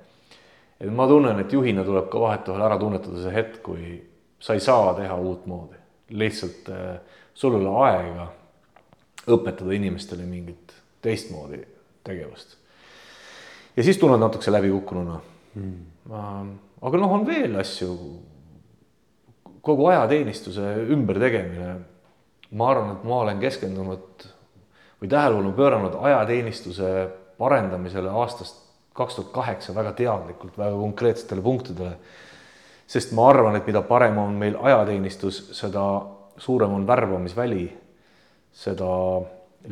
et 0.80 0.90
ma 0.90 1.06
tunnen, 1.08 1.46
et 1.46 1.54
juhina 1.54 1.86
tuleb 1.86 2.10
ka 2.10 2.26
vahetevahel 2.26 2.66
ära 2.72 2.80
tunnetada 2.82 3.22
see 3.22 3.38
hetk, 3.38 3.62
kui 3.70 4.02
sa 4.44 4.54
ei 4.54 4.60
saa 4.60 4.94
teha 4.98 5.16
uutmoodi, 5.16 5.80
lihtsalt 6.20 6.70
äh, 6.70 6.98
sul 7.34 7.56
ei 7.56 7.64
ole 7.66 7.76
aega 7.88 8.28
õpetada 9.32 9.72
inimestele 9.72 10.26
mingit 10.28 10.74
teistmoodi 11.02 11.62
tegevust. 12.04 12.58
ja 13.78 13.84
siis 13.84 13.98
tunned 13.98 14.20
natukese 14.20 14.52
läbikukkununa 14.52 15.20
mm.. 15.56 16.52
aga 16.82 17.00
noh, 17.00 17.16
on 17.20 17.26
veel 17.28 17.56
asju. 17.60 17.96
kogu 19.62 19.88
ajateenistuse 19.88 20.74
ümbertegemine. 20.92 21.76
ma 22.52 22.70
arvan, 22.70 22.98
et 22.98 23.08
ma 23.08 23.22
olen 23.24 23.40
keskendunud 23.40 24.28
või 25.02 25.10
tähelepanu 25.10 25.56
pööranud 25.56 25.96
ajateenistuse 26.00 26.92
parendamisele 27.40 28.12
aastast 28.12 28.60
kaks 28.94 29.16
tuhat 29.16 29.32
kaheksa 29.34 29.76
väga 29.76 29.96
teadlikult, 29.98 30.58
väga 30.58 30.76
konkreetsetele 30.78 31.42
punktidele 31.42 31.96
sest 32.94 33.14
ma 33.18 33.30
arvan, 33.32 33.58
et 33.58 33.66
mida 33.66 33.82
parem 33.88 34.20
on 34.22 34.36
meil 34.38 34.58
ajateenistus, 34.62 35.40
seda 35.58 35.84
suurem 36.38 36.76
on 36.76 36.86
värbamisväli, 36.88 37.66
seda 38.54 38.90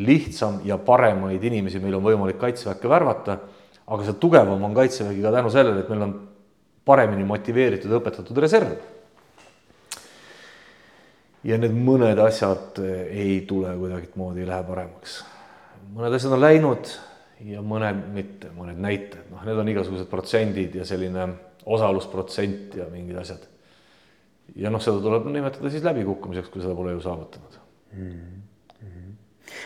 lihtsam 0.01 0.61
ja 0.65 0.79
paremaid 0.81 1.43
inimesi 1.43 1.81
meil 1.83 1.99
on 1.99 2.05
võimalik 2.05 2.39
kaitseväkke 2.41 2.89
värvata, 2.89 3.37
aga 3.85 4.07
seda 4.07 4.17
tugevam 4.21 4.63
on 4.65 4.73
kaitsevägi 4.73 5.21
ka 5.21 5.33
tänu 5.35 5.51
sellele, 5.53 5.83
et 5.83 5.91
meil 5.91 6.05
on 6.07 6.15
paremini 6.87 7.27
motiveeritud, 7.27 7.93
õpetatud 7.99 8.41
reserv. 8.41 8.73
ja 11.43 11.57
need 11.57 11.73
mõned 11.73 12.19
asjad 12.21 12.77
ei 13.09 13.41
tule 13.49 13.73
kuidagimoodi, 13.77 14.43
ei 14.43 14.49
lähe 14.49 14.65
paremaks. 14.65 15.21
mõned 15.93 16.17
asjad 16.17 16.33
on 16.33 16.41
läinud 16.41 16.89
ja 17.45 17.61
mõned 17.65 18.03
mitte, 18.13 18.51
mõned 18.55 18.79
näited, 18.81 19.29
noh, 19.31 19.41
need 19.47 19.61
on 19.61 19.71
igasugused 19.71 20.09
protsendid 20.11 20.75
ja 20.77 20.85
selline 20.87 21.27
osalusprotsent 21.65 22.77
ja 22.79 22.87
mingid 22.91 23.17
asjad. 23.21 23.47
ja 24.55 24.71
noh, 24.73 24.81
seda 24.83 25.01
tuleb 25.01 25.29
nimetada 25.31 25.69
siis 25.71 25.83
läbikukkumiseks, 25.85 26.49
kui 26.51 26.63
seda 26.63 26.75
pole 26.75 26.95
ju 26.95 27.01
saavutanud 27.01 27.59
mm. 27.93 28.41
-hmm. 28.81 29.13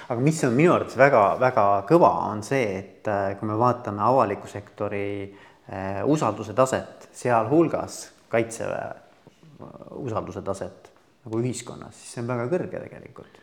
aga 0.10 0.22
mis 0.22 0.44
on 0.44 0.54
minu 0.54 0.74
arvates 0.74 0.98
väga-väga 0.98 1.86
kõva, 1.90 2.12
on 2.32 2.44
see, 2.44 2.78
et 2.80 3.08
äh, 3.08 3.40
kui 3.40 3.48
me 3.48 3.58
vaatame 3.60 4.02
avaliku 4.02 4.48
sektori 4.48 5.36
äh, 5.70 6.04
usalduse 6.06 6.54
taset, 6.54 7.10
sealhulgas 7.12 8.12
kaitseväe 8.30 8.90
äh, 8.90 9.68
usalduse 9.92 10.42
taset 10.42 10.92
nagu 11.26 11.40
ühiskonnas, 11.42 11.96
siis 11.96 12.14
see 12.14 12.22
on 12.22 12.28
väga 12.28 12.46
kõrge 12.52 12.80
tegelikult. 12.80 13.42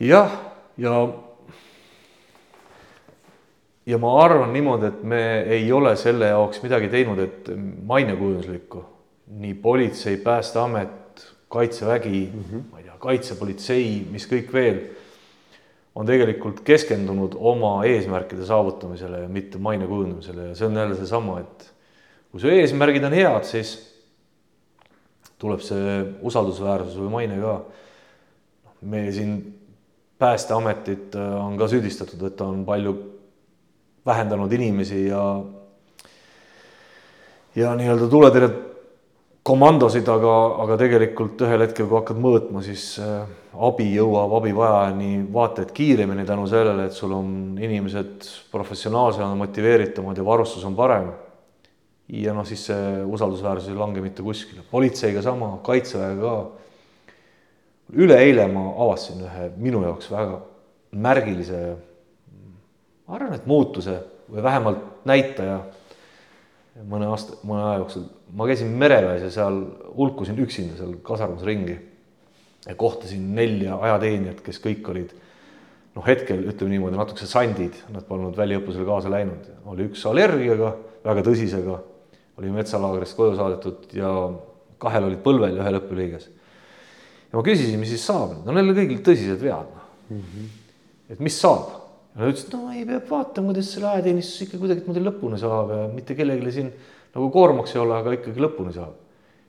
jah, 0.00 0.32
ja, 0.82 0.94
ja 3.86 3.98
ma 4.02 4.14
arvan 4.22 4.52
niimoodi, 4.54 4.88
et 4.90 5.04
me 5.06 5.22
ei 5.58 5.68
ole 5.72 5.94
selle 6.00 6.32
jaoks 6.32 6.62
midagi 6.64 6.90
teinud, 6.92 7.22
et 7.22 7.52
mainekujunduslikku, 7.86 8.82
nii 9.42 9.54
politsei, 9.62 10.18
päästeamet, 10.22 11.24
kaitsevägi 11.52 12.30
mm, 12.32 12.44
-hmm. 12.48 12.66
ma 12.72 12.80
ei 12.80 12.84
tea, 12.88 12.96
kaitsepolitsei, 12.98 13.86
mis 14.10 14.26
kõik 14.28 14.52
veel, 14.52 14.80
on 15.94 16.08
tegelikult 16.08 16.62
keskendunud 16.64 17.36
oma 17.36 17.74
eesmärkide 17.84 18.46
saavutamisele 18.48 19.26
ja 19.26 19.28
mitte 19.28 19.58
maine 19.58 19.86
kujundamisele 19.86 20.48
ja 20.48 20.54
see 20.56 20.66
on 20.66 20.76
jälle 20.76 20.96
seesama, 20.96 21.40
et 21.40 21.72
kui 22.32 22.40
su 22.40 22.48
eesmärgid 22.48 23.04
on 23.04 23.12
head, 23.12 23.44
siis 23.44 23.74
tuleb 25.38 25.60
see 25.60 25.98
usaldusväärsus 26.22 26.96
või 26.96 27.10
maine 27.10 27.40
ka. 27.42 27.60
me 28.82 29.12
siin 29.12 29.61
Päästeametit 30.22 31.16
äh, 31.18 31.32
on 31.42 31.58
ka 31.58 31.66
süüdistatud, 31.68 32.22
et 32.28 32.36
ta 32.38 32.46
on 32.46 32.62
palju 32.66 32.94
vähendanud 34.06 34.52
inimesi 34.52 35.08
ja 35.08 35.22
ja 37.56 37.72
nii-öelda 37.76 38.06
tuletõrjet 38.08 38.60
komandosid, 39.42 40.06
aga, 40.08 40.34
aga 40.62 40.78
tegelikult 40.80 41.40
ühel 41.42 41.64
hetkel, 41.66 41.88
kui 41.90 41.98
hakkad 41.98 42.20
mõõtma, 42.22 42.62
siis 42.64 42.94
äh, 43.02 43.26
abi 43.52 43.88
jõuab 43.96 44.36
abivajajani 44.38 45.26
vaata 45.34 45.66
et 45.66 45.74
kiiremini 45.74 46.24
tänu 46.28 46.46
sellele, 46.50 46.86
et 46.86 46.96
sul 46.96 47.12
on 47.16 47.58
inimesed 47.58 48.28
professionaalsemad, 48.54 49.36
motiveeritumad 49.42 50.18
ja 50.18 50.26
varustus 50.26 50.64
on 50.68 50.78
parem. 50.78 51.10
ja 52.12 52.34
noh, 52.36 52.44
siis 52.44 52.66
see 52.68 53.04
usaldusväärsus 53.08 53.70
ei 53.72 53.76
lange 53.78 54.00
mitte 54.04 54.22
kuskile, 54.22 54.62
politseiga 54.70 55.22
sama, 55.22 55.56
kaitseväega 55.64 56.20
ka. 56.20 56.61
Üleeile 57.90 58.46
ma 58.52 58.68
avastasin 58.84 59.24
ühe 59.26 59.50
minu 59.56 59.82
jaoks 59.84 60.10
väga 60.12 60.40
märgilise, 60.92 61.60
ma 63.06 63.16
arvan, 63.16 63.36
et 63.36 63.46
muutuse 63.48 63.98
või 64.32 64.44
vähemalt 64.44 65.06
näitaja 65.08 65.58
mõne 66.88 67.08
aasta, 67.12 67.36
mõne 67.46 67.64
aja 67.66 67.80
jooksul. 67.82 68.04
ma 68.32 68.46
käisin 68.48 68.70
mereväes 68.80 69.22
ja 69.26 69.30
seal 69.30 69.58
hulkusin 69.96 70.38
üksinda 70.40 70.78
seal 70.78 70.94
kasarmus 71.04 71.44
ringi 71.44 71.76
ja 72.66 72.74
kohtasin 72.78 73.34
nelja 73.34 73.76
ajateenijat, 73.76 74.40
kes 74.40 74.60
kõik 74.62 74.88
olid 74.88 75.12
noh, 75.96 76.04
hetkel 76.06 76.46
ütleme 76.48 76.72
niimoodi 76.72 76.96
natukese 76.96 77.28
sandid, 77.28 77.76
nad 77.92 78.06
polnud 78.08 78.36
väljaõppusele 78.38 78.86
kaasa 78.88 79.12
läinud, 79.12 79.48
oli 79.68 79.88
üks 79.90 80.04
allergiaga, 80.08 80.72
väga 81.04 81.24
tõsisega, 81.26 81.78
oli 82.40 82.52
metsalaagrist 82.54 83.18
koju 83.18 83.36
saadetud 83.36 83.92
ja 83.96 84.12
kahel 84.82 85.10
olid 85.10 85.20
põlvel 85.24 85.58
ja 85.58 85.66
ühel 85.66 85.78
õppeliiges. 85.82 86.30
Ja 87.32 87.38
ma 87.38 87.44
küsisin, 87.46 87.80
mis 87.80 87.94
siis 87.94 88.04
saab, 88.04 88.42
no 88.44 88.52
neil 88.52 88.68
olid 88.68 88.82
kõigil 88.82 89.04
tõsised 89.06 89.40
vead, 89.40 89.70
mm 90.08 90.18
-hmm.. 90.18 90.50
et 91.14 91.20
mis 91.24 91.38
saab 91.40 91.70
ja 92.12 92.20
nad 92.20 92.32
ütlesid, 92.34 92.52
no 92.52 92.72
ei, 92.72 92.84
peab 92.88 93.06
vaatama, 93.08 93.52
kuidas 93.52 93.70
selle 93.72 93.88
ajateenistus 93.88 94.44
ikka 94.46 94.60
kuidagimoodi 94.60 95.04
lõpuni 95.04 95.38
saab 95.40 95.70
ja 95.72 95.86
mitte 95.92 96.16
kellelegi 96.18 96.52
siin 96.58 96.68
nagu 97.14 97.30
koormaks 97.32 97.72
ei 97.76 97.80
ole, 97.80 97.96
aga 97.96 98.12
ikkagi 98.18 98.44
lõpuni 98.44 98.74
saab. 98.76 98.98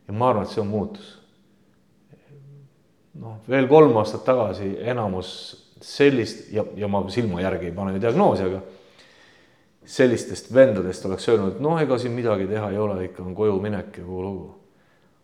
ja 0.07 0.15
ma 0.15 0.29
arvan, 0.29 0.47
et 0.47 0.53
see 0.53 0.61
on 0.63 0.71
muutus. 0.71 1.09
noh, 3.19 3.35
veel 3.49 3.67
kolm 3.67 3.97
aastat 3.99 4.23
tagasi 4.25 4.77
enamus 4.79 5.33
sellist 5.83 6.47
ja, 6.55 6.63
ja 6.79 6.87
ma 6.87 7.03
silma 7.11 7.41
järgi 7.43 7.67
ei 7.69 7.75
pane 7.75 7.99
diagnoosi, 7.99 8.47
aga 8.47 8.61
sellistest 9.85 10.47
vendadest 10.55 11.05
oleks 11.05 11.27
öelnud, 11.27 11.59
noh, 11.59 11.75
ega 11.81 11.97
siin 11.99 12.15
midagi 12.15 12.47
teha 12.47 12.71
ei 12.71 12.79
ole, 12.79 13.01
ikka 13.09 13.23
on 13.25 13.35
koju 13.35 13.57
minek 13.61 13.97
ja 13.99 14.03
kogu 14.05 14.21
lugu. 14.23 14.45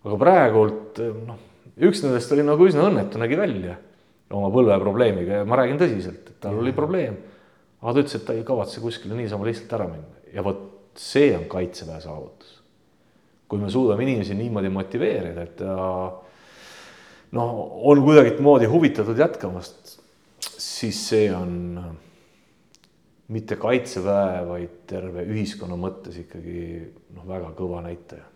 aga 0.03 0.17
praegult 0.19 0.99
noh, 1.27 1.39
üks 1.77 2.03
nendest 2.03 2.31
oli 2.35 2.45
nagu 2.45 2.67
üsna 2.67 2.87
õnnetu, 2.89 3.19
nägi 3.21 3.37
välja 3.39 3.75
oma 4.35 4.49
põlveprobleemiga 4.53 5.41
ja 5.41 5.47
ma 5.47 5.57
räägin 5.59 5.79
tõsiselt, 5.81 6.29
et 6.29 6.39
tal 6.43 6.59
oli 6.61 6.73
probleem. 6.75 7.17
Aga 7.79 7.95
ta 7.95 8.03
ütles, 8.03 8.15
et 8.17 8.25
ta 8.27 8.35
ei 8.35 8.45
kavatse 8.45 8.81
kuskile 8.83 9.15
niisama 9.17 9.47
lihtsalt 9.47 9.75
ära 9.77 9.87
minna. 9.89 10.23
Ja 10.33 10.43
vot 10.45 10.65
see 10.99 11.31
on 11.37 11.47
kaitseväe 11.49 12.01
saavutus. 12.03 12.57
kui 13.49 13.57
me 13.57 13.65
suudame 13.73 14.03
inimesi 14.05 14.35
niimoodi 14.37 14.69
motiveerida, 14.69 15.41
et 15.41 15.55
ta 15.57 15.75
noh, 17.33 17.53
on 17.89 18.01
kuidagimoodi 18.05 18.67
huvitatud 18.69 19.17
jätkamast, 19.17 19.95
siis 20.37 20.99
see 21.09 21.31
on 21.33 21.79
mitte 23.33 23.57
kaitseväe, 23.57 24.43
vaid 24.45 24.75
terve 24.89 25.25
ühiskonna 25.25 25.79
mõttes 25.81 26.19
ikkagi 26.21 26.59
noh, 27.15 27.25
väga 27.25 27.49
kõva 27.57 27.81
näitaja 27.87 28.27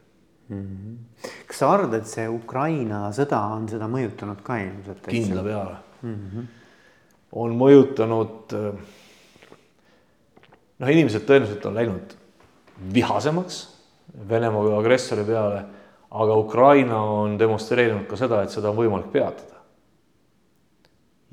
mm. 0.50 0.62
-hmm. 0.62 1.30
kas 1.48 1.58
sa 1.58 1.72
arvad, 1.72 1.94
et 1.94 2.08
see 2.08 2.28
Ukraina 2.30 3.12
sõda 3.12 3.40
on 3.56 3.70
seda 3.70 3.88
mõjutanud 3.88 4.42
ka 4.44 4.58
ilmselt? 4.64 5.08
kindla 5.08 5.44
peale 5.44 5.76
mm. 6.02 6.16
-hmm. 6.16 6.48
on 7.32 7.58
mõjutanud 7.58 8.58
äh, 8.60 8.74
noh, 10.80 10.90
inimesed 10.90 11.28
tõenäoliselt 11.28 11.66
on 11.66 11.76
läinud 11.76 12.18
vihasemaks 12.94 13.74
Venemaa 14.30 14.62
kui 14.62 14.74
agressori 14.78 15.24
peale, 15.26 15.64
aga 16.12 16.36
Ukraina 16.38 17.00
on 17.02 17.38
demonstreerinud 17.40 18.06
ka 18.06 18.18
seda, 18.20 18.44
et 18.44 18.54
seda 18.54 18.70
on 18.70 18.78
võimalik 18.78 19.10
peatada. 19.12 19.50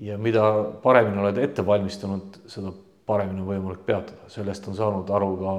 ja 0.01 0.17
mida 0.19 0.43
paremini 0.83 1.21
oled 1.21 1.39
ette 1.39 1.67
valmistunud, 1.67 2.39
seda 2.49 2.73
paremini 3.07 3.43
on 3.43 3.51
võimalik 3.51 3.83
peatada, 3.85 4.31
sellest 4.33 4.69
on 4.69 4.79
saanud 4.79 5.11
aru 5.13 5.29
ka 5.37 5.53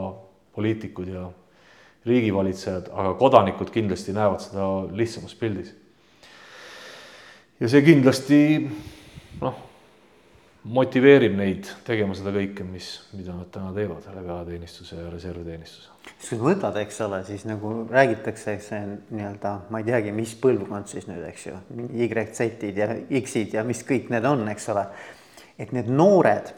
poliitikud 0.56 1.12
ja 1.14 1.28
riigivalitsejad, 2.06 2.90
aga 2.94 3.14
kodanikud 3.20 3.70
kindlasti 3.74 4.16
näevad 4.16 4.42
seda 4.42 4.70
lihtsamas 4.98 5.36
pildis. 5.36 5.76
ja 7.60 7.70
see 7.70 7.82
kindlasti 7.86 8.40
noh 9.42 9.68
motiveerib 10.64 11.34
neid 11.38 11.70
tegema 11.86 12.14
seda 12.18 12.34
kõike, 12.36 12.66
mis, 12.68 12.88
mida 13.18 13.34
nad 13.34 13.50
täna 13.54 13.72
teevad 13.74 14.06
läbi 14.14 14.30
ajateenistuse 14.30 15.00
ja 15.00 15.10
reservteenistuse. 15.10 15.90
kui 16.06 16.28
sa 16.28 16.38
võtad, 16.42 16.78
eks 16.84 17.02
ole, 17.02 17.22
siis 17.26 17.46
nagu 17.50 17.74
räägitakse, 17.90 18.56
eks 18.58 18.70
see 18.70 18.82
nii-öelda, 19.18 19.56
ma 19.74 19.82
ei 19.82 19.88
teagi, 19.90 20.14
mis 20.14 20.36
põlvkond 20.42 20.90
siis 20.92 21.08
nüüd, 21.10 21.24
eks 21.26 21.48
ju, 21.48 21.58
Y-Z-id 22.06 22.78
ja 22.78 22.90
X-id 23.24 23.58
ja 23.58 23.66
mis 23.66 23.82
kõik 23.88 24.12
need 24.14 24.28
on, 24.30 24.46
eks 24.54 24.70
ole. 24.74 24.86
et 25.58 25.74
need 25.74 25.90
noored 25.90 26.54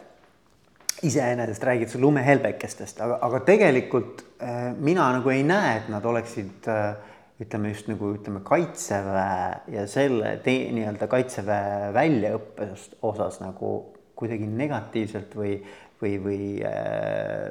iseenesest 1.04 1.64
räägid 1.64 1.92
sa 1.92 2.00
lumehelbekestest, 2.02 3.00
aga, 3.04 3.18
aga 3.26 3.40
tegelikult 3.46 4.24
äh, 4.40 4.70
mina 4.78 5.10
nagu 5.18 5.32
ei 5.32 5.42
näe, 5.46 5.76
et 5.82 5.90
nad 5.92 6.04
oleksid 6.08 6.68
äh, 6.70 6.94
ütleme 7.42 7.72
just 7.72 7.88
nagu 7.90 8.12
ütleme, 8.14 8.40
kaitseväe 8.46 9.74
ja 9.74 9.86
selle 9.90 10.36
nii-öelda 10.44 11.08
kaitseväe 11.10 11.90
väljaõppes 11.94 12.88
osas 13.02 13.40
nagu 13.42 13.74
kuidagi 14.14 14.46
negatiivselt 14.46 15.34
või, 15.36 15.56
või, 16.02 16.14
või, 16.22 16.38
äh, 16.68 17.48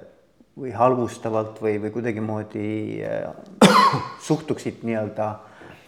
või 0.60 0.72
halvustavalt 0.72 1.60
või, 1.62 1.76
või 1.84 1.92
kuidagimoodi 1.98 2.70
äh, 3.04 3.68
suhtuksid 4.28 4.86
nii-öelda, 4.88 5.28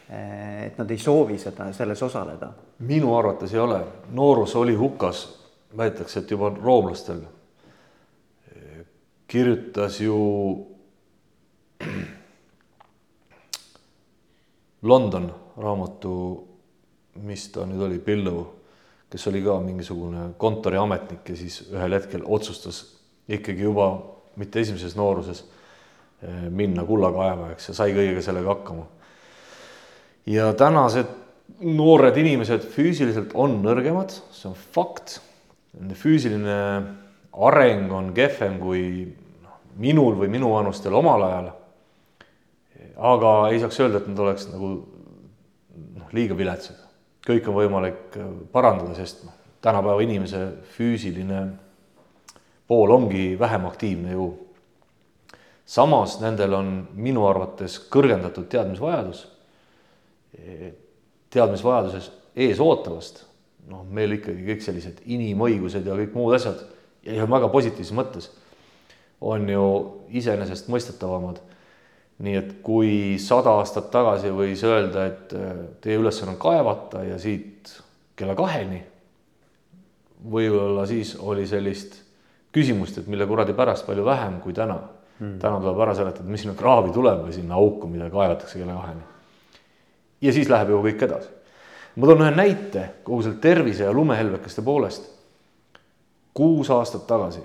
äh, 0.09 0.65
et 0.67 0.81
nad 0.81 0.91
ei 0.91 0.99
soovi 0.99 1.39
seda, 1.39 1.71
selles 1.73 2.03
osaleda? 2.03 2.51
minu 2.85 3.15
arvates 3.15 3.53
ei 3.55 3.63
ole, 3.63 3.79
noorus 4.11 4.55
oli 4.59 4.75
hukas, 4.75 5.23
väidetakse, 5.77 6.19
et 6.19 6.31
juba 6.35 6.51
roomlastel 6.51 7.23
kirjutas 9.27 9.99
ju 10.01 10.17
London 14.85 15.31
raamatu, 15.57 16.13
mis 17.25 17.47
ta 17.51 17.65
nüüd 17.65 17.81
oli, 17.87 17.99
Pillow 18.03 18.43
kes 19.15 19.27
oli 19.27 19.39
ka 19.45 19.59
mingisugune 19.63 20.33
kontoriametnik 20.37 21.29
ja 21.29 21.37
siis 21.39 21.61
ühel 21.71 21.93
hetkel 21.95 22.25
otsustas 22.25 22.81
ikkagi 23.31 23.63
juba 23.63 23.93
mitte 24.35 24.59
esimeses 24.59 24.97
nooruses 24.99 25.43
eh, 26.19 26.49
minna 26.49 26.83
kullakaevajaks 26.83 27.69
ja 27.69 27.77
sai 27.77 27.93
kõigega 27.95 28.23
sellega 28.25 28.51
hakkama. 28.51 28.87
ja 30.25 30.49
tänased 30.57 31.07
noored 31.61 32.17
inimesed 32.17 32.65
füüsiliselt 32.73 33.31
on 33.39 33.61
nõrgemad, 33.63 34.11
see 34.33 34.49
on 34.49 34.57
fakt. 34.57 35.19
Füüsiline 35.95 36.55
areng 37.35 37.91
on 37.91 38.13
kehvem 38.15 38.59
kui 38.59 38.81
noh, 39.43 39.59
minul 39.81 40.15
või 40.19 40.31
minuvanustel 40.31 40.93
omal 40.93 41.23
ajal. 41.27 41.51
aga 42.95 43.31
ei 43.51 43.59
saaks 43.59 43.79
öelda, 43.79 43.99
et 43.99 44.07
nad 44.07 44.19
oleks 44.23 44.47
nagu 44.53 44.71
noh, 45.99 46.11
liiga 46.15 46.37
viletsad 46.37 46.85
kõik 47.25 47.49
on 47.49 47.57
võimalik 47.57 48.17
äh, 48.19 48.31
parandada, 48.53 48.95
sest 48.97 49.25
noh, 49.25 49.35
tänapäeva 49.65 50.03
inimese 50.05 50.41
füüsiline 50.75 51.45
pool 52.69 52.91
ongi 52.93 53.33
vähem 53.39 53.65
aktiivne 53.65 54.13
ju. 54.13 54.27
samas 55.65 56.19
nendel 56.21 56.53
on 56.53 56.67
minu 56.93 57.25
arvates 57.25 57.79
kõrgendatud 57.89 58.45
teadmisvajadus. 58.49 59.31
teadmisvajaduses 61.29 62.11
ees 62.35 62.59
ootavast, 62.59 63.23
noh, 63.69 63.85
meil 63.89 64.11
ikkagi 64.19 64.45
kõik 64.45 64.61
sellised 64.61 65.01
inimõigused 65.05 65.85
ja 65.85 65.95
kõik 65.95 66.13
muud 66.13 66.35
asjad 66.35 66.61
ja 67.05 67.27
väga 67.29 67.49
positiivses 67.53 67.95
mõttes 67.95 68.31
on 69.21 69.49
ju 69.49 69.65
iseenesestmõistetavamad 70.21 71.41
nii 72.23 72.35
et 72.39 72.51
kui 72.63 73.17
sada 73.19 73.57
aastat 73.59 73.89
tagasi 73.91 74.31
võis 74.31 74.61
öelda, 74.63 75.07
et 75.09 75.33
äh, 75.35 75.55
teie 75.83 75.99
ülesanne 75.99 76.35
on 76.35 76.39
kaevata 76.39 77.03
ja 77.03 77.17
siit 77.19 77.73
kella 78.15 78.35
kaheni, 78.37 78.79
võib-olla 80.31 80.85
siis 80.87 81.15
oli 81.19 81.43
sellist 81.47 81.99
küsimust, 82.55 83.01
et 83.01 83.09
mille 83.11 83.27
kuradi 83.27 83.55
pärast 83.57 83.83
palju 83.87 84.05
vähem 84.07 84.39
kui 84.43 84.55
täna 84.55 84.77
hmm.. 85.19 85.39
täna 85.43 85.59
tuleb 85.59 85.81
ära 85.83 85.95
seletada, 85.97 86.29
mis 86.31 86.45
sinna 86.45 86.55
kraavi 86.55 86.93
tuleb 86.95 87.25
või 87.25 87.35
sinna 87.35 87.59
auku, 87.59 87.89
mida 87.91 88.07
kaevatakse 88.13 88.61
kella 88.61 88.77
kaheni. 88.79 89.03
ja 90.23 90.35
siis 90.37 90.49
läheb 90.49 90.71
ju 90.71 90.79
kõik 90.87 91.03
edasi. 91.09 91.33
ma 91.97 92.07
toon 92.07 92.23
ühe 92.23 92.31
näite 92.37 92.85
kogu 93.03 93.25
selle 93.27 93.43
tervise 93.43 93.83
ja 93.83 93.93
lumehelbekeste 93.93 94.63
poolest. 94.63 95.11
Kuus 96.35 96.69
aastat 96.69 97.07
tagasi 97.07 97.41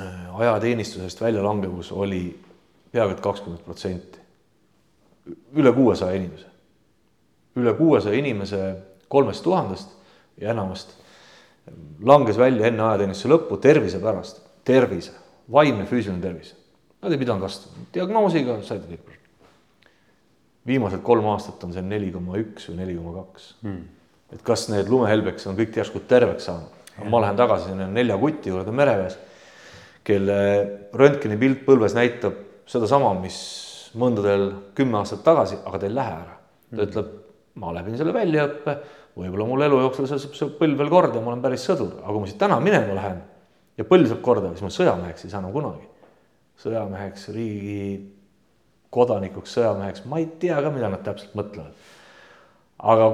äh, 0.00 0.40
ajateenistusest 0.40 1.20
väljalangevus 1.20 1.92
oli 1.92 2.40
peaaegu 2.92 3.14
et 3.14 3.20
kakskümmend 3.20 3.62
protsenti. 3.64 4.18
üle 5.54 5.72
kuuesaja 5.72 6.16
inimese. 6.16 6.46
üle 7.56 7.74
kuuesaja 7.74 8.18
inimese 8.18 8.76
kolmest 9.08 9.42
tuhandest 9.42 9.88
ja 10.40 10.50
enamast 10.50 10.98
langes 12.02 12.38
välja 12.38 12.66
enne 12.66 12.82
ajateenistuse 12.82 13.30
lõppu 13.30 13.58
tervise 13.62 14.00
pärast, 14.02 14.42
tervise, 14.66 15.14
vaimne, 15.52 15.86
füüsiline 15.86 16.22
tervis. 16.22 16.54
Nad 17.02 17.14
ei 17.14 17.18
pidanud 17.18 17.42
vastama, 17.42 17.86
diagnoosiga 17.94 18.58
said 18.66 18.86
kõik. 18.88 19.18
viimased 20.66 21.02
kolm 21.02 21.26
aastat 21.26 21.64
on 21.66 21.72
see 21.74 21.82
neli 21.82 22.12
koma 22.14 22.38
üks 22.38 22.68
või 22.70 22.76
neli 22.78 22.94
koma 22.94 23.12
kaks. 23.22 23.54
Et 24.32 24.42
kas 24.46 24.68
need 24.72 24.88
lumehelbeks 24.90 25.46
on 25.50 25.58
kõik 25.58 25.76
järsku 25.80 26.04
terveks 26.08 26.48
saanud? 26.48 26.78
ma 27.08 27.22
lähen 27.22 27.38
tagasi 27.38 27.70
sinna 27.70 27.86
nelja 27.88 28.18
kuti 28.20 28.50
juurde 28.52 28.72
merevees, 28.74 29.16
kelle 30.04 30.38
röntgenipilt 30.94 31.64
põlves 31.66 31.94
näitab 31.96 32.36
sedasama, 32.68 33.14
mis 33.20 33.38
mõndadel 33.98 34.48
kümme 34.76 35.00
aastat 35.00 35.22
tagasi, 35.24 35.58
aga 35.66 35.80
ta 35.80 35.88
ei 35.88 35.94
lähe 35.94 36.14
ära. 36.18 36.36
ta 36.76 36.86
ütleb, 36.86 37.14
ma 37.60 37.72
läbin 37.76 37.96
selle 38.00 38.14
väljaõppe, 38.16 38.76
võib-olla 39.16 39.48
mul 39.48 39.64
elu 39.66 39.80
jooksul 39.86 40.08
saab 40.08 40.36
see 40.36 40.52
põlv 40.60 40.80
veel 40.80 40.92
korda, 40.92 41.20
ma 41.20 41.32
olen 41.32 41.44
päris 41.44 41.64
sõdur, 41.68 41.98
aga 42.00 42.12
kui 42.12 42.24
ma 42.24 42.30
siit 42.30 42.40
täna 42.40 42.60
minema 42.64 42.96
lähen 42.96 43.22
ja 43.80 43.88
põlv 43.88 44.08
saab 44.12 44.22
korda, 44.24 44.52
siis 44.52 44.64
ma 44.64 44.72
sõjameheks 44.72 45.26
ei 45.26 45.32
saa 45.32 45.42
enam 45.42 45.56
kunagi. 45.56 45.88
sõjameheks, 46.62 47.28
riigi 47.34 47.82
kodanikuks, 48.92 49.56
sõjameheks, 49.56 50.04
ma 50.06 50.20
ei 50.20 50.28
tea 50.40 50.60
ka, 50.62 50.70
mida 50.70 50.90
nad 50.92 51.02
täpselt 51.04 51.34
mõtlevad. 51.38 51.90
Aga 52.82 53.08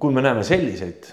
kui 0.00 0.12
me 0.12 0.22
näeme 0.24 0.44
selliseid 0.44 1.08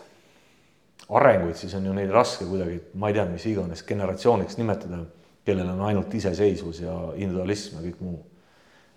arenguid, 1.12 1.55
siis 1.59 1.74
on 1.76 1.86
ju 1.86 1.93
neid 1.95 2.12
raske 2.14 2.45
kuidagi, 2.47 2.78
ma 2.99 3.09
ei 3.12 3.18
tea, 3.18 3.26
mis 3.32 3.45
iganes 3.51 3.84
generatsiooniks 3.88 4.59
nimetada, 4.59 5.01
kellel 5.47 5.72
on 5.74 5.82
ainult 5.88 6.14
iseseisvus 6.16 6.84
ja 6.84 6.93
individualism 7.16 7.80
ja 7.80 7.88
kõik 7.88 8.03
muu. 8.03 8.20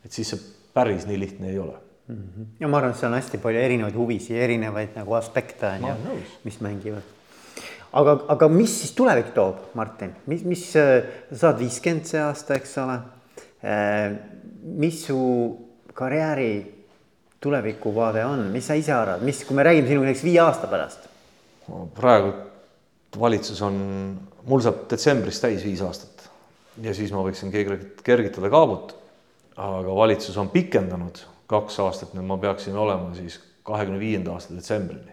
et 0.04 0.12
siis 0.12 0.28
see 0.34 0.40
päris 0.76 1.06
nii 1.08 1.16
lihtne 1.18 1.48
ei 1.48 1.58
ole 1.58 1.78
mm. 2.08 2.16
-hmm. 2.16 2.46
ja 2.60 2.68
ma 2.68 2.76
arvan, 2.76 2.90
et 2.90 3.00
seal 3.00 3.12
on 3.12 3.18
hästi 3.18 3.38
palju 3.38 3.60
erinevaid 3.60 3.94
huvisid, 3.96 4.36
erinevaid 4.36 4.96
nagu 4.96 5.14
aspekte 5.14 5.66
on 5.66 5.88
ju, 5.88 6.18
mis 6.44 6.60
mängivad. 6.60 7.02
aga, 7.92 8.18
aga 8.28 8.48
mis 8.48 8.80
siis 8.80 8.92
tulevik 8.92 9.32
toob, 9.34 9.56
Martin, 9.74 10.14
mis, 10.26 10.44
mis 10.44 10.72
sa 10.72 10.80
saad 11.32 11.58
viiskümmend 11.58 12.04
see 12.04 12.20
aasta, 12.20 12.54
eks 12.54 12.78
ole. 12.78 12.98
Äh, 13.64 14.16
mis 14.64 15.06
su 15.06 15.18
karjääri 15.94 16.74
tulevikuvaade 17.45 18.24
on, 18.26 18.49
mis 18.55 18.66
sa 18.68 18.76
ise 18.78 18.95
arvad, 18.97 19.22
mis, 19.24 19.45
kui 19.45 19.57
me 19.57 19.66
räägime 19.66 19.90
sinuga 19.90 20.09
näiteks 20.09 20.24
viie 20.26 20.40
aasta 20.45 20.70
pärast? 20.70 21.11
praegu 21.97 22.32
valitsus 23.20 23.62
on, 23.64 23.76
mul 24.45 24.61
saab 24.64 24.84
detsembris 24.90 25.38
täis 25.40 25.62
viis 25.64 25.80
aastat 25.84 26.14
ja 26.82 26.95
siis 26.97 27.12
ma 27.14 27.22
võiksin 27.24 27.53
kergitada 28.05 28.51
kaabut. 28.51 28.97
aga 29.57 29.95
valitsus 29.95 30.36
on 30.36 30.49
pikendanud 30.51 31.20
kaks 31.47 31.78
aastat, 31.84 32.14
nüüd 32.14 32.26
ma 32.26 32.38
peaksin 32.42 32.76
olema 32.76 33.14
siis 33.14 33.38
kahekümne 33.62 34.01
viienda 34.01 34.32
aasta 34.32 34.55
detsembrini. 34.55 35.12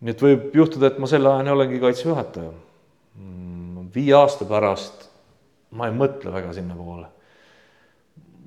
nii 0.00 0.14
et 0.14 0.22
võib 0.22 0.54
juhtuda, 0.56 0.86
et 0.86 0.98
ma 0.98 1.06
selle 1.10 1.28
ajani 1.28 1.50
olengi 1.52 1.80
kaitseväe 1.80 2.12
juhataja. 2.14 2.52
Mm, 3.20 3.90
viie 3.94 4.14
aasta 4.16 4.46
pärast 4.48 5.10
ma 5.76 5.90
ei 5.90 5.92
mõtle 5.96 6.32
väga 6.32 6.54
sinnapoole. 6.56 7.06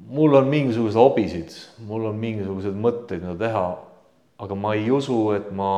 Mul 0.07 0.35
on 0.35 0.47
mingisuguseid 0.51 0.99
hobisid, 0.99 1.53
mul 1.87 2.09
on 2.09 2.17
mingisuguseid 2.19 2.75
mõtteid, 2.75 3.21
mida 3.21 3.37
teha, 3.47 3.67
aga 4.43 4.55
ma 4.55 4.73
ei 4.75 4.91
usu, 4.91 5.19
et 5.37 5.51
ma 5.51 5.69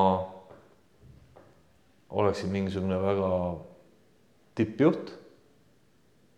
oleksin 2.09 2.51
mingisugune 2.53 2.97
väga 3.01 3.29
tippjuht 4.55 5.13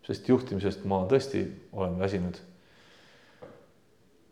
sest 0.08 0.28
juhtimisest 0.30 0.86
ma 0.88 1.02
tõesti 1.08 1.42
olen 1.76 1.98
väsinud. 2.00 2.38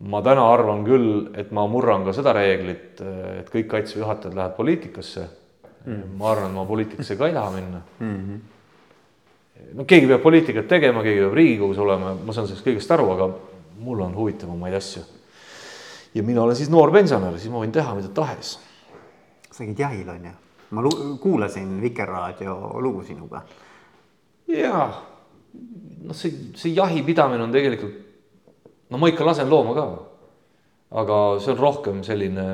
ma 0.09 0.21
täna 0.21 0.43
arvan 0.53 0.83
küll, 0.85 1.31
et 1.41 1.53
ma 1.57 1.65
murran 1.73 2.05
ka 2.05 2.13
seda 2.17 2.35
reeglit, 2.37 3.01
et 3.41 3.49
kõik 3.53 3.69
kaitseväe 3.73 4.03
juhatajad 4.03 4.37
lähevad 4.37 4.57
poliitikasse 4.57 5.25
mm.. 5.85 6.17
ma 6.21 6.31
arvan, 6.33 6.51
et 6.51 6.57
ma 6.57 6.67
poliitikasse 6.69 7.17
ka 7.17 7.29
ei 7.29 7.37
taha 7.37 7.51
minna 7.55 7.81
mm. 7.99 8.17
-hmm. 8.17 8.41
No 9.75 9.85
keegi 9.85 10.09
peab 10.11 10.23
poliitikat 10.23 10.69
tegema, 10.69 11.03
keegi 11.05 11.25
peab 11.25 11.37
Riigikogus 11.37 11.79
olema, 11.83 12.15
ma 12.15 12.35
saan 12.35 12.49
sellest 12.49 12.67
kõigest 12.67 12.93
aru, 12.97 13.11
aga 13.15 13.29
mul 13.85 14.01
on 14.07 14.15
huvitavamaid 14.17 14.75
asju. 14.75 15.03
ja 16.15 16.23
mina 16.23 16.43
olen 16.43 16.57
siis 16.57 16.71
noor 16.73 16.93
pensionär, 16.93 17.39
siis 17.39 17.53
ma 17.53 17.61
võin 17.61 17.73
teha 17.73 17.95
mida 17.95 18.09
tahes. 18.09 18.59
sa 19.51 19.65
käid 19.65 19.79
jahil, 19.79 20.09
on 20.09 20.25
ju? 20.31 20.35
ma 20.71 20.83
kuulasin 21.21 21.81
Vikerraadio 21.83 22.81
lugu 22.81 23.05
sinuga. 23.05 23.43
jaa 24.49 24.89
noh, 26.05 26.15
see, 26.17 26.53
see 26.57 26.75
jahipidamine 26.77 27.43
on 27.43 27.53
tegelikult, 27.55 27.97
no 28.91 29.01
ma 29.01 29.11
ikka 29.11 29.27
lasen 29.27 29.51
looma 29.51 29.75
ka. 29.77 29.87
aga 31.03 31.21
see 31.43 31.53
on 31.53 31.61
rohkem 31.61 32.03
selline 32.07 32.47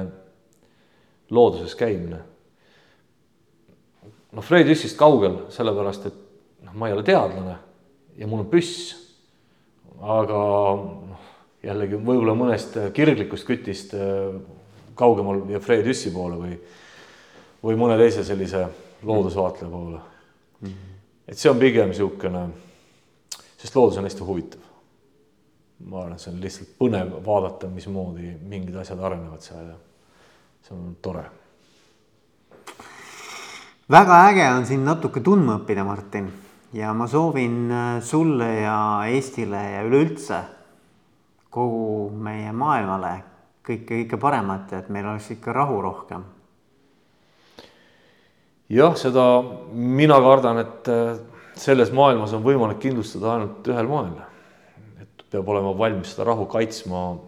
looduses 1.31 1.75
käimine. 1.79 2.21
noh, 4.33 4.45
Fred 4.45 4.69
Jüssist 4.69 4.99
kaugel, 4.99 5.45
sellepärast 5.53 6.11
et 6.11 6.22
noh, 6.73 6.81
ma 6.81 6.89
ei 6.89 6.97
ole 6.97 7.05
teadlane 7.07 7.59
ja 8.17 8.29
mul 8.29 8.47
on 8.47 8.51
püss. 8.51 8.97
aga 10.03 10.41
noh, 10.81 11.29
jällegi 11.63 12.01
võib-olla 12.01 12.35
mõnest 12.35 12.81
kirglikust 12.97 13.47
kütist 13.47 13.95
äh, 13.95 14.33
kaugemal 14.99 15.45
ja 15.53 15.61
Fred 15.61 15.87
Jüssi 15.87 16.11
poole 16.11 16.41
või, 16.41 16.59
või 17.63 17.79
mõne 17.79 18.01
teise 18.01 18.25
sellise 18.25 18.67
loodusvaatleja 19.03 19.71
poole 19.71 20.01
mm. 20.01 20.69
-hmm. 20.69 20.99
et 21.29 21.39
see 21.39 21.51
on 21.53 21.61
pigem 21.61 21.93
niisugune 21.93 22.49
sest 23.63 23.77
loodus 23.77 23.99
on 23.99 24.05
hästi 24.05 24.25
huvitav. 24.27 24.61
ma 25.87 25.99
arvan, 25.99 26.13
et 26.15 26.23
see 26.23 26.31
on 26.31 26.41
lihtsalt 26.43 26.75
põnev 26.79 27.15
vaadata, 27.27 27.67
mismoodi 27.71 28.37
mingid 28.47 28.77
asjad 28.79 29.01
arenevad 29.03 29.43
seal 29.43 29.65
ja 29.67 29.77
see 30.63 30.77
on 30.77 30.97
tore. 31.03 31.25
väga 33.91 34.19
äge 34.29 34.49
on 34.51 34.67
sind 34.67 34.87
natuke 34.87 35.21
tundma 35.21 35.59
õppida, 35.61 35.85
Martin, 35.87 36.31
ja 36.73 36.93
ma 36.95 37.07
soovin 37.07 37.71
äh, 37.71 38.03
sulle 38.03 38.55
ja 38.61 38.77
Eestile 39.09 39.63
ja 39.77 39.83
üleüldse 39.85 40.41
kogu 41.53 42.11
meie 42.17 42.53
maailmale 42.53 43.13
kõike, 43.67 43.85
kõike 44.05 44.21
paremat 44.21 44.73
ja 44.73 44.81
et 44.81 44.89
meil 44.93 45.07
oleks 45.07 45.31
ikka 45.35 45.53
rahu 45.53 45.81
rohkem. 45.85 46.25
jah, 48.73 48.97
seda 48.97 49.27
mina 49.73 50.17
kardan, 50.21 50.63
et 50.65 50.89
äh, 50.89 51.19
selles 51.61 51.93
maailmas 51.93 52.33
on 52.33 52.45
võimalik 52.45 52.81
kindlustada 52.81 53.35
ainult 53.35 53.69
ühel 53.69 53.89
moel. 53.89 54.17
et 55.01 55.27
peab 55.31 55.49
olema 55.49 55.75
valmis 55.79 56.15
seda 56.15 56.31
rahu 56.31 56.47
kaitsma. 56.47 57.19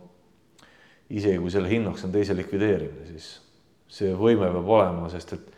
isegi 1.10 1.38
kui 1.38 1.50
selle 1.50 1.68
hinnaks 1.68 2.04
on 2.04 2.12
teise 2.12 2.34
likvideerimine, 2.36 3.06
siis 3.12 3.40
see 3.88 4.14
võime 4.16 4.48
peab 4.48 4.68
olema, 4.78 5.08
sest 5.12 5.36
et 5.36 5.52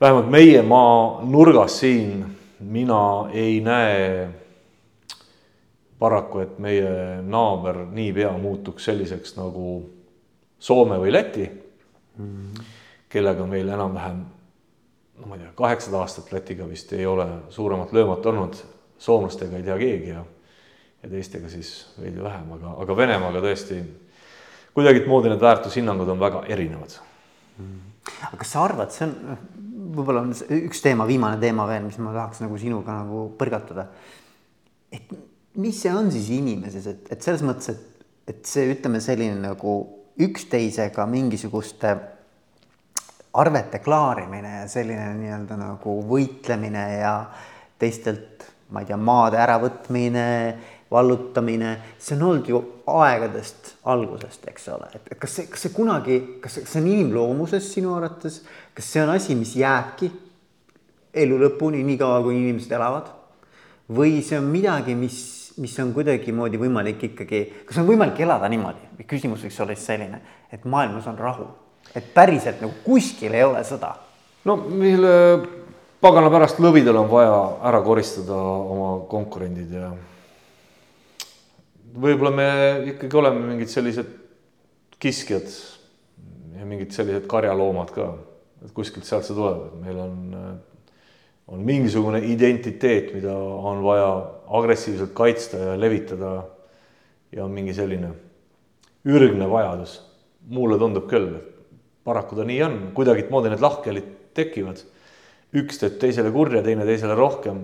vähemalt 0.00 0.30
meie 0.30 0.62
maa 0.62 1.24
nurgas 1.26 1.80
siin 1.82 2.22
mina 2.64 3.28
ei 3.32 3.60
näe 3.60 4.28
paraku, 5.98 6.44
et 6.44 6.58
meie 6.58 7.22
naaber 7.22 7.84
niipea 7.90 8.32
muutuks 8.38 8.90
selliseks 8.90 9.36
nagu 9.38 9.90
Soome 10.64 10.96
või 10.96 11.12
Läti 11.12 11.44
mm, 11.44 12.24
-hmm. 12.24 12.62
kellega 13.08 13.46
meil 13.46 13.68
enam-vähem 13.68 14.22
no 15.18 15.26
ma 15.26 15.36
ei 15.36 15.42
tea, 15.42 15.52
kaheksasada 15.56 16.00
aastat 16.00 16.32
Lätiga 16.32 16.68
vist 16.68 16.92
ei 16.92 17.06
ole 17.06 17.26
suuremat 17.50 17.92
löömat 17.92 18.26
olnud, 18.26 18.56
soomlastega 18.98 19.56
ei 19.56 19.62
tea 19.62 19.78
keegi 19.78 20.08
ja 20.08 20.24
ja 21.04 21.10
teistega 21.10 21.48
siis 21.52 21.70
veidi 22.00 22.22
vähem, 22.22 22.52
aga, 22.56 22.70
aga 22.80 22.96
Venemaaga 22.96 23.42
tõesti 23.44 23.82
kuidagimoodi 24.74 25.28
need 25.28 25.42
väärtushinnangud 25.42 26.08
on 26.08 26.20
väga 26.20 26.40
erinevad. 26.48 26.96
Mm.. 27.60 27.82
aga 28.28 28.38
kas 28.40 28.54
sa 28.54 28.64
arvad, 28.64 28.94
see 28.94 29.04
on, 29.06 29.12
noh, 29.28 29.42
võib-olla 29.94 30.24
on 30.24 30.32
üks 30.34 30.82
teema, 30.84 31.06
viimane 31.08 31.38
teema 31.42 31.66
veel, 31.68 31.86
mis 31.86 31.98
ma 32.02 32.12
tahaks 32.14 32.42
nagu 32.44 32.58
sinuga 32.60 32.98
nagu 33.00 33.28
põrgatada. 33.38 33.88
et 34.94 35.10
mis 35.60 35.80
see 35.80 35.92
on 35.94 36.10
siis 36.12 36.30
inimeses, 36.34 36.86
et, 36.90 37.12
et 37.14 37.22
selles 37.22 37.44
mõttes, 37.46 37.70
et, 37.70 38.06
et 38.30 38.42
see, 38.48 38.66
ütleme 38.74 39.00
selline 39.02 39.38
nagu 39.42 39.76
üksteisega 40.24 41.06
mingisuguste 41.10 41.94
arvete 43.34 43.80
klaarimine 43.82 44.60
ja 44.60 44.68
selline 44.70 45.08
nii-öelda 45.18 45.58
nagu 45.58 45.96
võitlemine 46.06 46.84
ja 47.00 47.14
teistelt, 47.78 48.46
ma 48.70 48.82
ei 48.82 48.90
tea, 48.90 48.98
maade 48.98 49.40
äravõtmine, 49.42 50.28
vallutamine, 50.90 51.74
see 51.98 52.14
on 52.18 52.26
olnud 52.28 52.50
ju 52.50 52.60
aegadest 52.86 53.74
algusest, 53.90 54.44
eks 54.50 54.68
ole, 54.74 54.90
et 54.94 55.18
kas 55.20 55.38
see, 55.38 55.48
kas 55.50 55.64
see 55.64 55.72
kunagi, 55.74 56.18
kas 56.42 56.58
see 56.60 56.80
on 56.82 56.90
inimloomuses 56.90 57.70
sinu 57.72 57.94
arvates, 57.96 58.42
kas 58.76 58.92
see 58.92 59.02
on 59.02 59.14
asi, 59.14 59.36
mis 59.38 59.54
jääbki 59.56 60.10
elu 61.24 61.40
lõpuni, 61.46 61.82
niikaua 61.86 62.22
kui 62.24 62.38
inimesed 62.40 62.72
elavad? 62.76 63.12
või 63.94 64.22
see 64.24 64.38
on 64.40 64.46
midagi, 64.48 64.94
mis, 64.96 65.18
mis 65.60 65.74
on 65.82 65.90
kuidagimoodi 65.92 66.56
võimalik 66.56 67.02
ikkagi, 67.10 67.42
kas 67.68 67.82
on 67.82 67.88
võimalik 67.90 68.22
elada 68.24 68.48
niimoodi, 68.48 69.04
küsimus 69.04 69.44
võiks 69.44 69.60
olla 69.60 69.76
siis 69.76 69.90
selline, 69.92 70.22
et 70.52 70.64
maailmas 70.64 71.04
on 71.10 71.20
rahu 71.20 71.50
et 71.92 72.06
päriselt 72.14 72.62
nagu 72.62 72.72
kuskil 72.84 73.34
ei 73.34 73.44
ole 73.44 73.62
sõda. 73.66 73.94
no 74.44 74.56
mille 74.56 75.12
pagana 76.00 76.30
pärast 76.32 76.60
lõvidel 76.62 76.96
on 77.00 77.10
vaja 77.10 77.36
ära 77.70 77.82
koristada 77.84 78.36
oma 78.36 78.96
konkurendid 79.10 79.72
ja 79.72 79.90
võib-olla 81.94 82.32
me 82.34 82.48
ikkagi 82.92 83.18
oleme 83.20 83.42
mingid 83.52 83.70
sellised 83.70 84.10
kiskjad 85.02 85.48
ja 86.58 86.66
mingid 86.66 86.94
sellised 86.94 87.26
karjaloomad 87.30 87.92
ka, 87.94 88.08
et 88.64 88.72
kuskilt 88.74 89.06
sealt 89.06 89.26
see 89.26 89.36
tuleb, 89.36 89.66
et 89.68 89.80
meil 89.84 90.00
on, 90.02 90.16
on 91.54 91.64
mingisugune 91.66 92.22
identiteet, 92.30 93.12
mida 93.16 93.34
on 93.34 93.82
vaja 93.84 94.08
agressiivselt 94.58 95.14
kaitsta 95.16 95.60
ja 95.60 95.78
levitada 95.78 96.36
ja 97.34 97.44
on 97.44 97.54
mingi 97.54 97.74
selline 97.76 98.12
ürgne 99.04 99.50
vajadus. 99.50 100.00
mulle 100.44 100.76
tundub 100.78 101.06
küll, 101.08 101.38
et 101.38 101.54
paraku 102.04 102.36
ta 102.36 102.44
nii 102.44 102.62
on, 102.66 102.74
kuidagimoodi 102.96 103.48
need 103.52 103.62
lahkhelid 103.64 104.08
tekivad. 104.36 104.82
üks 105.54 105.78
teeb 105.80 105.98
teisele 106.02 106.30
kurja, 106.34 106.62
teine 106.62 106.84
teisele 106.84 107.14
rohkem. 107.14 107.60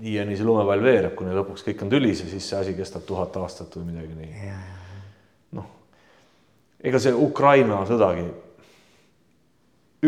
Nii 0.00 0.36
see 0.36 0.46
lumepall 0.46 0.82
veereb, 0.84 1.14
kuni 1.18 1.34
lõpuks 1.36 1.64
kõik 1.66 1.84
on 1.84 1.92
tülis 1.92 2.22
ja 2.22 2.28
siis 2.30 2.48
see 2.50 2.58
asi 2.58 2.74
kestab 2.76 3.06
tuhat 3.08 3.36
aastat 3.40 3.76
või 3.78 3.92
midagi 3.92 4.16
nii. 4.18 4.52
noh, 5.58 5.70
ega 6.80 7.00
see 7.02 7.14
Ukraina 7.14 7.80
sõdagi, 7.88 8.26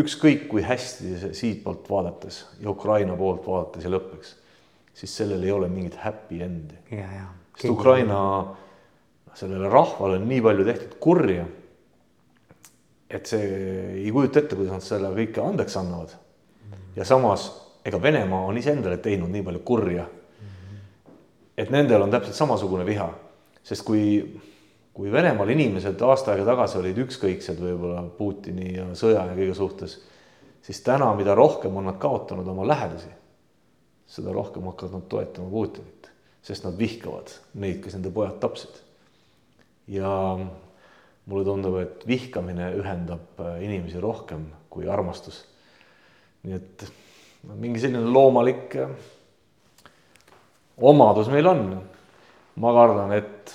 ükskõik 0.01 0.47
kui 0.51 0.65
hästi 0.65 1.15
see 1.23 1.33
siitpoolt 1.41 1.89
vaadates 1.91 2.43
ja 2.63 2.71
Ukraina 2.71 3.17
poolt 3.19 3.47
vaadates 3.47 3.87
ja 3.87 3.93
lõpeks, 3.93 4.35
siis 4.95 5.15
sellel 5.21 5.43
ei 5.43 5.55
ole 5.55 5.71
mingit 5.71 5.99
happy 6.03 6.43
end'i. 6.45 6.79
sest 7.57 7.71
Ukraina, 7.71 8.21
sellele 9.35 9.71
rahvale 9.71 10.19
on 10.19 10.27
nii 10.27 10.43
palju 10.43 10.67
tehtud 10.67 10.99
kurja 11.03 11.47
et 13.11 13.27
see 13.27 13.47
ei 14.05 14.11
kujuta 14.13 14.41
ette, 14.41 14.55
kuidas 14.55 14.77
nad 14.77 14.85
selle 14.85 15.11
kõike 15.15 15.43
andeks 15.43 15.75
annavad. 15.79 16.15
ja 16.95 17.05
samas, 17.07 17.49
ega 17.85 18.01
Venemaa 18.01 18.45
on 18.45 18.57
iseendale 18.57 18.97
teinud 18.97 19.31
nii 19.31 19.43
palju 19.43 19.63
kurja. 19.65 20.05
et 21.57 21.69
nendel 21.69 22.01
on 22.01 22.11
täpselt 22.11 22.35
samasugune 22.35 22.85
viha, 22.85 23.09
sest 23.63 23.83
kui, 23.85 24.21
kui 24.93 25.11
Venemaal 25.11 25.49
inimesed 25.53 25.99
aasta 26.01 26.31
aega 26.33 26.45
tagasi 26.47 26.79
olid 26.79 27.01
ükskõiksed 27.03 27.59
võib-olla 27.61 28.01
Putini 28.17 28.71
ja 28.77 28.85
sõja 28.97 29.25
ja 29.27 29.35
kõige 29.37 29.53
suhtes, 29.57 29.97
siis 30.65 30.79
täna, 30.85 31.11
mida 31.17 31.35
rohkem 31.37 31.75
on 31.77 31.89
nad 31.89 31.99
kaotanud 32.01 32.47
oma 32.47 32.65
lähedasi, 32.67 33.11
seda 34.09 34.33
rohkem 34.33 34.65
hakkavad 34.71 34.97
nad 34.97 35.05
toetama 35.11 35.51
Putinit, 35.51 36.09
sest 36.41 36.65
nad 36.65 36.79
vihkavad 36.79 37.35
neid, 37.61 37.83
kes 37.83 37.97
nende 37.97 38.13
pojad 38.15 38.39
tapsid. 38.41 38.81
ja 39.91 40.09
mulle 41.25 41.45
tundub, 41.45 41.77
et 41.81 42.07
vihkamine 42.07 42.71
ühendab 42.79 43.41
inimesi 43.61 43.99
rohkem 43.99 44.47
kui 44.69 44.87
armastus. 44.89 45.45
nii 46.43 46.57
et 46.57 46.91
mingi 47.43 47.79
selline 47.81 48.11
loomalik 48.13 48.75
äh, 48.75 48.89
omadus 50.77 51.29
meil 51.29 51.47
on. 51.47 51.63
ma 52.61 52.73
kardan, 52.75 53.11
et 53.15 53.53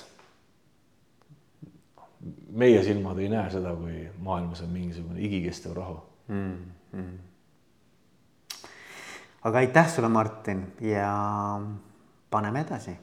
meie 2.56 2.82
silmad 2.82 3.18
ei 3.20 3.28
näe 3.30 3.50
seda, 3.52 3.74
kui 3.76 4.06
maailmas 4.24 4.62
on 4.64 4.70
mingisugune 4.72 5.20
igikestev 5.20 5.76
rahu 5.76 5.98
mm. 6.28 6.56
-hmm. 6.94 8.64
aga 9.44 9.58
aitäh 9.58 9.88
sulle, 9.88 10.08
Martin 10.08 10.72
ja 10.80 11.60
paneme 12.30 12.60
edasi. 12.60 12.98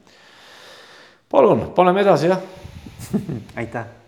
palun, 1.30 1.72
paneme 1.76 2.00
edasi, 2.00 2.26
jah 2.26 2.40
aitäh 3.56 4.03